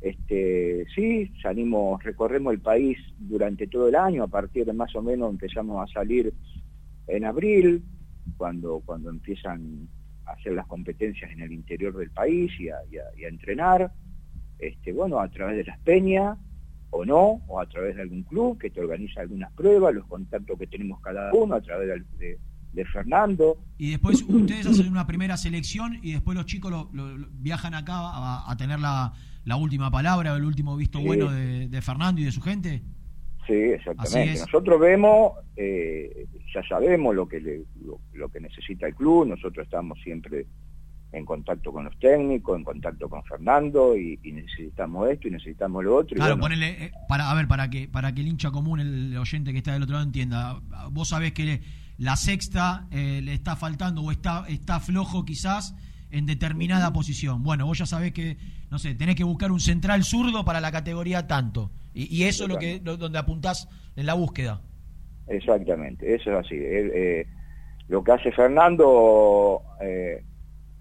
este, 0.02 0.86
sí, 0.94 1.32
salimos, 1.42 2.04
recorremos 2.04 2.54
el 2.54 2.60
país 2.60 3.00
durante 3.18 3.66
todo 3.66 3.90
el 3.90 3.96
año, 3.96 4.24
a 4.24 4.28
partir 4.28 4.66
de 4.66 4.74
más 4.74 4.96
o 4.96 5.02
menos 5.02 5.32
empezamos 5.32 5.84
a 5.84 5.92
salir 5.92 6.32
en 7.08 7.26
abril, 7.26 7.84
cuando, 8.38 8.84
cuando 8.86 9.10
empiezan 9.10 9.90
hacer 10.28 10.54
las 10.54 10.68
competencias 10.68 11.32
en 11.32 11.42
el 11.42 11.52
interior 11.52 11.98
del 11.98 12.12
país 12.12 12.52
y 12.60 12.70
a, 12.70 12.78
entrenar, 13.28 13.92
este, 14.60 14.94
bueno, 14.94 15.20
a 15.20 15.28
través 15.30 15.58
de 15.58 15.64
las 15.64 15.80
peñas 15.80 16.38
o 16.92 17.06
no, 17.06 17.42
o 17.48 17.60
a 17.60 17.66
través 17.66 17.96
de 17.96 18.04
algún 18.04 18.24
club 18.24 18.60
que 18.60 18.70
te 18.70 18.82
organiza 18.82 19.22
algunas 19.22 19.52
pruebas, 19.54 19.96
los 19.96 20.06
contactos 20.06 20.60
que 20.60 20.68
tenemos 20.68 21.00
cada 21.02 21.34
uno 21.34 21.56
a 21.56 21.62
través 21.62 22.04
de, 22.20 22.38
Fernando. 22.94 23.58
Y 23.78 23.92
después 23.92 24.24
ustedes 24.28 24.66
hacen 24.66 24.90
una 24.90 25.06
primera 25.06 25.38
selección 25.38 26.00
y 26.02 26.14
después 26.14 26.36
los 26.36 26.46
chicos 26.46 26.72
lo, 26.72 26.90
viajan 27.34 27.74
acá 27.74 27.94
a, 28.50 28.56
tener 28.58 28.80
la, 28.80 29.14
última 29.58 29.92
palabra, 29.92 30.36
el 30.36 30.46
último 30.46 30.76
visto 30.76 31.00
bueno 31.00 31.32
de, 31.32 31.82
Fernando 31.82 32.22
y 32.22 32.26
de 32.26 32.32
su 32.32 32.42
gente. 32.42 32.82
Sí, 33.48 33.54
exactamente. 33.54 34.40
Nosotros 34.40 34.80
vemos, 34.80 35.34
eh, 35.56 36.28
ya 36.54 36.62
sabemos 36.68 37.16
lo 37.16 37.28
que, 37.28 37.64
lo, 38.14 38.30
que 38.30 38.40
necesita 38.40 38.88
el 38.88 38.96
club, 38.96 39.28
nosotros 39.28 39.66
estamos 39.66 40.00
siempre 40.02 40.46
en 41.12 41.26
contacto 41.26 41.72
con 41.72 41.86
los 41.86 41.98
técnicos, 42.00 42.58
en 42.58 42.64
contacto 42.64 43.10
con 43.10 43.24
Fernando 43.24 43.98
y, 43.98 44.18
necesitamos 44.24 45.10
esto 45.10 45.28
y 45.28 45.32
necesitamos 45.32 45.84
lo 45.84 45.98
otro. 45.98 46.16
Claro, 46.16 46.40
ponele, 46.40 46.86
eh, 46.86 46.92
para, 47.08 47.30
a 47.30 47.36
ver, 47.36 47.48
para 47.48 47.70
que, 47.70 47.88
para 47.88 48.14
que 48.14 48.22
el 48.22 48.28
hincha 48.28 48.52
común, 48.52 48.80
el, 48.80 49.18
oyente 49.18 49.52
que 49.52 49.58
está 49.58 49.74
del 49.74 49.84
otro 49.84 49.94
lado 49.94 50.06
entienda, 50.06 50.60
vos 50.92 51.10
sabés 51.10 51.34
que 51.34 51.62
la 51.98 52.16
sexta 52.16 52.88
eh, 52.92 53.22
le 53.22 53.34
está 53.34 53.56
faltando 53.56 54.02
o 54.02 54.12
está, 54.12 54.46
está 54.48 54.80
flojo 54.80 55.26
quizás 55.26 55.76
en 56.12 56.26
determinada 56.26 56.92
posición. 56.94 57.44
Bueno, 57.44 57.66
vos 57.66 57.78
ya 57.78 57.86
sabés 57.86 58.12
que, 58.12 58.38
no 58.70 58.80
sé, 58.80 58.96
tenés 58.96 59.16
que 59.16 59.24
buscar 59.24 59.52
un 59.52 59.60
central 59.60 60.04
zurdo 60.04 60.46
para 60.46 60.62
la 60.62 60.72
categoría 60.72 61.28
tanto. 61.28 61.72
Y, 61.94 62.24
eso 62.24 62.44
es 62.44 62.50
lo 62.50 62.58
que 62.58 62.80
donde 62.80 63.18
apuntás 63.18 63.68
en 63.98 64.06
la 64.06 64.14
búsqueda. 64.14 64.62
Exactamente, 65.28 66.16
eso 66.16 66.32
es 66.32 66.46
así. 66.46 66.56
Eh, 66.56 67.28
lo 67.90 68.04
que 68.04 68.12
hace 68.14 68.32
Fernando, 68.32 69.62
eh, 69.82 70.24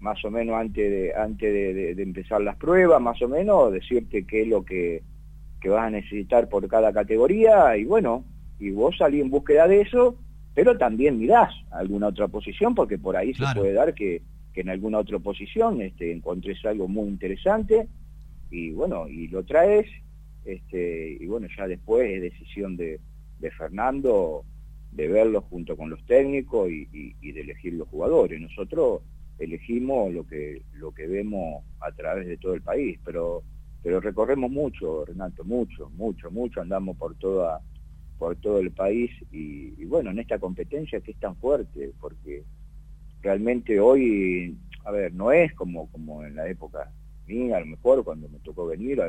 más 0.01 0.23
o 0.25 0.31
menos 0.31 0.55
antes 0.55 0.91
de 0.91 1.13
antes 1.15 1.53
de, 1.53 2.01
empezar 2.01 2.41
las 2.41 2.57
pruebas, 2.57 3.01
más 3.01 3.21
o 3.21 3.27
menos, 3.27 3.71
decirte 3.71 4.25
qué 4.25 4.41
es 4.41 4.47
lo 4.47 4.65
que, 4.65 5.03
que 5.61 5.69
vas 5.69 5.87
a 5.87 5.89
necesitar 5.89 6.49
por 6.49 6.67
cada 6.67 6.91
categoría 6.91 7.77
y 7.77 7.85
bueno, 7.85 8.25
y 8.59 8.71
vos 8.71 8.97
salís 8.97 9.21
en 9.21 9.29
búsqueda 9.29 9.67
de 9.67 9.81
eso, 9.81 10.17
pero 10.53 10.77
también 10.77 11.17
mirás 11.17 11.53
alguna 11.71 12.07
otra 12.07 12.27
posición 12.27 12.75
porque 12.75 12.97
por 12.97 13.15
ahí 13.15 13.33
se 13.33 13.45
puede 13.55 13.73
dar 13.73 13.93
que, 13.93 14.21
que 14.53 14.61
en 14.61 14.69
alguna 14.69 14.99
otra 14.99 15.19
posición 15.19 15.81
este, 15.81 16.11
encontres 16.11 16.63
algo 16.65 16.87
muy 16.87 17.07
interesante 17.07 17.87
y 18.49 18.71
bueno, 18.71 19.07
y 19.07 19.27
lo 19.29 19.43
traes 19.43 19.87
este, 20.45 21.17
y 21.19 21.25
bueno, 21.27 21.47
ya 21.55 21.67
después 21.67 22.09
es 22.09 22.21
decisión 22.21 22.75
de, 22.77 22.99
Fernando 23.57 24.43
de 24.91 25.07
verlo 25.07 25.41
junto 25.41 25.75
con 25.77 25.89
los 25.89 26.05
técnicos 26.05 26.69
y, 26.69 26.85
de 26.85 27.41
elegir 27.41 27.73
los 27.73 27.87
jugadores. 27.87 28.39
Nosotros 28.39 29.01
elegimos 29.39 30.13
lo 30.13 30.25
que, 30.25 30.63
lo 30.73 30.93
que 30.93 31.07
vemos 31.07 31.63
a 31.79 31.91
través 31.91 32.27
de 32.27 32.37
todo 32.37 32.53
el 32.53 32.61
país, 32.61 32.99
pero, 33.03 33.43
pero 33.83 33.99
recorremos 33.99 34.51
mucho, 34.51 35.05
Renato, 35.05 35.43
mucho, 35.43 35.89
mucho, 35.91 36.31
mucho, 36.31 36.61
andamos 36.61 36.97
por 36.97 37.15
toda 37.15 37.61
por 38.17 38.35
todo 38.35 38.59
el 38.59 38.69
país 38.69 39.09
y, 39.31 39.73
y 39.81 39.85
bueno, 39.85 40.11
en 40.11 40.19
esta 40.19 40.37
competencia 40.37 41.01
que 41.01 41.09
es 41.09 41.19
tan 41.19 41.35
fuerte, 41.37 41.91
porque 41.99 42.43
realmente 43.21 43.79
hoy, 43.79 44.55
a 44.85 44.91
ver, 44.91 45.11
no 45.13 45.31
es 45.31 45.53
como, 45.55 45.89
como 45.91 46.23
en 46.23 46.35
la 46.35 46.47
época 46.47 46.91
mía, 47.25 47.57
a 47.57 47.61
lo 47.61 47.65
mejor 47.65 48.03
cuando 48.03 48.29
me 48.29 48.39
tocó 48.39 48.67
venir, 48.67 49.01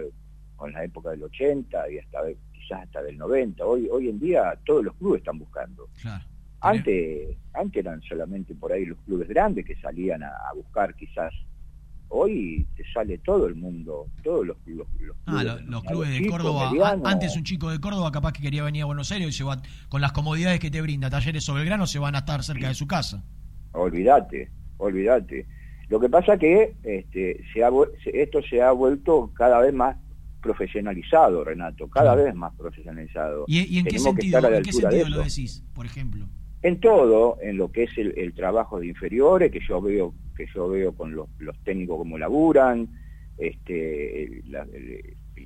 con 0.57 0.73
la 0.73 0.85
época 0.85 1.11
del 1.11 1.25
80 1.25 1.91
y 1.91 1.99
hasta 1.99 2.21
quizás 2.53 2.83
hasta 2.83 3.03
del 3.03 3.19
90. 3.19 3.65
Hoy, 3.67 3.89
hoy 3.91 4.09
en 4.09 4.21
día 4.21 4.59
todos 4.65 4.85
los 4.85 4.95
clubes 4.95 5.19
están 5.19 5.39
buscando. 5.39 5.89
Antes, 6.63 7.37
antes 7.55 7.85
eran 7.85 8.01
solamente 8.03 8.55
por 8.55 8.73
ahí 8.73 8.87
los 8.87 8.99
clubes 9.01 9.29
grandes 9.29 9.67
que 9.67 9.75
salían 9.77 10.23
a, 10.23 10.31
buscar 10.55 10.95
quizás 10.95 11.33
hoy 12.09 12.67
te 12.77 12.85
sale 12.93 13.19
todo 13.19 13.47
el 13.47 13.55
mundo, 13.55 14.07
todos 14.23 14.47
los, 14.47 14.57
los, 14.67 14.87
ah, 15.27 15.43
los, 15.67 15.83
clubes 15.83 16.11
de 16.11 16.27
Córdoba. 16.29 16.71
Antes 17.05 17.37
un 17.37 17.43
chico 17.43 17.71
de 17.71 17.81
Córdoba 17.81 18.13
capaz 18.13 18.33
que 18.33 18.43
quería 18.43 18.63
venir 18.63 18.83
a 18.83 18.87
Buenos 18.87 19.11
Aires 19.11 19.29
y 19.29 19.33
se 19.33 19.45
va 19.45 19.61
con 19.89 20.01
las 20.01 20.13
comodidades 20.13 20.61
que 20.61 20.71
te 20.71 20.81
brinda 20.83 21.11
Talleres 21.11 21.43
sobre 21.43 21.63
el 21.63 21.69
grano 21.69 21.87
se 21.87 21.99
van 21.99 22.15
a 22.15 22.19
estar 22.19 22.43
cerca 22.45 22.69
de 22.69 22.75
su 22.75 22.87
casa. 22.87 23.25
Olvídate, 23.73 24.51
olvídate. 24.77 25.47
Lo 25.89 25.99
que 25.99 26.09
pasa 26.09 26.37
que 26.37 26.77
este, 26.85 27.43
se 27.53 27.65
ha, 27.65 27.71
esto 28.13 28.41
se 28.43 28.63
ha 28.63 28.71
vuelto 28.73 29.33
cada 29.35 29.59
vez 29.61 29.75
más 29.75 29.97
profesionalizado, 30.43 31.45
Renato, 31.45 31.89
cada 31.89 32.15
vez 32.15 32.35
más 32.35 32.55
profesionalizado. 32.57 33.45
¿Y, 33.47 33.79
en 33.79 33.87
qué 33.87 33.99
sentido, 33.99 34.41
lo 34.41 35.23
decís, 35.23 35.65
por 35.73 35.87
ejemplo? 35.87 36.29
En 36.63 36.79
todo, 36.81 37.39
en 37.43 37.57
lo 37.57 37.73
que 37.73 37.85
es 37.85 37.91
el, 37.99 38.33
trabajo 38.35 38.79
de 38.79 38.87
inferiores, 38.87 39.51
que 39.51 39.61
yo 39.67 39.81
veo 39.81 40.15
que 40.37 40.47
yo 40.55 40.69
veo 40.69 40.93
con 40.93 41.15
los, 41.15 41.29
técnicos 41.65 41.99
como 41.99 42.17
laburan, 42.17 42.89
este, 43.37 44.25
el, 44.25 44.43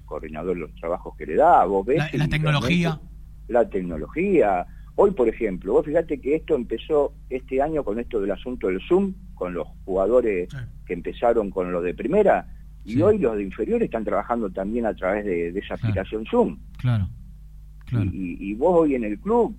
coordinador 0.05 0.55
de 0.55 0.61
los 0.61 0.75
trabajos 0.77 1.17
que 1.17 1.27
le 1.27 1.35
da, 1.35 1.65
vos 1.65 1.85
ves... 1.85 2.15
La, 2.15 2.29
tecnología. 2.29 3.01
La 3.49 3.69
tecnología. 3.69 4.67
Hoy, 4.95 5.11
por 5.11 5.29
ejemplo, 5.29 5.73
vos 5.73 5.85
fíjate 5.85 6.21
que 6.21 6.37
esto 6.37 6.55
empezó 6.55 7.13
este 7.29 7.61
año 7.61 7.83
con 7.83 7.99
esto 7.99 8.21
del 8.21 8.31
asunto 8.31 8.69
del 8.69 8.81
Zoom, 8.87 9.15
con 9.35 9.55
los 9.55 9.67
jugadores 9.85 10.49
que 10.87 10.93
empezaron 10.93 11.51
con 11.51 11.73
lo 11.73 11.83
de 11.83 11.95
primera, 11.95 12.47
y 12.85 13.03
hoy 13.03 13.19
los 13.19 13.37
de 13.37 13.43
inferiores 13.43 13.87
están 13.87 14.05
trabajando 14.05 14.49
también 14.51 14.87
a 14.87 14.95
través 14.95 15.25
de, 15.25 15.49
esa 15.49 15.75
aplicación 15.75 16.25
Zoom. 16.27 16.59
Claro. 16.79 17.09
Y, 18.13 18.55
vos 18.55 18.83
hoy 18.83 18.95
en 18.95 19.05
el 19.05 19.19
club, 19.19 19.57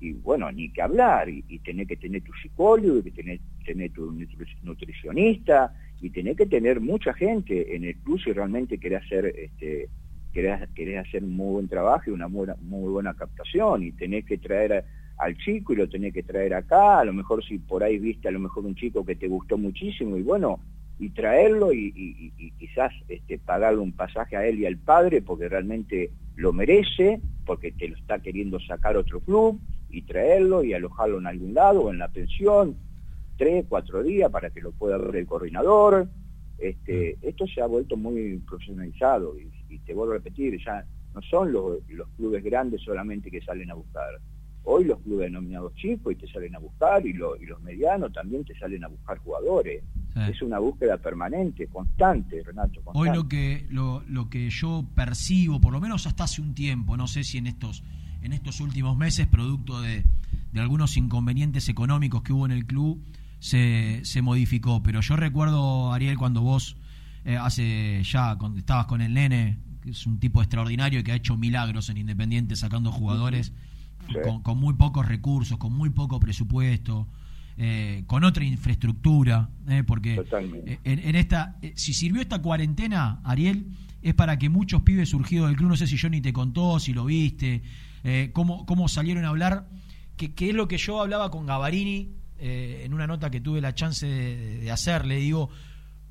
y 0.00 0.12
bueno, 0.12 0.50
ni 0.50 0.72
que 0.72 0.82
hablar, 0.82 1.28
y, 1.28 1.44
y 1.48 1.58
tenés 1.60 1.86
que 1.86 1.96
tener 1.96 2.22
tu 2.22 2.32
psicólogo, 2.34 2.98
y 3.04 3.10
tenés, 3.10 3.40
tener 3.64 3.92
tu 3.92 4.12
nutricionista, 4.62 5.74
y 6.00 6.10
tenés 6.10 6.36
que 6.36 6.46
tener 6.46 6.80
mucha 6.80 7.12
gente 7.12 7.76
en 7.76 7.84
el 7.84 7.96
club 7.96 8.20
si 8.20 8.32
realmente 8.32 8.78
querés 8.78 9.02
hacer 9.02 9.26
este 9.26 9.88
querés, 10.32 10.68
querés 10.74 11.06
hacer 11.06 11.24
un 11.24 11.36
muy 11.36 11.54
buen 11.54 11.68
trabajo 11.68 12.04
y 12.06 12.12
una 12.12 12.28
muy, 12.28 12.46
muy 12.62 12.90
buena 12.90 13.14
captación, 13.14 13.82
y 13.82 13.92
tenés 13.92 14.24
que 14.24 14.38
traer 14.38 14.84
al 15.18 15.36
chico 15.36 15.72
y 15.72 15.76
lo 15.76 15.88
tenés 15.88 16.14
que 16.14 16.22
traer 16.22 16.54
acá, 16.54 17.00
a 17.00 17.04
lo 17.04 17.12
mejor 17.12 17.44
si 17.44 17.58
por 17.58 17.82
ahí 17.82 17.98
viste 17.98 18.28
a 18.28 18.30
lo 18.30 18.40
mejor 18.40 18.64
un 18.64 18.74
chico 18.74 19.04
que 19.04 19.16
te 19.16 19.28
gustó 19.28 19.58
muchísimo, 19.58 20.16
y 20.16 20.22
bueno, 20.22 20.60
y 20.98 21.10
traerlo 21.10 21.72
y, 21.72 22.32
quizás 22.58 22.92
este, 23.08 23.38
pagarle 23.38 23.80
un 23.80 23.92
pasaje 23.92 24.36
a 24.36 24.46
él 24.46 24.60
y 24.60 24.66
al 24.66 24.76
padre 24.76 25.22
porque 25.22 25.48
realmente 25.48 26.10
lo 26.36 26.52
merece, 26.52 27.20
porque 27.46 27.72
te 27.72 27.88
lo 27.88 27.96
está 27.96 28.18
queriendo 28.20 28.60
sacar 28.60 28.96
otro 28.96 29.20
club, 29.20 29.58
y 29.90 30.02
traerlo 30.02 30.64
y 30.64 30.72
alojarlo 30.72 31.18
en 31.18 31.26
algún 31.26 31.54
lado 31.54 31.82
o 31.82 31.90
en 31.90 31.98
la 31.98 32.08
pensión, 32.08 32.76
tres, 33.36 33.64
cuatro 33.68 34.02
días 34.02 34.30
para 34.30 34.50
que 34.50 34.60
lo 34.60 34.72
pueda 34.72 34.98
ver 34.98 35.16
el 35.16 35.26
coordinador. 35.26 36.08
Este, 36.58 37.16
mm. 37.20 37.26
esto 37.26 37.46
se 37.46 37.60
ha 37.60 37.66
vuelto 37.66 37.96
muy 37.96 38.38
profesionalizado 38.38 39.36
y, 39.38 39.50
te 39.86 39.94
vuelvo 39.94 40.12
a 40.12 40.16
repetir, 40.16 40.62
ya 40.62 40.84
no 41.14 41.22
son 41.22 41.52
los, 41.52 41.78
los 41.88 42.08
clubes 42.16 42.44
grandes 42.44 42.82
solamente 42.82 43.30
que 43.30 43.40
salen 43.40 43.70
a 43.70 43.74
buscar. 43.74 44.20
Hoy 44.64 44.84
los 44.84 45.00
clubes 45.00 45.30
denominados 45.30 45.74
chicos 45.74 46.12
y 46.12 46.16
te 46.16 46.30
salen 46.30 46.54
a 46.54 46.58
buscar 46.58 47.04
y, 47.06 47.10
y 47.10 47.46
los 47.46 47.60
medianos 47.62 48.12
también 48.12 48.44
te 48.44 48.56
salen 48.58 48.84
a 48.84 48.88
buscar 48.88 49.18
jugadores. 49.18 49.82
Es 50.28 50.42
una 50.42 50.58
búsqueda 50.58 50.98
permanente, 50.98 51.66
constante, 51.68 52.42
Renato. 52.42 52.82
Hoy 52.86 53.10
lo 53.14 53.28
que, 53.28 53.66
lo, 53.70 54.02
lo 54.08 54.28
que 54.28 54.50
yo 54.50 54.84
percibo, 54.94 55.60
por 55.60 55.72
lo 55.72 55.80
menos 55.80 56.06
hasta 56.06 56.24
hace 56.24 56.42
un 56.42 56.52
tiempo, 56.52 56.96
no 56.96 57.06
sé 57.06 57.22
si 57.22 57.38
en 57.38 57.46
estos, 57.46 57.82
en 58.22 58.32
estos 58.32 58.60
últimos 58.60 58.96
meses, 58.96 59.26
producto 59.26 59.80
de, 59.80 60.04
de 60.52 60.60
algunos 60.60 60.96
inconvenientes 60.96 61.68
económicos 61.68 62.22
que 62.22 62.32
hubo 62.32 62.46
en 62.46 62.52
el 62.52 62.66
club, 62.66 63.02
se, 63.38 64.00
se 64.04 64.22
modificó. 64.22 64.82
Pero 64.82 65.00
yo 65.00 65.16
recuerdo, 65.16 65.92
Ariel, 65.92 66.18
cuando 66.18 66.42
vos 66.42 66.76
eh, 67.24 67.36
hace 67.36 68.02
ya, 68.04 68.36
cuando 68.36 68.58
estabas 68.58 68.86
con 68.86 69.00
el 69.00 69.14
nene, 69.14 69.58
que 69.82 69.90
es 69.90 70.06
un 70.06 70.18
tipo 70.18 70.42
extraordinario 70.42 71.00
y 71.00 71.02
que 71.02 71.12
ha 71.12 71.16
hecho 71.16 71.36
milagros 71.36 71.88
en 71.88 71.96
Independiente 71.96 72.56
sacando 72.56 72.92
jugadores 72.92 73.52
con, 74.24 74.42
con, 74.42 74.58
muy 74.58 74.74
pocos 74.74 75.06
recursos, 75.06 75.58
con 75.58 75.72
muy 75.72 75.90
poco 75.90 76.20
presupuesto. 76.20 77.06
Eh, 77.62 78.04
con 78.06 78.24
otra 78.24 78.42
infraestructura, 78.42 79.50
eh, 79.68 79.84
porque 79.86 80.14
eh, 80.14 80.78
en, 80.82 81.14
esta, 81.14 81.58
si 81.74 81.92
sirvió 81.92 82.22
esta 82.22 82.40
cuarentena, 82.40 83.20
Ariel, 83.22 83.66
es 84.00 84.14
para 84.14 84.38
que 84.38 84.48
muchos 84.48 84.80
pibes 84.80 85.10
surgidos 85.10 85.48
del 85.48 85.58
club, 85.58 85.68
no 85.68 85.76
sé 85.76 85.86
si 85.86 85.98
Johnny 85.98 86.22
te 86.22 86.32
contó, 86.32 86.80
si 86.80 86.94
lo 86.94 87.04
viste, 87.04 87.62
cómo, 88.32 88.66
cómo 88.66 88.88
salieron 88.88 89.24
a 89.24 89.28
hablar, 89.28 89.68
que, 90.16 90.32
es 90.36 90.54
lo 90.54 90.68
que 90.68 90.78
yo 90.78 91.00
hablaba 91.00 91.30
con 91.30 91.46
Gavarini 91.46 92.14
en 92.38 92.94
una 92.94 93.06
nota 93.06 93.30
que 93.30 93.40
tuve 93.40 93.60
la 93.60 93.74
chance 93.74 94.06
de, 94.06 94.58
de 94.58 94.70
hacer, 94.70 95.06
le 95.06 95.16
digo, 95.16 95.50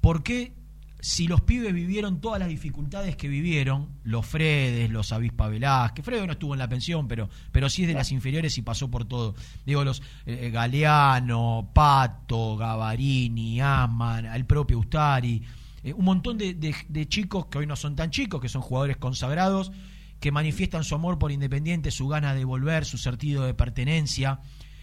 ¿por 0.02 0.22
qué 0.24 0.54
si 1.02 1.28
los 1.28 1.42
pibes 1.42 1.74
vivieron 1.74 2.20
todas 2.20 2.40
las 2.40 2.50
dificultades 2.50 3.16
que 3.16 3.30
vivieron, 3.30 3.88
los 4.04 4.26
Fredes, 4.26 4.90
los 4.90 5.12
Avispa 5.14 5.48
Velázquez, 5.48 6.04
Fredo 6.04 6.26
no 6.26 6.34
estuvo 6.34 6.54
en 6.54 6.60
la 6.60 6.68
pensión, 6.68 7.08
pero, 7.08 7.30
pero 7.52 7.70
sí 7.70 7.84
es 7.84 7.88
de 7.88 7.94
las 7.94 8.12
inferiores 8.12 8.58
y 8.58 8.62
pasó 8.62 8.92
por 8.92 9.06
todo. 9.06 9.36
Digo, 9.66 9.84
los 9.84 10.02
eh, 10.26 10.40
eh, 10.44 10.50
Galeano, 10.50 11.72
Pato, 11.74 12.58
Gavarini, 12.58 13.62
Aman, 13.62 14.26
el 14.26 14.46
propio 14.46 14.80
Ustari, 14.80 15.42
eh, 15.84 15.94
un 15.94 16.04
montón 16.04 16.38
de, 16.38 16.54
de, 16.54 17.08
chicos 17.08 17.46
que 17.46 17.60
hoy 17.60 17.66
no 17.66 17.78
son 17.78 17.96
tan 17.96 18.12
chicos, 18.12 18.42
que 18.42 18.50
son 18.50 18.62
jugadores 18.62 18.98
consagrados, 18.98 19.72
que 20.20 20.32
manifiestan 20.32 20.84
su 20.84 20.96
amor 20.96 21.18
por 21.18 21.32
Independiente, 21.32 21.92
su 21.92 22.08
gana 22.08 22.34
de 22.34 22.46
volver, 22.46 22.86
su 22.86 22.98
sentido 22.98 23.46
de 23.46 23.54
pertenencia. 23.54 24.40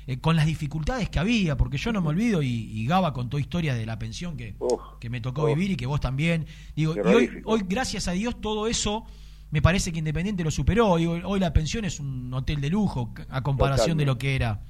Eh, 0.09 0.21
con 0.21 0.37
las 0.37 0.47
dificultades 0.47 1.11
que 1.11 1.19
había, 1.19 1.57
porque 1.57 1.79
yo 1.79 1.93
no 1.93 2.01
me 2.01 2.11
olvido, 2.11 2.41
y, 2.41 2.87
Gaba 2.87 3.13
contó 3.13 3.41
historia 3.41 3.75
de 3.75 3.85
la 3.87 3.99
pensión 3.99 4.37
que, 4.37 4.55
que 5.01 5.11
me 5.11 5.21
tocó 5.21 5.47
vivir 5.47 5.73
y 5.73 5.77
que 5.77 5.87
vos 5.87 6.01
también. 6.01 6.47
Digo, 6.77 6.95
y 6.95 7.01
hoy, 7.01 7.43
hoy, 7.45 7.63
gracias 7.67 8.07
a 8.07 8.13
Dios, 8.13 8.41
todo 8.41 8.69
eso 8.69 9.05
me 9.51 9.63
parece 9.63 9.93
que 9.93 9.99
Independiente 9.99 10.45
lo 10.45 10.51
superó. 10.51 10.91
hoy 10.91 11.41
la 11.41 11.53
pensión 11.53 11.85
es 11.85 12.01
un 12.01 12.33
hotel 12.33 12.61
de 12.61 12.71
lujo 12.71 13.13
a 13.29 13.43
comparación 13.43 13.97
de 13.99 14.05
lo 14.05 14.19
que 14.19 14.37
era. 14.37 14.61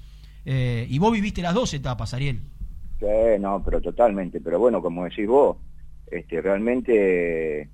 Eh, 0.45 0.87
y 0.89 0.99
vos 0.99 1.13
viviste 1.13 1.43
las 1.43 1.55
dos 1.55 1.75
etapas, 1.75 2.15
Ariel. 2.15 2.41
Sí, 3.01 3.07
no, 3.41 3.63
pero 3.65 3.81
totalmente. 3.81 4.41
Pero 4.41 4.59
bueno, 4.59 4.81
como 4.81 5.05
decís 5.05 5.27
vos, 5.27 5.57
este, 6.07 6.41
realmente 6.41 7.69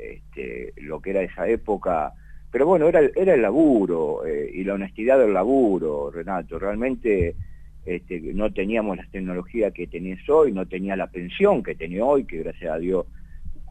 este, 0.00 0.72
lo 0.78 1.00
que 1.00 1.10
era 1.10 1.22
esa 1.22 1.46
época 1.48 2.14
pero 2.56 2.68
bueno, 2.68 2.88
era, 2.88 3.00
era 3.14 3.34
el 3.34 3.42
laburo 3.42 4.24
eh, 4.24 4.50
y 4.50 4.64
la 4.64 4.72
honestidad 4.72 5.18
del 5.18 5.34
laburo, 5.34 6.10
Renato. 6.10 6.58
Realmente 6.58 7.36
este, 7.84 8.18
no 8.32 8.50
teníamos 8.50 8.96
las 8.96 9.10
tecnologías 9.10 9.74
que 9.74 9.86
tenés 9.86 10.26
hoy, 10.30 10.52
no 10.52 10.64
tenía 10.64 10.96
la 10.96 11.06
pensión 11.08 11.62
que 11.62 11.74
tenía 11.74 12.02
hoy, 12.02 12.24
que 12.24 12.38
gracias 12.38 12.72
a 12.72 12.78
Dios 12.78 13.04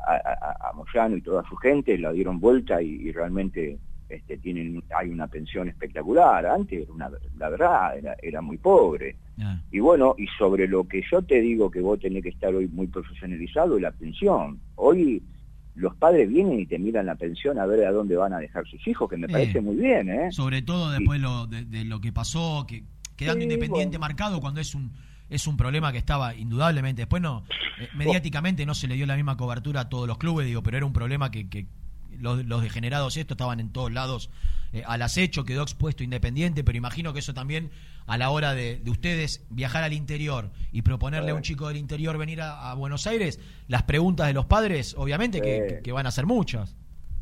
a, 0.06 0.72
Moyano 0.76 1.18
y 1.18 1.22
toda 1.22 1.44
su 1.50 1.56
gente 1.56 1.98
la 1.98 2.12
dieron 2.12 2.40
vuelta 2.40 2.80
y, 2.80 3.12
realmente 3.12 3.80
este, 4.08 4.38
tienen, 4.38 4.84
hay 4.96 5.10
una 5.10 5.26
pensión 5.26 5.68
espectacular. 5.68 6.46
Antes, 6.46 6.88
una, 6.88 7.10
la 7.40 7.50
verdad, 7.50 7.96
era, 8.22 8.40
muy 8.40 8.58
pobre. 8.58 9.16
Y 9.72 9.80
bueno, 9.80 10.14
y 10.16 10.28
sobre 10.38 10.68
lo 10.68 10.88
que 10.88 11.02
yo 11.12 11.24
te 11.24 11.42
digo 11.42 11.72
que 11.72 11.82
vos 11.82 12.00
tenés 12.00 12.22
que 12.22 12.30
estar 12.30 12.54
hoy 12.54 12.68
muy 12.68 12.86
profesionalizado, 12.86 13.80
la 13.80 13.90
pensión. 13.90 14.60
Hoy 14.76 15.24
los 15.76 15.96
padres 15.96 16.30
vienen 16.30 16.60
y 16.60 16.66
te 16.66 16.80
miran 16.80 17.06
la 17.06 17.16
pensión 17.16 17.60
a 17.60 17.66
ver 17.66 17.86
a 17.86 17.92
dónde 17.92 18.16
van 18.16 18.34
a 18.34 18.40
dejar 18.40 18.66
sus 18.68 18.88
hijos, 18.88 19.10
que 19.10 19.18
me 19.18 19.28
parece 19.28 19.62
muy 19.62 19.76
bien. 19.76 20.10
¿eh? 20.10 20.32
Sobre 20.32 20.62
todo 20.62 20.92
después 20.92 21.22
de, 21.22 21.86
lo 21.86 22.02
que 22.02 22.12
pasó, 22.12 22.66
que 22.68 22.84
quedando 23.16 23.44
independiente 23.44 24.00
marcado 24.00 24.42
cuando 24.42 24.62
es 24.62 24.74
un 24.76 24.92
es 25.30 25.48
un 25.48 25.58
problema 25.58 25.92
que 25.92 25.98
estaba 25.98 26.36
indudablemente. 26.36 27.02
Después 27.02 27.22
no, 27.22 27.46
eh, 27.80 27.90
mediáticamente 27.96 28.66
no 28.66 28.76
se 28.76 28.88
le 28.88 28.96
dio 28.96 29.06
la 29.06 29.16
misma 29.16 29.38
cobertura 29.38 29.82
a 29.82 29.90
todos 29.90 30.08
los 30.08 30.18
clubes, 30.18 30.46
digo, 30.46 30.62
pero 30.62 30.78
era 30.78 30.86
un 30.86 30.94
problema 30.94 31.32
que, 31.32 31.50
que 31.50 31.66
los, 32.20 32.46
los 32.46 32.62
degenerados 32.62 33.18
estos 33.18 33.36
estaban 33.36 33.60
en 33.60 33.72
todos 33.72 33.92
lados 33.92 34.30
eh, 34.74 34.84
al 34.86 35.02
acecho, 35.02 35.44
quedó 35.44 35.64
expuesto 35.64 36.04
Independiente, 36.04 36.64
pero 36.64 36.78
imagino 36.78 37.14
que 37.14 37.20
eso 37.20 37.34
también 37.34 37.72
a 38.08 38.18
la 38.18 38.30
hora 38.30 38.54
de, 38.54 38.82
ustedes 38.88 39.46
viajar 39.50 39.84
al 39.84 39.94
interior 39.94 40.52
y 40.72 40.82
proponerle 40.82 41.32
a 41.32 41.36
un 41.36 41.42
chico 41.42 41.68
del 41.68 41.78
interior 41.78 42.18
venir 42.18 42.42
a, 42.42 42.74
Buenos 42.76 43.08
Aires, 43.08 43.40
las 43.68 43.84
preguntas 43.84 44.28
de 44.28 44.34
los 44.34 44.46
padres, 44.46 44.96
obviamente 44.98 45.42
que, 45.42 45.92
van 45.92 46.08
a 46.08 46.12
ser 46.12 46.26
muchas. 46.26 46.76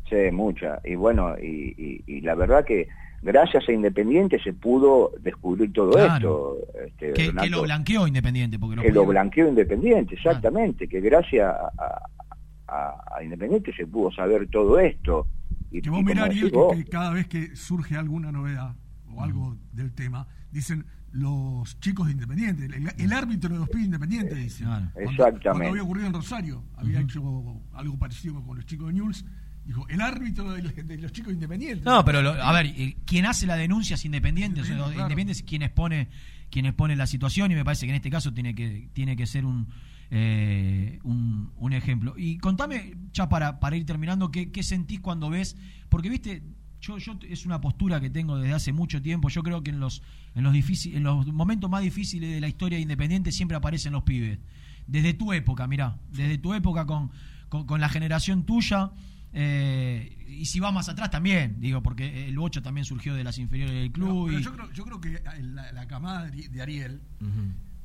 Sí, 0.08 0.30
muchas. 0.32 0.84
Y 0.84 0.94
bueno, 0.94 1.36
y 1.38 2.20
la 2.20 2.34
verdad 2.34 2.64
que 2.64 2.88
gracias 3.24 3.66
a 3.68 3.72
Independiente 3.72 4.38
se 4.40 4.52
pudo 4.52 5.12
descubrir 5.20 5.72
todo 5.72 5.98
esto. 5.98 6.58
Este, 6.86 7.12
que, 7.12 7.48
lo 7.48 7.62
blanqueó 7.62 8.06
Independiente. 8.06 8.58
Porque 8.58 8.80
que 8.82 8.92
lo 8.92 9.06
blanqueó 9.06 9.48
Independiente, 9.48 10.14
exactamente, 10.14 10.86
que 10.86 11.00
gracias 11.00 11.52
a, 11.78 13.22
Independiente 13.22 13.72
se 13.74 13.86
pudo 13.86 14.12
saber 14.12 14.48
todo 14.48 14.78
esto. 14.78 15.26
Y, 15.70 15.80
que 15.80 15.90
vos 15.90 16.04
mirá, 16.04 16.24
Ariel, 16.24 16.52
que, 16.52 16.84
cada 16.84 17.10
vez 17.10 17.26
que 17.26 17.56
surge 17.56 17.96
alguna 17.96 18.30
novedad 18.30 18.74
o 19.12 19.22
algo 19.22 19.56
del 19.72 19.92
tema, 19.92 20.28
dicen 20.54 20.86
los 21.12 21.78
chicos 21.80 22.06
de 22.06 22.12
Independiente, 22.12 22.64
el, 22.66 23.12
árbitro 23.12 23.52
de 23.52 23.58
los 23.58 23.68
pibes 23.68 23.86
Independiente, 23.86 24.34
dice. 24.34 24.64
Exactamente. 24.96 25.40
Cuando 25.42 25.68
había 25.68 25.82
ocurrido 25.82 26.06
en 26.06 26.14
Rosario, 26.14 26.64
había 26.76 27.00
hecho 27.00 27.60
algo 27.72 27.98
parecido 27.98 28.42
con 28.42 28.56
los 28.56 28.66
chicos 28.66 28.88
de 28.88 28.94
Newell's 28.94 29.24
Dijo, 29.64 29.88
el 29.88 30.00
árbitro 30.02 30.52
de, 30.52 30.98
los 30.98 31.12
chicos 31.12 31.32
independientes. 31.32 31.86
No, 31.86 32.04
pero 32.04 32.18
a 32.18 32.52
ver, 32.52 32.74
quien 33.06 33.24
hace 33.24 33.46
la 33.46 33.56
denuncia 33.56 33.94
es 33.94 34.04
independiente, 34.04 34.60
o 34.60 34.64
sea, 34.64 34.76
independiente 34.76 35.32
es 35.32 35.42
quien 35.42 35.62
expone, 35.62 36.08
quien 36.50 36.66
expone 36.66 36.96
la 36.96 37.06
situación 37.06 37.50
y 37.50 37.54
me 37.54 37.64
parece 37.64 37.86
que 37.86 37.90
en 37.90 37.96
este 37.96 38.10
caso 38.10 38.34
tiene 38.34 38.54
que, 38.54 38.90
tiene 38.92 39.16
que 39.16 39.26
ser 39.26 39.46
un, 39.46 39.68
eh, 40.10 40.98
un, 41.02 41.72
ejemplo. 41.72 42.12
Y 42.18 42.36
contame, 42.36 42.94
ya 43.12 43.30
para, 43.30 43.58
para 43.58 43.76
ir 43.76 43.86
terminando, 43.86 44.30
¿qué, 44.30 44.52
¿qué 44.52 44.62
sentís 44.62 45.00
cuando 45.00 45.30
ves? 45.30 45.56
Porque, 45.88 46.10
viste, 46.10 46.42
yo, 46.86 46.98
yo 46.98 47.18
es 47.28 47.46
una 47.46 47.60
postura 47.60 48.00
que 48.00 48.10
tengo 48.10 48.38
desde 48.38 48.54
hace 48.54 48.72
mucho 48.72 49.00
tiempo. 49.00 49.28
Yo 49.28 49.42
creo 49.42 49.62
que 49.62 49.70
en 49.70 49.80
los, 49.80 50.02
en 50.34 50.44
los, 50.44 50.52
difícil, 50.52 50.96
en 50.96 51.02
los 51.02 51.26
momentos 51.26 51.70
más 51.70 51.82
difíciles 51.82 52.30
de 52.30 52.40
la 52.40 52.48
historia 52.48 52.78
Independiente 52.78 53.32
siempre 53.32 53.56
aparecen 53.56 53.92
los 53.92 54.02
pibes. 54.02 54.38
Desde 54.86 55.14
tu 55.14 55.32
época, 55.32 55.66
mirá, 55.66 55.98
desde 56.10 56.38
tu 56.38 56.52
época 56.52 56.84
con, 56.86 57.10
con 57.48 57.80
la 57.80 57.88
generación 57.88 58.44
tuya. 58.44 58.92
Eh, 59.32 60.26
y 60.28 60.46
si 60.46 60.60
va 60.60 60.70
más 60.70 60.88
atrás 60.88 61.10
también, 61.10 61.56
digo, 61.58 61.82
porque 61.82 62.28
el 62.28 62.38
8 62.38 62.62
también 62.62 62.84
surgió 62.84 63.14
de 63.14 63.24
las 63.24 63.38
inferiores 63.38 63.74
del 63.74 63.90
club. 63.90 64.30
yo, 64.30 64.52
creo, 64.52 64.70
yo, 64.72 64.84
creo, 64.84 65.00
que 65.00 65.22
la, 65.42 65.86
camada 65.88 66.30
de 66.30 66.62
Ariel 66.62 67.00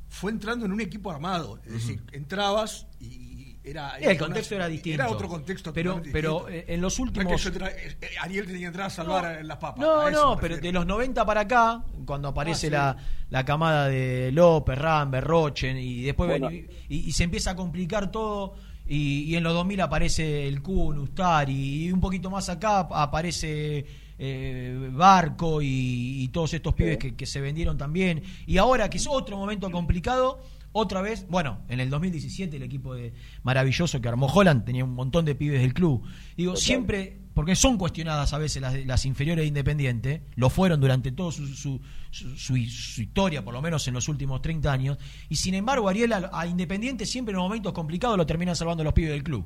fue 0.10 0.32
entrando 0.32 0.66
en 0.66 0.72
un 0.72 0.82
equipo 0.82 1.12
armado. 1.12 1.62
Es 1.66 1.74
decir, 1.74 2.04
entrabas 2.12 2.88
y 3.00 3.19
era. 3.64 3.98
el 3.98 4.18
contexto 4.18 4.56
era 4.56 4.68
distinto. 4.68 5.04
Era 5.04 5.12
otro 5.12 5.28
contexto. 5.28 5.74
Pero, 5.74 6.02
pero 6.12 6.50
eh, 6.50 6.66
en 6.68 6.82
los 6.82 7.00
últimos. 7.00 7.46
Eh, 7.46 7.98
Ariel 8.22 8.46
tenía 8.46 8.62
que 8.62 8.66
entrar 8.68 8.88
a 8.88 8.90
salvar 8.90 9.46
las 9.46 9.58
papas. 9.58 9.80
No, 9.80 10.10
no, 10.10 10.38
pero 10.40 10.58
de 10.58 10.72
los 10.72 10.86
90 10.86 11.26
para 11.26 11.42
acá, 11.42 11.84
cuando 12.06 12.30
aparece 12.30 12.68
ah, 12.68 12.70
la, 12.70 12.98
la, 13.30 13.46
camada 13.46 13.88
de 13.88 14.32
López, 14.32 14.78
Rambert, 14.78 15.26
Rochen, 15.26 15.78
y 15.78 16.04
después 16.04 16.42
y 16.88 17.12
se 17.12 17.24
empieza 17.24 17.52
a 17.52 17.56
complicar 17.56 18.12
todo 18.12 18.56
y, 18.90 19.36
en 19.36 19.44
los 19.44 19.54
2000 19.54 19.82
aparece 19.82 20.48
el 20.48 20.64
Kun, 20.64 20.98
Ustari, 20.98 21.86
y 21.86 21.92
un 21.92 22.02
poquito 22.02 22.32
más 22.32 22.50
acá 22.50 22.80
aparece 22.80 23.86
eh, 24.18 24.90
Barco 24.92 25.60
y, 25.62 26.28
todos 26.34 26.56
estos 26.56 26.74
pibes 26.74 26.98
que, 26.98 27.16
que, 27.16 27.26
se 27.28 27.40
vendieron 27.40 27.78
también. 27.78 28.24
Y 28.48 28.58
ahora, 28.58 28.90
que 28.90 28.98
es 28.98 29.06
otro 29.08 29.38
momento 29.38 29.70
complicado, 29.70 30.42
otra 30.72 31.02
vez, 31.02 31.26
bueno, 31.30 31.60
en 31.68 31.80
el 31.80 31.90
2017 31.90 32.58
el 32.58 32.64
equipo 32.64 32.94
de 32.94 33.14
maravilloso 33.42 34.02
que 34.02 34.08
armó 34.08 34.28
Holland 34.28 34.66
tenía 34.66 34.84
un 34.84 34.94
montón 34.94 35.26
de 35.26 35.34
pibes 35.34 35.62
del 35.62 35.74
club. 35.74 36.04
Digo, 36.38 36.56
siempre, 36.56 37.18
porque 37.34 37.56
son 37.56 37.78
cuestionadas 37.78 38.34
a 38.34 38.38
veces 38.38 38.62
las, 38.62 38.86
las 38.86 39.06
inferiores 39.06 39.44
de 39.44 39.48
Independiente, 39.48 40.22
lo 40.36 40.50
fueron 40.52 40.80
durante 40.80 41.12
toda 41.12 41.32
su, 41.32 41.48
su, 41.48 41.82
su, 42.12 42.58
historia, 42.58 43.44
por 43.44 43.54
lo 43.54 43.62
menos 43.62 43.88
en 43.88 43.96
los 43.96 44.08
últimos 44.10 44.42
30 44.44 44.72
años, 44.72 44.98
y 45.28 45.36
sin 45.36 45.56
embargo 45.56 45.90
Ariel 45.90 46.14
a, 46.14 46.48
Independiente 46.48 47.08
siempre 47.08 47.32
en 47.32 47.38
los 47.38 47.46
momentos 47.46 47.74
complicados 47.74 48.18
lo 48.18 48.26
terminan 48.28 48.56
salvando 48.56 48.84
los 48.84 48.94
pibes 48.94 49.12
del 49.12 49.24
club. 49.24 49.46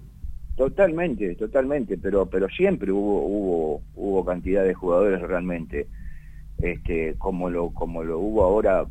Totalmente, 0.57 1.35
totalmente, 1.35 1.97
pero 1.97 2.27
pero 2.27 2.47
siempre 2.49 2.91
hubo 2.91 3.25
hubo 3.25 3.81
hubo 3.95 4.25
cantidad 4.25 4.63
de 4.63 4.73
jugadores 4.75 5.19
realmente 5.21 5.87
este 6.59 7.15
como 7.17 7.49
lo 7.49 7.71
como 7.71 8.03
lo 8.03 8.19
hubo 8.19 8.43
ahora 8.43 8.85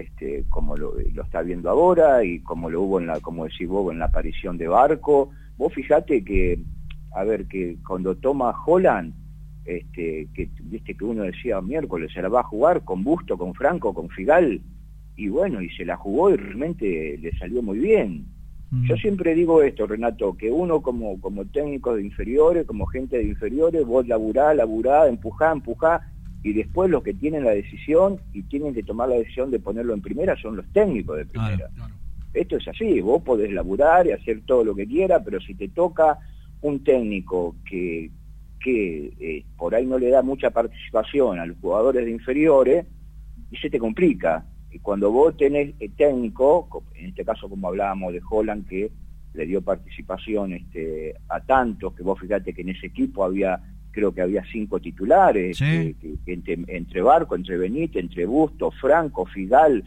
este, 0.00 0.44
como 0.48 0.76
lo, 0.76 0.98
está 0.98 1.42
viendo 1.42 1.70
ahora 1.70 2.24
y 2.24 2.40
como 2.40 2.70
lo 2.70 2.82
hubo 2.82 3.00
en 3.00 3.06
la, 3.06 3.20
como 3.20 3.44
decís 3.44 3.68
vos, 3.68 3.92
en 3.92 3.98
la 3.98 4.06
aparición 4.06 4.58
de 4.58 4.68
Barco. 4.68 5.30
Vos 5.56 5.72
fijate 5.72 6.24
que, 6.24 6.58
a 7.12 7.24
ver, 7.24 7.46
que 7.46 7.76
cuando 7.86 8.16
toma 8.16 8.54
Holland, 8.66 9.14
este, 9.64 10.28
que 10.34 10.50
viste 10.62 10.94
que 10.94 11.04
uno 11.04 11.22
decía 11.22 11.60
miércoles 11.60 12.12
se 12.12 12.20
la 12.20 12.28
va 12.28 12.40
a 12.40 12.44
jugar 12.44 12.84
con 12.84 13.02
Busto, 13.04 13.38
con 13.38 13.54
Franco, 13.54 13.94
con 13.94 14.08
Figal, 14.10 14.60
y 15.16 15.28
bueno, 15.28 15.62
y 15.62 15.70
se 15.70 15.84
la 15.84 15.96
jugó 15.96 16.30
y 16.30 16.36
realmente 16.36 17.16
le 17.18 17.38
salió 17.38 17.62
muy 17.62 17.78
bien. 17.78 18.26
Mm. 18.70 18.86
Yo 18.88 18.96
siempre 18.96 19.34
digo 19.34 19.62
esto, 19.62 19.86
Renato, 19.86 20.36
que 20.36 20.50
uno 20.50 20.82
como, 20.82 21.20
como 21.20 21.44
técnico 21.44 21.94
de 21.94 22.02
inferiores, 22.02 22.66
como 22.66 22.86
gente 22.86 23.18
de 23.18 23.24
inferiores, 23.24 23.86
vos 23.86 24.06
laburá, 24.08 24.52
laburá, 24.54 25.06
empujá, 25.08 25.52
empujá, 25.52 26.00
y 26.44 26.52
después 26.52 26.90
los 26.90 27.02
que 27.02 27.14
tienen 27.14 27.42
la 27.42 27.50
decisión 27.50 28.20
y 28.32 28.42
tienen 28.42 28.74
que 28.74 28.84
tomar 28.84 29.08
la 29.08 29.16
decisión 29.16 29.50
de 29.50 29.58
ponerlo 29.58 29.94
en 29.94 30.02
primera 30.02 30.36
son 30.36 30.56
los 30.56 30.66
técnicos 30.72 31.16
de 31.16 31.26
primera. 31.26 31.70
Esto 32.32 32.58
es 32.58 32.68
así, 32.68 33.00
vos 33.00 33.22
podés 33.22 33.50
laburar 33.52 34.06
y 34.06 34.12
hacer 34.12 34.42
todo 34.44 34.62
lo 34.62 34.74
que 34.74 34.86
quieras, 34.86 35.22
pero 35.24 35.40
si 35.40 35.54
te 35.54 35.68
toca 35.68 36.18
un 36.60 36.84
técnico 36.84 37.56
que, 37.68 38.10
que 38.60 39.12
eh, 39.18 39.44
por 39.56 39.74
ahí 39.74 39.86
no 39.86 39.98
le 39.98 40.10
da 40.10 40.22
mucha 40.22 40.50
participación 40.50 41.38
a 41.38 41.46
los 41.46 41.56
jugadores 41.58 42.04
de 42.04 42.10
inferiores, 42.10 42.86
y 43.50 43.56
se 43.56 43.70
te 43.70 43.78
complica. 43.78 44.44
Y 44.70 44.80
cuando 44.80 45.10
vos 45.10 45.36
tenés 45.36 45.74
el 45.78 45.92
técnico, 45.92 46.84
en 46.94 47.06
este 47.06 47.24
caso 47.24 47.48
como 47.48 47.68
hablábamos 47.68 48.12
de 48.12 48.20
Holland, 48.28 48.66
que 48.68 48.90
le 49.32 49.46
dio 49.46 49.62
participación 49.62 50.52
este, 50.52 51.14
a 51.28 51.40
tantos, 51.40 51.94
que 51.94 52.02
vos 52.02 52.18
fíjate 52.18 52.52
que 52.52 52.62
en 52.62 52.70
ese 52.70 52.86
equipo 52.86 53.24
había 53.24 53.60
creo 53.94 54.12
que 54.12 54.20
había 54.20 54.44
cinco 54.50 54.80
titulares, 54.80 55.58
entre, 55.60 57.00
Barco, 57.00 57.36
entre 57.36 57.56
Benítez, 57.56 58.02
entre 58.02 58.26
Busto, 58.26 58.72
Franco, 58.72 59.24
Fidal, 59.24 59.84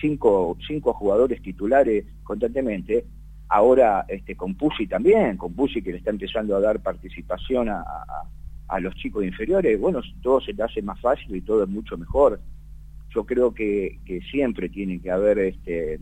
cinco, 0.00 0.56
cinco 0.66 0.92
jugadores 0.92 1.40
titulares 1.40 2.04
constantemente. 2.22 3.06
Ahora 3.48 4.04
este, 4.08 4.36
con 4.36 4.54
Pusi 4.56 4.86
también, 4.86 5.36
con 5.36 5.54
Pusi 5.54 5.80
que 5.80 5.92
le 5.92 5.98
está 5.98 6.10
empezando 6.10 6.54
a 6.54 6.60
dar 6.60 6.80
participación 6.80 7.68
a, 7.68 7.82
a, 8.68 8.80
los 8.80 8.94
chicos 8.96 9.24
inferiores, 9.24 9.80
bueno, 9.80 10.00
todo 10.20 10.40
se 10.40 10.52
te 10.52 10.62
hace 10.62 10.82
más 10.82 11.00
fácil 11.00 11.34
y 11.34 11.40
todo 11.40 11.62
es 11.62 11.68
mucho 11.68 11.96
mejor. 11.96 12.40
Yo 13.14 13.24
creo 13.24 13.54
que, 13.54 14.00
que 14.04 14.20
siempre 14.22 14.68
tienen 14.68 15.00
que 15.00 15.10
haber 15.10 15.38
este, 15.38 16.00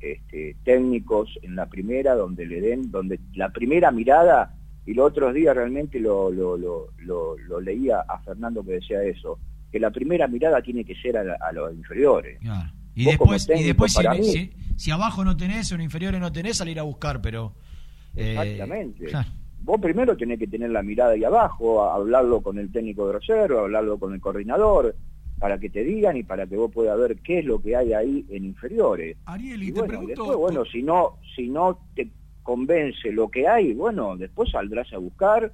este, 0.00 0.56
técnicos 0.64 1.38
en 1.42 1.54
la 1.56 1.66
primera 1.66 2.14
donde 2.14 2.44
le 2.44 2.60
den, 2.60 2.90
donde 2.90 3.20
la 3.34 3.50
primera 3.50 3.92
mirada 3.92 4.54
y 4.84 4.94
los 4.94 5.06
otros 5.06 5.34
días 5.34 5.54
realmente 5.54 6.00
lo, 6.00 6.30
lo, 6.30 6.56
lo, 6.56 6.88
lo, 6.98 7.60
leía 7.60 8.00
a 8.00 8.18
Fernando 8.20 8.64
que 8.64 8.72
decía 8.72 9.02
eso, 9.02 9.38
que 9.70 9.78
la 9.78 9.90
primera 9.90 10.26
mirada 10.26 10.60
tiene 10.60 10.84
que 10.84 10.94
ser 10.96 11.16
a, 11.16 11.52
los 11.52 11.72
inferiores. 11.74 12.38
Y 12.94 13.04
después, 13.04 13.48
y 13.54 13.62
después 13.62 13.92
si, 13.92 14.52
si, 14.76 14.90
abajo 14.90 15.24
no 15.24 15.36
tenés 15.36 15.70
o 15.72 15.76
en 15.76 15.82
inferiores 15.82 16.20
no 16.20 16.32
tenés, 16.32 16.56
salir 16.58 16.78
a 16.78 16.82
buscar, 16.82 17.22
pero... 17.22 17.54
Eh, 18.14 18.36
Exactamente. 18.38 19.06
Vos 19.60 19.80
primero 19.80 20.16
tenés 20.16 20.40
que 20.40 20.48
tener 20.48 20.70
la 20.70 20.82
mirada 20.82 21.12
ahí 21.12 21.22
abajo, 21.22 21.84
hablarlo 21.84 22.42
con 22.42 22.58
el 22.58 22.72
técnico 22.72 23.06
de 23.06 23.14
reserva, 23.14 23.60
hablarlo 23.60 23.98
con 23.98 24.12
el 24.12 24.20
coordinador, 24.20 24.96
para 25.38 25.58
que 25.58 25.70
te 25.70 25.84
digan 25.84 26.16
y 26.16 26.24
para 26.24 26.46
que 26.46 26.56
vos 26.56 26.70
puedas 26.70 26.98
ver 26.98 27.16
qué 27.20 27.38
es 27.38 27.44
lo 27.44 27.62
que 27.62 27.76
hay 27.76 27.92
ahí 27.92 28.26
en 28.28 28.44
inferiores. 28.44 29.16
Ariel, 29.24 29.62
y, 29.62 29.72
te 29.72 29.80
bueno, 29.80 30.06
después, 30.06 30.36
bueno, 30.36 30.64
si 30.64 30.82
no, 30.82 31.18
si 31.34 31.48
no 31.48 31.78
te 31.94 32.10
convence 32.42 33.10
lo 33.12 33.30
que 33.30 33.46
hay, 33.46 33.72
bueno, 33.72 34.16
después 34.16 34.50
saldrás 34.50 34.92
a 34.92 34.98
buscar 34.98 35.52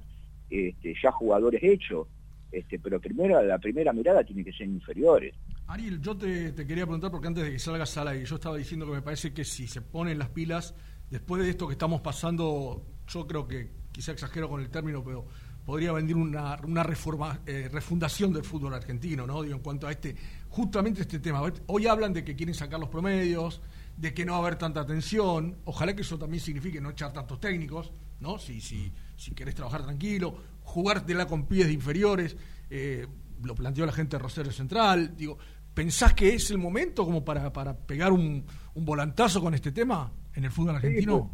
este, 0.49 0.95
ya 1.01 1.11
jugadores 1.11 1.61
hechos. 1.63 2.07
este, 2.51 2.79
pero 2.79 2.99
primero 2.99 3.41
la 3.43 3.59
primera 3.59 3.93
mirada 3.93 4.23
tiene 4.23 4.43
que 4.43 4.51
ser 4.51 4.67
inferiores. 4.67 5.35
Ariel, 5.67 6.01
yo 6.01 6.17
te, 6.17 6.53
quería 6.55 6.85
preguntar 6.85 7.11
porque 7.11 7.27
antes 7.27 7.43
de 7.43 7.51
que 7.51 7.59
salgas 7.59 7.95
al 7.97 8.07
aire, 8.07 8.25
yo 8.25 8.35
estaba 8.35 8.57
diciendo 8.57 8.87
que 8.87 8.93
me 8.93 9.01
parece 9.03 9.33
que 9.33 9.45
si 9.45 9.67
se 9.67 9.81
ponen 9.81 10.17
las 10.17 10.29
pilas, 10.29 10.73
después 11.11 11.43
de 11.43 11.49
esto 11.51 11.67
que 11.67 11.73
estamos 11.73 12.01
pasando, 12.01 12.83
yo 13.07 13.27
creo 13.27 13.47
que 13.47 13.69
quizá 13.91 14.11
exagero 14.11 14.49
con 14.49 14.61
el 14.61 14.69
término, 14.69 15.03
pero 15.03 15.25
podría 15.63 15.91
venir 15.91 16.15
una, 16.15 16.57
una 16.63 16.81
reforma, 16.81 17.41
eh, 17.45 17.69
refundación 17.71 18.33
del 18.33 18.43
fútbol 18.43 18.73
argentino, 18.73 19.27
¿no? 19.27 19.43
Digo, 19.43 19.55
en 19.55 19.61
cuanto 19.61 19.85
a 19.85 19.91
este, 19.91 20.15
justamente 20.49 21.01
este 21.01 21.19
tema. 21.19 21.43
Hoy 21.67 21.85
hablan 21.85 22.13
de 22.13 22.23
que 22.23 22.35
quieren 22.35 22.55
sacar 22.55 22.79
los 22.79 22.89
promedios, 22.89 23.61
de 23.99 24.13
que 24.13 24.23
no 24.23 24.31
va 24.31 24.37
a 24.37 24.41
haber 24.41 24.55
tanta 24.55 24.79
atención. 24.79 25.57
Ojalá 25.65 25.93
que 25.93 26.03
eso 26.03 26.17
también 26.17 26.41
signifique 26.41 26.79
no 26.79 26.91
echar 26.91 27.11
tantos 27.11 27.39
técnicos, 27.39 27.91
¿no? 28.21 28.39
Si, 28.39 28.61
si, 28.61 28.91
si 29.17 29.31
querés 29.31 29.55
trabajar 29.55 29.83
tranquilo, 29.83 30.35
jugar 30.61 31.05
de 31.05 31.15
la 31.15 31.27
con 31.27 31.45
pies 31.45 31.69
inferiores, 31.69 32.37
eh, 32.69 33.05
lo 33.43 33.55
planteó 33.55 33.85
la 33.85 33.91
gente 33.91 34.15
de 34.15 34.23
Rosario 34.23 34.53
Central. 34.53 35.17
Digo, 35.17 35.37
¿pensás 35.73 36.13
que 36.13 36.33
es 36.33 36.49
el 36.49 36.59
momento 36.59 37.03
como 37.03 37.25
para, 37.25 37.51
para 37.51 37.75
pegar 37.75 38.13
un, 38.13 38.45
un 38.73 38.85
volantazo 38.85 39.41
con 39.41 39.53
este 39.53 39.73
tema 39.73 40.09
en 40.33 40.45
el 40.45 40.51
fútbol 40.51 40.75
argentino? 40.75 41.31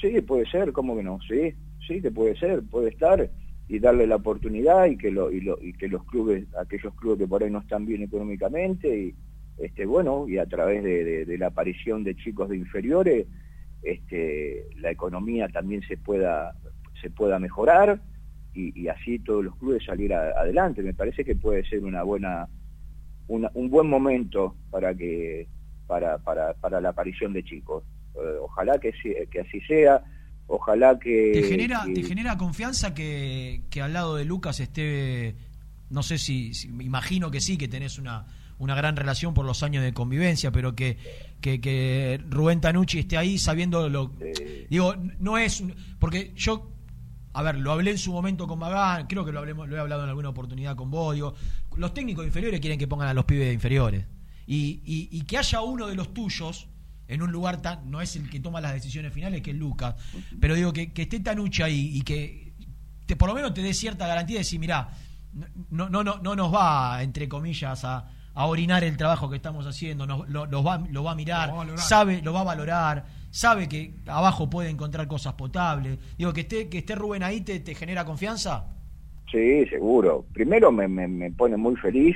Sí, 0.00 0.20
puede, 0.20 0.48
ser, 0.48 0.72
¿cómo 0.72 0.96
que 0.96 1.02
no? 1.02 1.18
Sí, 1.28 1.52
sí 1.86 2.00
que 2.00 2.12
puede 2.12 2.38
ser, 2.38 2.62
puede 2.62 2.90
estar 2.90 3.28
y 3.66 3.78
darle 3.80 4.06
la 4.06 4.16
oportunidad 4.16 4.86
y 4.86 4.96
que 4.96 5.10
lo, 5.10 5.32
y, 5.32 5.40
lo, 5.40 5.60
y 5.60 5.72
que 5.72 5.88
los 5.88 6.04
clubes, 6.04 6.46
aquellos 6.60 6.94
clubes 6.94 7.18
que 7.18 7.26
por 7.26 7.42
ahí 7.42 7.50
no 7.50 7.60
están 7.60 7.86
bien 7.86 8.02
económicamente 8.02 8.96
y 8.96 9.14
este 9.58 9.86
bueno 9.86 10.26
y 10.28 10.38
a 10.38 10.46
través 10.46 10.82
de, 10.82 11.24
de, 11.24 11.38
la 11.38 11.48
aparición 11.48 12.02
de 12.02 12.16
chicos 12.16 12.48
de 12.48 12.56
inferiores 12.56 13.26
este 13.82 14.66
la 14.76 14.90
economía 14.90 15.48
también 15.48 15.82
se 15.86 15.96
pueda 15.96 16.56
se 17.00 17.10
pueda 17.10 17.38
mejorar 17.38 18.00
y, 18.54 18.88
así 18.88 19.18
todos 19.18 19.44
los 19.44 19.56
clubes 19.56 19.84
salir 19.84 20.14
adelante. 20.14 20.82
Me 20.82 20.94
parece 20.94 21.24
que 21.24 21.34
puede 21.34 21.68
ser 21.68 21.84
una 21.84 22.02
buena, 22.02 22.48
un 23.26 23.68
buen 23.68 23.88
momento 23.88 24.54
para 24.70 24.94
que 24.94 25.48
para, 25.86 26.18
para, 26.18 26.54
para 26.54 26.80
la 26.80 26.90
aparición 26.90 27.32
de 27.32 27.44
chicos. 27.44 27.84
Eh, 28.14 28.36
ojalá 28.40 28.78
que, 28.78 28.92
que 29.30 29.40
así 29.40 29.60
sea. 29.62 30.02
Ojalá 30.46 30.98
que 30.98 31.32
¿Te 31.32 31.42
genera, 31.42 31.84
¿Te 31.92 32.02
genera 32.02 32.36
confianza 32.36 32.94
que, 32.94 33.62
que 33.70 33.80
al 33.80 33.94
lado 33.94 34.14
de 34.16 34.26
Lucas 34.26 34.60
esté, 34.60 35.34
no 35.88 36.02
sé 36.02 36.18
si, 36.18 36.52
imagino 36.66 37.30
que 37.30 37.40
sí, 37.40 37.56
que 37.56 37.66
tenés 37.66 37.98
una, 37.98 38.26
una 38.58 38.74
gran 38.74 38.96
relación 38.96 39.34
por 39.34 39.44
los 39.44 39.62
años 39.62 39.82
de 39.82 39.92
convivencia, 39.92 40.50
pero 40.52 40.74
que, 40.74 40.98
que, 41.40 41.60
que 41.60 42.20
Rubén 42.28 42.60
Tanucci 42.60 43.00
esté 43.00 43.16
ahí 43.16 43.38
sabiendo 43.38 43.88
lo... 43.88 44.12
Digo, 44.70 44.94
no 45.18 45.38
es... 45.38 45.62
Porque 45.98 46.32
yo 46.36 46.74
a 47.34 47.42
ver, 47.42 47.58
lo 47.58 47.72
hablé 47.72 47.90
en 47.90 47.98
su 47.98 48.12
momento 48.12 48.46
con 48.46 48.60
Magán, 48.60 49.08
creo 49.08 49.24
que 49.24 49.32
lo, 49.32 49.40
hablemos, 49.40 49.68
lo 49.68 49.76
he 49.76 49.80
hablado 49.80 50.04
en 50.04 50.08
alguna 50.08 50.28
oportunidad 50.28 50.76
con 50.76 50.88
vos, 50.88 51.16
los 51.76 51.92
técnicos 51.92 52.24
inferiores 52.24 52.60
quieren 52.60 52.78
que 52.78 52.86
pongan 52.86 53.08
a 53.08 53.14
los 53.14 53.24
pibes 53.24 53.52
inferiores. 53.52 54.06
Y, 54.46 54.82
y, 55.10 55.22
que 55.22 55.38
haya 55.38 55.62
uno 55.62 55.86
de 55.86 55.96
los 55.96 56.14
tuyos 56.14 56.68
en 57.08 57.22
un 57.22 57.32
lugar 57.32 57.60
tan, 57.60 57.90
no 57.90 58.00
es 58.00 58.14
el 58.14 58.30
que 58.30 58.38
toma 58.40 58.60
las 58.60 58.74
decisiones 58.74 59.12
finales, 59.12 59.42
que 59.42 59.50
es 59.50 59.56
Lucas, 59.56 59.96
pero 60.40 60.54
digo 60.54 60.72
que, 60.72 60.92
que 60.92 61.02
esté 61.02 61.18
Tanucha 61.20 61.64
ahí 61.64 61.90
y 61.94 62.02
que 62.02 62.54
te, 63.06 63.16
por 63.16 63.28
lo 63.28 63.34
menos 63.34 63.52
te 63.52 63.62
dé 63.62 63.74
cierta 63.74 64.06
garantía 64.06 64.36
de 64.36 64.40
decir, 64.40 64.60
mirá, 64.60 64.90
no, 65.70 65.88
no, 65.88 66.04
no, 66.04 66.18
no 66.18 66.36
nos 66.36 66.54
va, 66.54 67.02
entre 67.02 67.28
comillas, 67.28 67.84
a, 67.84 68.08
a 68.34 68.46
orinar 68.46 68.84
el 68.84 68.96
trabajo 68.96 69.30
que 69.30 69.36
estamos 69.36 69.66
haciendo, 69.66 70.06
nos, 70.06 70.28
lo, 70.28 70.62
va, 70.62 70.78
lo 70.90 71.04
va 71.04 71.12
a 71.12 71.14
mirar, 71.14 71.52
sabe, 71.76 72.20
lo 72.22 72.32
va 72.32 72.40
a 72.40 72.44
valorar 72.44 73.04
sabe 73.34 73.68
que 73.68 73.94
abajo 74.06 74.48
puede 74.48 74.70
encontrar 74.70 75.08
cosas 75.08 75.32
potables. 75.32 75.98
Digo, 76.16 76.32
que 76.32 76.42
esté, 76.42 76.68
que 76.68 76.78
esté 76.78 76.94
Rubén 76.94 77.24
ahí 77.24 77.40
te, 77.40 77.58
te 77.58 77.74
genera 77.74 78.04
confianza. 78.04 78.64
Sí, 79.28 79.66
seguro. 79.66 80.24
Primero 80.32 80.70
me, 80.70 80.86
me, 80.86 81.32
pone 81.32 81.56
muy 81.56 81.74
feliz 81.74 82.14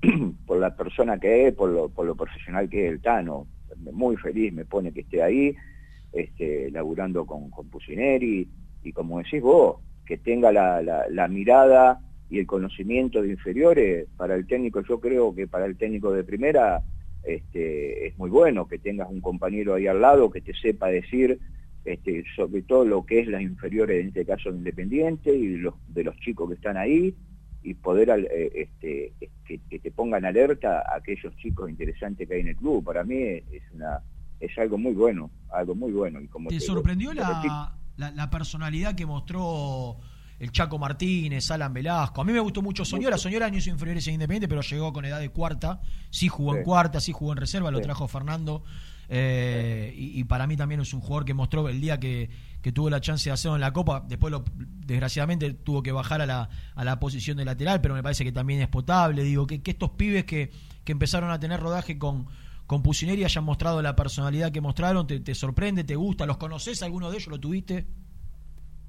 por 0.46 0.58
la 0.58 0.74
persona 0.74 1.18
que 1.18 1.48
es, 1.48 1.54
por 1.54 1.68
lo, 1.68 1.90
por 1.90 2.06
lo 2.06 2.14
profesional 2.14 2.70
que 2.70 2.86
es 2.86 2.92
el 2.92 3.02
Tano. 3.02 3.46
Muy 3.92 4.16
feliz 4.16 4.54
me 4.54 4.64
pone 4.64 4.90
que 4.90 5.00
esté 5.00 5.22
ahí, 5.22 5.54
este, 6.12 6.70
laburando 6.70 7.26
con, 7.26 7.50
con 7.50 7.68
Pusineri, 7.68 8.48
y 8.82 8.92
como 8.92 9.18
decís 9.18 9.42
vos, 9.42 9.76
que 10.06 10.16
tenga 10.16 10.50
la, 10.50 10.80
la, 10.80 11.04
la 11.10 11.28
mirada 11.28 12.00
y 12.34 12.40
el 12.40 12.46
conocimiento 12.48 13.22
de 13.22 13.30
inferiores 13.30 14.08
para 14.16 14.34
el 14.34 14.44
técnico, 14.44 14.82
yo 14.82 14.98
creo 14.98 15.32
que 15.32 15.46
para 15.46 15.66
el 15.66 15.76
técnico 15.76 16.10
de 16.10 16.24
primera 16.24 16.82
este, 17.22 18.08
es 18.08 18.18
muy 18.18 18.28
bueno 18.28 18.66
que 18.66 18.80
tengas 18.80 19.08
un 19.08 19.20
compañero 19.20 19.74
ahí 19.74 19.86
al 19.86 20.00
lado 20.00 20.32
que 20.32 20.40
te 20.40 20.52
sepa 20.52 20.88
decir 20.88 21.38
este, 21.84 22.24
sobre 22.34 22.62
todo 22.62 22.84
lo 22.84 23.06
que 23.06 23.20
es 23.20 23.28
las 23.28 23.40
inferiores, 23.40 24.00
en 24.00 24.08
este 24.08 24.26
caso 24.26 24.48
Independiente, 24.48 25.32
y 25.32 25.58
los, 25.58 25.74
de 25.86 26.02
los 26.02 26.16
chicos 26.16 26.48
que 26.48 26.56
están 26.56 26.76
ahí, 26.76 27.14
y 27.62 27.74
poder 27.74 28.10
eh, 28.10 28.50
este, 28.52 29.12
que, 29.46 29.78
te 29.78 29.90
pongan 29.92 30.24
alerta 30.24 30.80
a 30.80 30.96
aquellos 30.96 31.36
chicos 31.36 31.70
interesantes 31.70 32.26
que 32.26 32.34
hay 32.34 32.40
en 32.40 32.48
el 32.48 32.56
club. 32.56 32.82
Para 32.82 33.04
mí 33.04 33.16
es, 33.16 33.62
una, 33.72 34.00
es 34.40 34.58
algo 34.58 34.76
muy 34.76 34.92
bueno, 34.92 35.30
algo 35.52 35.76
muy 35.76 35.92
bueno. 35.92 36.20
Y 36.20 36.26
como 36.26 36.50
¿Te, 36.50 36.58
sorprendió 36.58 37.14
la, 37.14 37.76
la 37.96 38.28
personalidad 38.28 38.96
que 38.96 39.06
mostró 39.06 40.00
el 40.44 40.52
Chaco 40.52 40.78
Martínez, 40.78 41.50
Alan 41.50 41.72
Velasco. 41.72 42.20
A 42.20 42.24
mí 42.24 42.32
me 42.32 42.40
gustó 42.40 42.60
mucho 42.60 42.84
Soñora. 42.84 43.16
Soñora 43.16 43.50
no 43.50 43.56
hizo 43.56 43.70
inferiores 43.70 44.06
en 44.06 44.14
Independiente, 44.14 44.46
pero 44.46 44.60
llegó 44.60 44.92
con 44.92 45.04
edad 45.04 45.18
de 45.18 45.30
cuarta. 45.30 45.80
Sí 46.10 46.28
jugó 46.28 46.54
en 46.54 46.62
cuarta, 46.62 47.00
sí 47.00 47.12
jugó 47.12 47.32
en 47.32 47.38
reserva, 47.38 47.70
lo 47.70 47.80
trajo 47.80 48.06
Fernando. 48.06 48.62
Eh, 49.08 49.92
y, 49.96 50.24
para 50.24 50.46
mí 50.46 50.56
también 50.56 50.80
es 50.80 50.92
un 50.94 51.00
jugador 51.00 51.24
que 51.24 51.34
mostró 51.34 51.68
el 51.68 51.80
día 51.80 51.98
que, 51.98 52.30
tuvo 52.72 52.88
la 52.88 53.00
chance 53.00 53.28
de 53.28 53.32
hacerlo 53.32 53.56
en 53.56 53.62
la 53.62 53.72
Copa. 53.72 54.04
Después, 54.06 54.30
lo, 54.30 54.44
desgraciadamente, 54.54 55.50
tuvo 55.54 55.82
que 55.82 55.92
bajar 55.92 56.20
a 56.20 56.26
la, 56.26 56.50
a 56.74 56.84
la 56.84 57.00
posición 57.00 57.38
de 57.38 57.46
lateral, 57.46 57.80
pero 57.80 57.94
me 57.94 58.02
parece 58.02 58.24
que 58.24 58.32
también 58.32 58.60
es 58.60 58.68
potable. 58.68 59.24
Digo, 59.24 59.46
que, 59.46 59.62
estos 59.64 59.90
pibes 59.92 60.24
que, 60.24 60.50
que 60.84 60.92
empezaron 60.92 61.30
a 61.30 61.40
tener 61.40 61.58
rodaje 61.58 61.98
con, 61.98 62.26
con 62.66 62.82
Pusineri 62.82 63.24
hayan 63.24 63.44
mostrado 63.44 63.80
la 63.80 63.96
personalidad 63.96 64.52
que 64.52 64.60
mostraron, 64.60 65.06
te, 65.06 65.20
te 65.20 65.34
sorprende, 65.34 65.84
te 65.84 65.96
gusta, 65.96 66.26
¿los 66.26 66.36
conoces? 66.36 66.82
¿Alguno 66.82 67.10
de 67.10 67.16
ellos 67.16 67.28
lo 67.28 67.40
tuviste? 67.40 67.86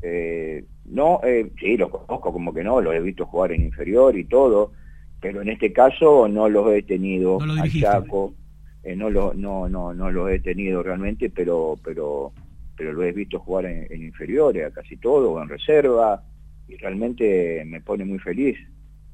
Eh, 0.07 0.63
no, 0.85 1.19
eh, 1.23 1.49
sí, 1.59 1.77
los 1.77 1.89
conozco, 1.89 2.31
como 2.31 2.53
que 2.53 2.63
no, 2.63 2.79
los 2.79 2.93
he 2.93 2.99
visto 2.99 3.25
jugar 3.25 3.53
en 3.53 3.63
inferior 3.63 4.15
y 4.15 4.25
todo, 4.25 4.71
pero 5.19 5.41
en 5.41 5.49
este 5.49 5.73
caso 5.73 6.27
no 6.27 6.47
los 6.47 6.71
he 6.73 6.83
tenido 6.83 7.39
no 7.43 7.59
a 7.59 7.67
Chaco, 7.67 8.35
eh, 8.83 8.95
no, 8.95 9.09
lo, 9.09 9.33
no, 9.33 9.67
no, 9.67 9.95
no 9.95 10.11
los 10.11 10.29
he 10.29 10.39
tenido 10.41 10.83
realmente, 10.83 11.31
pero, 11.31 11.79
pero, 11.83 12.33
pero 12.77 12.93
lo 12.93 13.03
he 13.03 13.13
visto 13.13 13.39
jugar 13.39 13.65
en, 13.65 14.03
inferiores, 14.03 14.67
a 14.67 14.71
casi 14.71 14.97
todo, 14.97 15.31
o 15.31 15.41
en 15.41 15.49
reserva, 15.49 16.23
y 16.67 16.77
realmente 16.77 17.63
me 17.65 17.81
pone 17.81 18.05
muy 18.05 18.19
feliz 18.19 18.59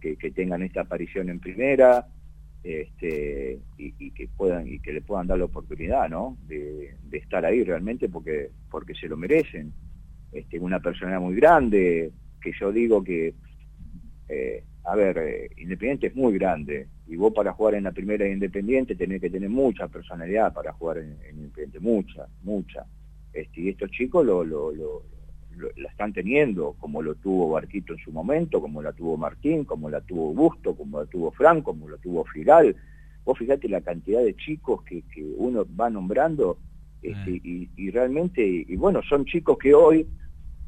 que, 0.01 0.17
tengan 0.31 0.61
esta 0.61 0.81
aparición 0.81 1.29
en 1.29 1.39
primera, 1.39 2.05
este, 2.63 3.59
y, 3.77 4.11
que 4.11 4.27
puedan 4.35 4.67
y 4.67 4.79
que 4.79 4.91
le 4.91 5.01
puedan 5.01 5.27
dar 5.27 5.37
la 5.37 5.45
oportunidad 5.45 6.09
¿no? 6.09 6.37
de, 6.47 6.95
de 7.01 7.17
estar 7.17 7.45
ahí 7.45 7.63
realmente 7.63 8.09
porque 8.09 8.51
porque 8.69 8.93
se 8.93 9.07
lo 9.07 9.17
merecen 9.17 9.73
este, 10.31 10.59
una 10.59 10.79
personalidad 10.79 11.21
muy 11.21 11.35
grande, 11.35 12.11
que 12.41 12.51
yo 12.59 12.71
digo 12.71 13.03
que, 13.03 13.33
eh, 14.29 14.63
a 14.83 14.95
ver, 14.95 15.17
eh, 15.17 15.49
Independiente 15.57 16.07
es 16.07 16.15
muy 16.15 16.33
grande, 16.33 16.87
y 17.07 17.15
vos 17.15 17.33
para 17.33 17.53
jugar 17.53 17.75
en 17.75 17.83
la 17.83 17.91
primera 17.91 18.27
Independiente 18.27 18.95
tenés 18.95 19.21
que 19.21 19.29
tener 19.29 19.49
mucha 19.49 19.87
personalidad 19.87 20.53
para 20.53 20.71
jugar 20.73 20.99
en, 20.99 21.17
Independiente, 21.29 21.79
mucha, 21.79 22.27
mucha. 22.43 22.85
Este, 23.33 23.61
y 23.61 23.69
estos 23.69 23.91
chicos 23.91 24.25
lo, 24.25 24.43
lo, 24.43 24.71
lo, 24.71 25.03
la 25.75 25.89
están 25.89 26.13
teniendo, 26.13 26.75
como 26.79 27.01
lo 27.01 27.15
tuvo 27.15 27.49
Barquito 27.51 27.93
en 27.93 27.99
su 27.99 28.11
momento, 28.11 28.61
como 28.61 28.81
la 28.81 28.93
tuvo 28.93 29.17
Martín, 29.17 29.65
como 29.65 29.89
la 29.89 30.01
tuvo 30.01 30.33
Busto, 30.33 30.75
como 30.75 31.01
la 31.01 31.05
tuvo 31.05 31.31
Franco, 31.31 31.71
como 31.71 31.89
la 31.89 31.97
tuvo 31.97 32.25
Figal. 32.25 32.75
Vos 33.23 33.37
fíjate 33.37 33.69
la 33.69 33.81
cantidad 33.81 34.23
de 34.23 34.35
chicos 34.35 34.83
que, 34.83 35.03
que 35.13 35.23
uno 35.23 35.65
va 35.79 35.89
nombrando 35.89 36.57
este, 37.01 37.31
eh. 37.35 37.41
y, 37.43 37.69
y, 37.75 37.89
realmente, 37.91 38.43
y 38.45 38.75
bueno, 38.75 39.01
son 39.07 39.25
chicos 39.25 39.57
que 39.57 39.73
hoy 39.73 40.07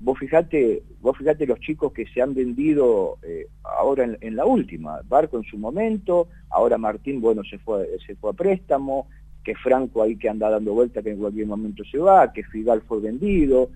vos 0.04 0.20
fijate, 0.20 0.84
vos 1.00 1.18
fijate 1.18 1.48
los 1.48 1.60
chicos 1.60 1.94
que 1.94 2.06
se 2.08 2.22
han 2.22 2.34
vendido 2.34 3.18
eh, 3.24 3.48
ahora 3.64 4.18
en, 4.20 4.36
la 4.36 4.46
última, 4.46 5.00
Barco 5.08 5.38
en 5.38 5.44
su 5.44 5.58
momento, 5.58 6.28
ahora 6.50 6.78
Martín, 6.78 7.22
bueno, 7.22 7.44
se 7.44 7.58
fue, 7.58 7.88
se 8.06 8.16
fue 8.16 8.32
a 8.32 8.34
préstamo, 8.34 9.08
que 9.44 9.56
Franco 9.56 10.04
ahí 10.04 10.18
que 10.18 10.30
anda 10.30 10.50
dando 10.50 10.74
vuelta 10.74 11.02
que 11.02 11.12
en 11.12 11.20
cualquier 11.20 11.48
momento 11.48 11.84
se 11.90 11.98
va, 11.98 12.32
que 12.32 12.44
Figal 12.44 12.82
fue 12.82 13.00
vendido. 13.02 13.70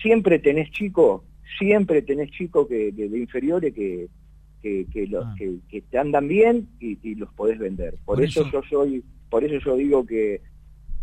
Siempre 0.00 0.38
tenés 0.38 0.70
chicos, 0.70 1.22
siempre 1.58 2.02
tenés 2.02 2.30
chicos 2.30 2.66
que, 2.68 2.92
de 2.92 3.18
inferiores 3.18 3.74
que, 3.74 4.08
que, 4.62 4.86
que, 4.92 5.06
los, 5.06 5.24
ah. 5.24 5.34
que, 5.36 5.82
te 5.82 5.98
andan 5.98 6.28
bien 6.28 6.68
y, 6.80 7.14
los 7.14 7.32
podés 7.34 7.58
vender. 7.58 7.96
Por, 8.04 8.22
eso 8.22 8.48
yo 8.50 8.62
soy, 8.68 9.04
por 9.30 9.44
eso 9.44 9.58
yo 9.64 9.76
digo 9.76 10.06
que 10.06 10.40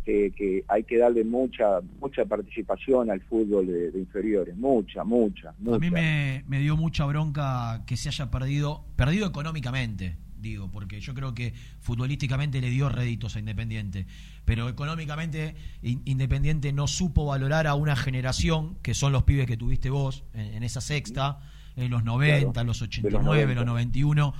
que, 0.04 0.64
hay 0.68 0.84
que 0.84 0.97
darle 0.97 1.24
mucha 1.24 1.80
mucha 1.99 2.26
participación 2.26 3.10
al 3.10 3.22
fútbol 3.22 3.68
de, 3.68 3.91
inferiores, 3.99 4.56
mucha, 4.56 5.04
mucha, 5.04 5.49
A 5.49 5.80
mí 5.80 5.91
me, 5.91 6.43
dio 6.47 6.76
mucha 6.78 7.06
bronca 7.06 7.84
que 7.86 7.97
se 7.97 8.10
haya 8.10 8.32
perdido, 8.32 8.84
perdido 8.95 9.28
económicamente, 9.28 10.18
digo, 10.39 10.72
porque 10.72 10.99
yo 10.99 11.14
creo 11.14 11.34
que 11.34 11.54
futbolísticamente 11.82 12.62
le 12.62 12.70
dio 12.70 12.89
réditos 12.89 13.36
a 13.36 13.39
Independiente, 13.39 14.08
pero 14.45 14.70
económicamente 14.70 15.56
Independiente 15.82 16.74
no 16.74 16.88
supo 16.88 17.26
valorar 17.26 17.68
a 17.68 17.76
una 17.76 17.95
generación, 17.95 18.78
que 18.82 18.93
son 18.93 19.12
los 19.12 19.24
pibes 19.24 19.45
que 19.45 19.58
tuviste 19.58 19.89
vos 19.89 20.24
en, 20.34 20.64
esa 20.64 20.82
sexta, 20.82 21.39
en 21.76 21.89
los 21.91 22.04
90, 22.04 22.64
los 22.64 22.82
89, 22.82 23.56
los, 23.56 23.66
91 23.66 24.34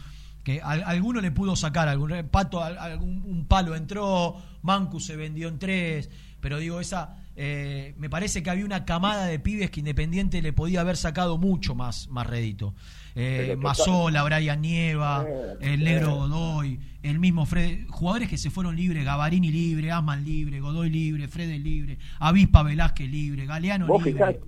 que 0.44 0.62
a, 0.62 0.72
alguno 0.72 1.22
le 1.22 1.32
pudo 1.32 1.56
sacar 1.56 1.88
algún 1.88 2.12
pato 2.30 2.64
algún 2.64 3.24
un 3.26 3.46
palo 3.48 3.76
entró 3.76 4.36
Mancus 4.62 5.06
se 5.06 5.16
vendió 5.16 5.48
en 5.48 5.60
tres 5.60 6.10
pero 6.40 6.58
digo 6.58 6.80
esa 6.80 7.22
eh, 7.36 7.94
me 7.98 8.10
parece 8.10 8.44
que 8.44 8.50
había 8.50 8.66
una 8.66 8.86
camada 8.86 9.26
de 9.26 9.40
pibes 9.40 9.72
que 9.72 9.80
Independiente 9.80 10.42
le 10.42 10.54
podía 10.54 10.82
haber 10.82 10.98
sacado 10.98 11.38
mucho 11.38 11.76
más 11.76 12.10
más 12.10 12.28
rédito. 12.28 12.76
Eh, 13.16 13.56
Mazola, 13.58 14.24
Brian 14.24 14.62
Nieva, 14.62 15.26
eh, 15.28 15.56
el 15.62 15.84
Negro 15.84 16.16
Godoy, 16.16 16.80
el 17.04 17.20
mismo 17.20 17.46
Fred, 17.46 17.88
jugadores 17.90 18.30
que 18.30 18.38
se 18.38 18.50
fueron 18.50 18.76
libres, 18.76 19.04
Gavarini 19.04 19.52
libre, 19.52 19.92
Asman 19.92 20.24
libre, 20.24 20.60
Godoy 20.60 20.90
libre, 20.90 21.28
Fred 21.28 21.50
libre, 21.58 21.98
Avispa 22.20 22.64
Velázquez 22.64 23.10
libre, 23.10 23.46
Galeano 23.46 23.88
¿Vos 23.88 24.04
libre. 24.04 24.14
Fijate, 24.14 24.42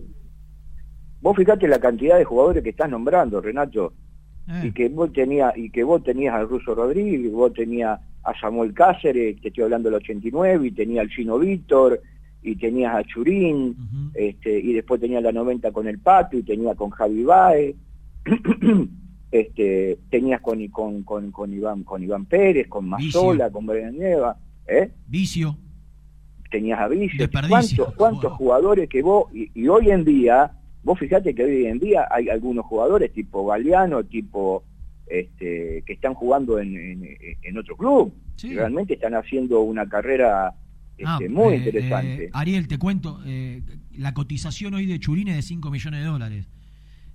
vos 1.22 1.36
fijate 1.36 1.68
la 1.68 1.80
cantidad 1.80 2.18
de 2.18 2.26
jugadores 2.26 2.64
que 2.64 2.70
estás 2.70 2.90
nombrando, 2.90 3.42
Renato, 3.42 3.94
y 4.64 4.72
que 4.72 4.90
vos 4.90 5.12
tenías 5.14 5.58
y 5.58 5.70
que 5.70 5.84
vos 5.84 6.04
tenías 6.04 6.36
al 6.36 6.50
Ruso 6.50 6.76
Rodríguez, 6.76 7.32
vos 7.32 7.54
tenías 7.54 8.00
a 8.24 8.40
Samuel 8.40 8.74
Cáceres, 8.74 9.40
te 9.42 9.50
estoy 9.50 9.66
hablando 9.66 9.90
del 9.90 9.98
89, 9.98 10.68
y 10.68 10.72
tenía 10.72 11.02
al 11.02 11.10
Chino 11.10 11.38
Víctor, 11.38 12.02
y 12.42 12.56
tenías 12.56 12.96
a 12.96 13.04
Churín, 13.04 13.76
este, 14.14 14.60
y 14.60 14.74
después 14.74 15.00
tenía 15.00 15.22
la 15.22 15.32
90 15.32 15.72
con 15.72 15.88
el 15.88 16.00
Pato, 16.00 16.38
y 16.38 16.44
tenía 16.44 16.76
con 16.76 16.90
Javi 16.90 17.24
Baez, 17.24 17.76
este, 19.32 20.00
tenías 20.10 20.42
con, 20.42 20.66
con, 20.70 21.04
con, 21.04 21.32
con, 21.32 21.54
Iván, 21.54 21.84
con 21.84 22.04
Iván 22.04 22.26
Pérez, 22.26 22.68
con 22.68 22.88
Mazola, 22.88 23.50
con 23.52 23.66
Brian 23.66 23.98
Nieva, 23.98 24.38
¿eh? 24.68 24.92
Vicio. 25.08 25.58
Tenías 26.50 26.80
a 26.80 26.88
Vicio. 26.88 27.30
¿Cuántos, 27.50 27.94
cuántos 27.96 28.34
jugadores 28.34 28.88
que 28.88 29.02
vos, 29.02 29.26
y, 29.34 29.68
hoy 29.68 29.90
en 29.90 30.06
día, 30.06 30.52
vos 30.84 31.00
fijate 31.00 31.34
que 31.34 31.44
hoy 31.44 31.66
en 31.66 31.80
día 31.80 32.08
hay 32.10 32.30
algunos 32.30 32.66
jugadores 32.66 33.12
tipo 33.14 33.46
Galeano, 33.46 34.04
tipo 34.04 34.64
este, 35.08 35.84
que 35.86 35.94
están 35.94 36.14
jugando 36.14 36.60
en, 36.60 36.76
en, 37.42 37.58
otro 37.58 37.76
club, 37.78 38.14
realmente 38.42 38.96
están 38.96 39.16
haciendo 39.16 39.62
una 39.62 39.88
carrera 39.88 40.48
ah, 40.48 40.56
este, 40.98 41.30
muy 41.30 41.54
eh, 41.54 41.58
interesante. 41.58 42.24
Eh, 42.26 42.30
Ariel, 42.34 42.68
te 42.68 42.78
cuento, 42.78 43.22
eh, 43.26 43.62
la 43.98 44.14
cotización 44.14 44.74
hoy 44.74 44.86
de 44.86 45.00
Churín 45.00 45.28
es 45.30 45.36
de 45.36 45.42
5 45.42 45.72
millones 45.72 46.00
de 46.02 46.06
dólares. 46.06 46.48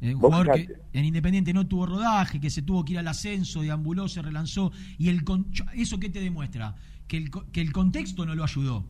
un 0.00 0.14
jugador 0.14 0.52
que 0.54 0.68
en 0.92 1.04
Independiente 1.04 1.52
no 1.52 1.66
tuvo 1.66 1.86
rodaje, 1.86 2.40
que 2.40 2.50
se 2.50 2.62
tuvo 2.62 2.84
que 2.84 2.94
ir 2.94 2.98
al 2.98 3.08
ascenso, 3.08 3.62
deambuló, 3.62 4.08
se 4.08 4.22
relanzó. 4.22 4.72
¿Y 4.98 5.08
el 5.08 5.24
eso 5.74 5.98
qué 5.98 6.08
te 6.08 6.20
demuestra? 6.20 6.74
Que 7.06 7.16
el, 7.16 7.30
que 7.52 7.60
el 7.60 7.72
contexto 7.72 8.24
no 8.26 8.34
lo 8.34 8.44
ayudó. 8.44 8.86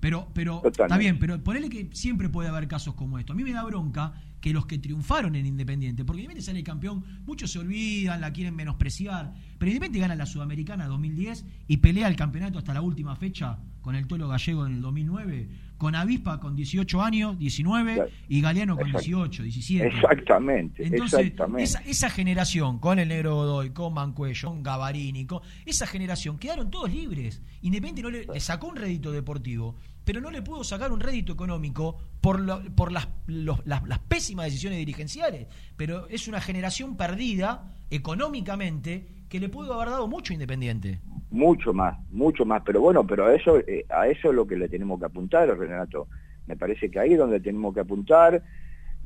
Pero, 0.00 0.28
pero 0.32 0.62
está 0.64 0.96
bien, 0.96 1.18
pero 1.18 1.42
ponele 1.42 1.68
que 1.68 1.90
siempre 1.92 2.28
puede 2.28 2.48
haber 2.48 2.68
casos 2.68 2.94
como 2.94 3.18
esto. 3.18 3.32
A 3.32 3.36
mí 3.36 3.42
me 3.42 3.52
da 3.52 3.64
bronca 3.64 4.14
que 4.40 4.52
los 4.52 4.66
que 4.66 4.78
triunfaron 4.78 5.34
en 5.34 5.46
Independiente, 5.46 6.04
porque 6.04 6.20
Independiente 6.22 6.46
sale 6.46 6.62
campeón, 6.62 7.04
muchos 7.26 7.50
se 7.50 7.58
olvidan, 7.58 8.20
la 8.20 8.32
quieren 8.32 8.54
menospreciar, 8.54 9.34
pero 9.58 9.70
Independiente 9.70 10.00
gana 10.00 10.14
la 10.14 10.26
Sudamericana 10.26 10.86
2010 10.86 11.44
y 11.66 11.78
pelea 11.78 12.06
el 12.08 12.16
campeonato 12.16 12.58
hasta 12.58 12.74
la 12.74 12.80
última 12.80 13.16
fecha 13.16 13.58
con 13.80 13.96
el 13.96 14.06
Tolo 14.06 14.28
Gallego 14.28 14.66
en 14.66 14.74
el 14.74 14.80
2009, 14.82 15.48
con 15.78 15.94
Avispa 15.94 16.40
con 16.40 16.56
18 16.56 17.00
años, 17.00 17.38
19, 17.38 18.10
y 18.28 18.40
Galeano 18.40 18.76
con 18.76 18.90
18, 18.90 19.44
17. 19.44 19.86
Exactamente. 19.86 20.84
Entonces, 20.84 21.32
Esa, 21.58 21.78
esa, 21.80 22.10
generación, 22.10 22.80
con 22.80 22.98
el 22.98 23.08
Negro 23.08 23.36
Godoy, 23.36 23.70
con 23.70 23.94
Mancuello, 23.94 24.48
con 24.48 24.62
Gavarini, 24.62 25.26
esa 25.64 25.86
generación, 25.86 26.36
quedaron 26.38 26.70
todos 26.70 26.92
libres. 26.92 27.40
Independiente 27.62 28.02
no 28.02 28.10
le, 28.10 28.40
sacó 28.40 28.66
un 28.66 28.76
rédito 28.76 29.12
deportivo, 29.12 29.76
pero 30.04 30.20
no 30.20 30.30
le 30.30 30.42
pudo 30.42 30.64
sacar 30.64 30.90
un 30.90 31.00
rédito 31.00 31.32
económico 31.32 31.96
por, 32.20 32.74
por 32.74 32.90
las, 32.90 33.08
las, 33.26 33.60
las 33.64 33.98
pésimas 34.00 34.46
decisiones 34.46 34.78
dirigenciales. 34.80 35.46
Pero 35.76 36.08
es 36.08 36.26
una 36.26 36.40
generación 36.40 36.96
perdida 36.96 37.76
económicamente 37.90 39.06
que 39.28 39.38
le 39.38 39.48
pudo 39.48 39.74
haber 39.74 39.90
dado 39.90 40.08
mucho 40.08 40.32
Independiente 40.32 41.00
mucho 41.30 41.72
más, 41.72 41.98
mucho 42.10 42.44
más, 42.44 42.62
pero 42.64 42.80
bueno, 42.80 43.06
pero 43.06 43.26
a 43.26 43.34
eso, 43.34 43.58
eh, 43.58 43.84
a 43.88 44.08
eso 44.08 44.30
es 44.30 44.34
lo 44.34 44.46
que 44.46 44.56
le 44.56 44.68
tenemos 44.68 44.98
que 44.98 45.06
apuntar, 45.06 45.48
Renato. 45.56 46.08
Me 46.46 46.56
parece 46.56 46.90
que 46.90 46.98
ahí 46.98 47.12
es 47.12 47.18
donde 47.18 47.40
tenemos 47.40 47.74
que 47.74 47.80
apuntar, 47.80 48.42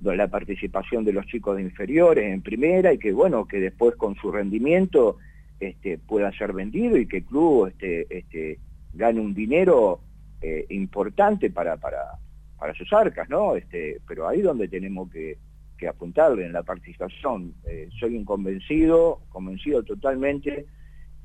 la 0.02 0.28
participación 0.28 1.04
de 1.04 1.12
los 1.12 1.26
chicos 1.26 1.56
de 1.56 1.62
inferiores 1.62 2.24
en 2.24 2.42
primera 2.42 2.92
y 2.92 2.98
que 2.98 3.12
bueno, 3.12 3.46
que 3.46 3.60
después 3.60 3.94
con 3.94 4.16
su 4.16 4.32
rendimiento 4.32 5.18
este, 5.60 5.98
pueda 5.98 6.32
ser 6.32 6.52
vendido 6.52 6.96
y 6.96 7.06
que 7.06 7.18
el 7.18 7.24
club 7.24 7.68
este, 7.68 8.06
este, 8.18 8.58
gane 8.92 9.20
un 9.20 9.32
dinero 9.32 10.00
eh, 10.40 10.66
importante 10.70 11.50
para, 11.50 11.76
para, 11.76 12.18
para 12.58 12.74
sus 12.74 12.92
arcas, 12.92 13.28
¿no? 13.28 13.54
Este, 13.54 14.00
pero 14.08 14.26
ahí 14.26 14.42
donde 14.42 14.66
tenemos 14.66 15.08
que, 15.08 15.38
que 15.78 15.86
apuntarle 15.86 16.46
en 16.46 16.52
la 16.52 16.64
participación. 16.64 17.54
Eh, 17.64 17.88
soy 18.00 18.16
un 18.16 18.24
convencido, 18.24 19.20
convencido 19.28 19.84
totalmente 19.84 20.66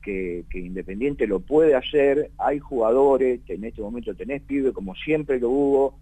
que, 0.08 0.60
Independiente 0.60 1.28
lo 1.28 1.42
puede 1.42 1.76
hacer, 1.76 2.32
hay 2.38 2.60
jugadores, 2.60 3.42
que 3.46 3.56
en 3.56 3.66
este 3.66 3.82
momento 3.82 4.16
tenés 4.16 4.42
pibe 4.42 4.72
como 4.72 4.96
siempre 4.96 5.40
lo 5.40 5.50
hubo, 5.50 6.00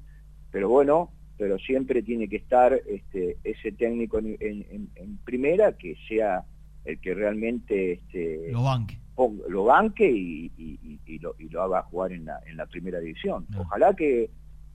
pero 0.51 0.69
bueno, 0.69 1.11
pero 1.37 1.57
siempre 1.57 2.03
tiene 2.03 2.27
que 2.27 2.37
estar 2.37 2.79
este, 2.87 3.37
ese 3.43 3.71
técnico 3.71 4.19
en, 4.19 4.89
primera 5.25 5.73
que 5.73 5.95
sea 6.07 6.45
el 6.85 6.99
que 6.99 7.13
realmente 7.15 7.93
este, 7.93 8.51
lo 8.51 8.63
banque, 8.63 8.99
lo 9.49 9.63
banque 9.65 10.09
y, 10.09 10.51
lo, 11.19 11.35
y, 11.39 11.49
lo, 11.49 11.63
haga 11.63 11.81
jugar 11.83 12.13
en 12.13 12.25
la, 12.25 12.39
en 12.45 12.57
la 12.57 12.67
primera 12.67 12.99
división. 12.99 13.47
Ojalá 13.57 13.95
que, 13.95 14.29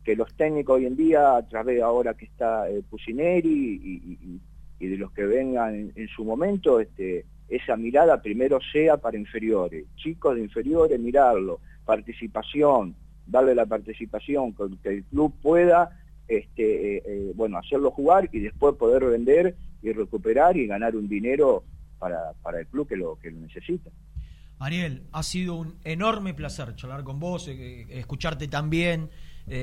que 0.04 0.16
los 0.16 0.34
técnicos 0.34 0.76
hoy 0.76 0.86
en 0.86 0.96
día, 0.96 1.36
a 1.36 1.46
través 1.46 1.76
de 1.76 1.82
ahora 1.82 2.14
que 2.14 2.24
está 2.24 2.68
eh, 2.68 2.82
Pusineri 2.90 4.40
y, 4.80 4.88
de 4.88 4.96
los 4.96 5.12
que 5.12 5.24
vengan 5.24 5.92
en, 5.94 6.08
su 6.08 6.24
momento, 6.24 6.80
este, 6.80 7.26
esa 7.50 7.76
mirada 7.76 8.22
primero 8.22 8.60
sea 8.72 8.96
para 8.96 9.18
inferiores, 9.18 9.84
chicos 9.96 10.36
de 10.36 10.42
inferiores, 10.42 10.98
mirarlo, 10.98 11.60
participación, 11.84 12.94
darle 13.26 13.54
la 13.54 13.66
participación, 13.66 14.54
que 14.82 14.88
el 14.88 15.04
club 15.04 15.34
pueda 15.42 15.90
este, 16.28 16.96
eh, 16.96 17.02
eh, 17.04 17.32
bueno, 17.34 17.58
hacerlo 17.58 17.90
jugar 17.90 18.28
y 18.32 18.38
después 18.38 18.76
poder 18.76 19.04
vender 19.04 19.56
y 19.82 19.92
recuperar 19.92 20.56
y 20.56 20.68
ganar 20.68 20.94
un 20.94 21.08
dinero 21.08 21.64
para, 21.98 22.34
para 22.40 22.60
el 22.60 22.68
club 22.68 22.88
que 22.88 22.96
lo, 22.96 23.18
que 23.18 23.32
lo 23.32 23.40
necesita. 23.40 23.90
Ariel, 24.60 25.02
ha 25.10 25.22
sido 25.24 25.56
un 25.56 25.74
enorme 25.82 26.34
placer 26.34 26.76
charlar 26.76 27.02
con 27.02 27.18
vos, 27.18 27.48
eh, 27.48 27.86
escucharte 27.90 28.46
también, 28.46 29.10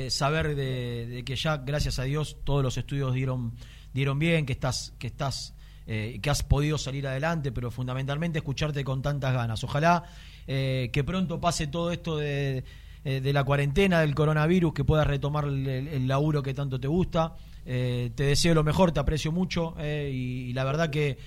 saber 0.10 0.54
de, 0.56 1.06
de, 1.06 1.24
que 1.24 1.38
ya, 1.38 1.58
gracias 1.58 1.98
a 2.00 2.04
Dios, 2.04 2.40
todos 2.44 2.62
los 2.62 2.78
estudios 2.78 3.14
dieron, 3.14 3.54
dieron 3.94 4.20
bien, 4.20 4.46
que 4.46 4.52
estás, 4.52 4.94
que 5.00 5.08
estás 5.08 5.57
eh, 5.90 6.20
que 6.22 6.30
has 6.30 6.44
podido 6.44 6.78
salir 6.78 7.08
adelante, 7.08 7.54
pero 7.54 7.72
fundamentalmente 7.72 8.40
escucharte 8.40 8.84
con 8.84 9.02
tantas 9.02 9.34
ganas. 9.34 9.64
Ojalá 9.64 10.04
eh, 10.46 10.90
que 10.92 11.02
pronto 11.06 11.40
pase 11.40 11.68
todo 11.68 11.94
esto 11.94 12.18
de, 12.18 12.66
eh, 13.06 13.22
de, 13.22 13.32
la 13.32 13.46
cuarentena, 13.46 14.02
del 14.02 14.14
coronavirus, 14.14 14.74
que 14.74 14.84
puedas 14.84 15.08
retomar 15.08 15.46
el, 15.46 16.06
laburo 16.06 16.44
que 16.44 16.54
tanto 16.54 16.78
te 16.78 16.90
gusta. 16.90 17.36
te 17.64 18.12
deseo 18.14 18.54
lo 18.54 18.66
mejor, 18.66 18.92
te 18.92 19.00
aprecio 19.00 19.32
mucho 19.32 19.76
y, 19.80 20.52
la 20.52 20.66
verdad 20.66 20.90
que 20.90 21.18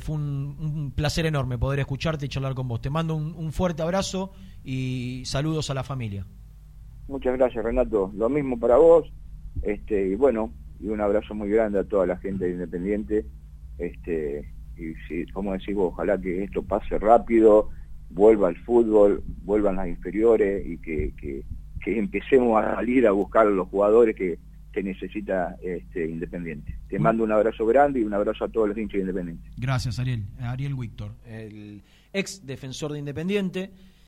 fue 0.00 0.16
un, 0.16 0.92
placer 0.94 1.24
enorme 1.24 1.56
poder 1.56 1.80
escucharte 1.80 2.26
y 2.26 2.28
charlar 2.28 2.54
con 2.54 2.68
vos. 2.68 2.82
Te 2.82 2.90
mando 2.90 3.14
un, 3.14 3.52
fuerte 3.52 3.80
abrazo 3.80 4.32
y 4.62 5.22
saludos 5.24 5.70
a 5.70 5.74
la 5.74 5.82
familia. 5.82 6.26
Muchas 7.08 7.38
gracias 7.38 7.64
Renato, 7.64 8.12
lo 8.14 8.28
mismo 8.28 8.60
para 8.60 8.76
vos, 8.76 9.10
este, 9.62 10.08
y 10.08 10.14
bueno, 10.14 10.52
y 10.78 10.88
un 10.88 11.00
abrazo 11.00 11.34
muy 11.34 11.48
grande 11.48 11.78
a 11.78 11.84
toda 11.84 12.06
la 12.06 12.18
gente 12.18 12.44
de 12.44 12.50
Independiente 12.50 13.24
este, 13.78 14.52
y 14.76 14.94
si, 15.06 15.26
como 15.32 15.52
decís 15.52 15.74
ojalá 15.76 16.20
que 16.20 16.44
esto 16.44 16.62
pase 16.62 16.98
rápido, 16.98 17.70
vuelva 18.10 18.48
al 18.48 18.56
fútbol, 18.56 19.22
vuelvan 19.42 19.76
las 19.76 19.88
inferiores 19.88 20.64
y 20.66 20.78
que, 20.78 21.12
que, 21.16 21.44
empecemos 21.86 22.64
a 22.64 22.76
salir 22.76 23.06
a 23.06 23.10
buscar 23.10 23.46
a 23.46 23.50
los 23.50 23.68
jugadores 23.68 24.16
que, 24.16 24.38
que 24.72 24.82
necesita 24.82 25.54
este, 25.62 26.08
Independiente. 26.08 26.78
Te 26.88 26.98
mando 26.98 27.24
un 27.24 27.32
abrazo 27.32 27.66
grande 27.66 28.00
y 28.00 28.04
un 28.04 28.14
abrazo 28.14 28.46
a 28.46 28.48
todos 28.48 28.68
los 28.68 28.78
hinchas 28.78 28.94
de 28.94 29.00
Independiente. 29.00 29.50
Gracias, 29.58 29.98
Ariel. 29.98 30.24
Ariel 30.40 30.74
Víctor, 30.74 31.12
el 31.26 31.82
ex 32.12 32.46
defensor 32.46 32.92
de 32.92 33.00
Independiente. 33.00 33.70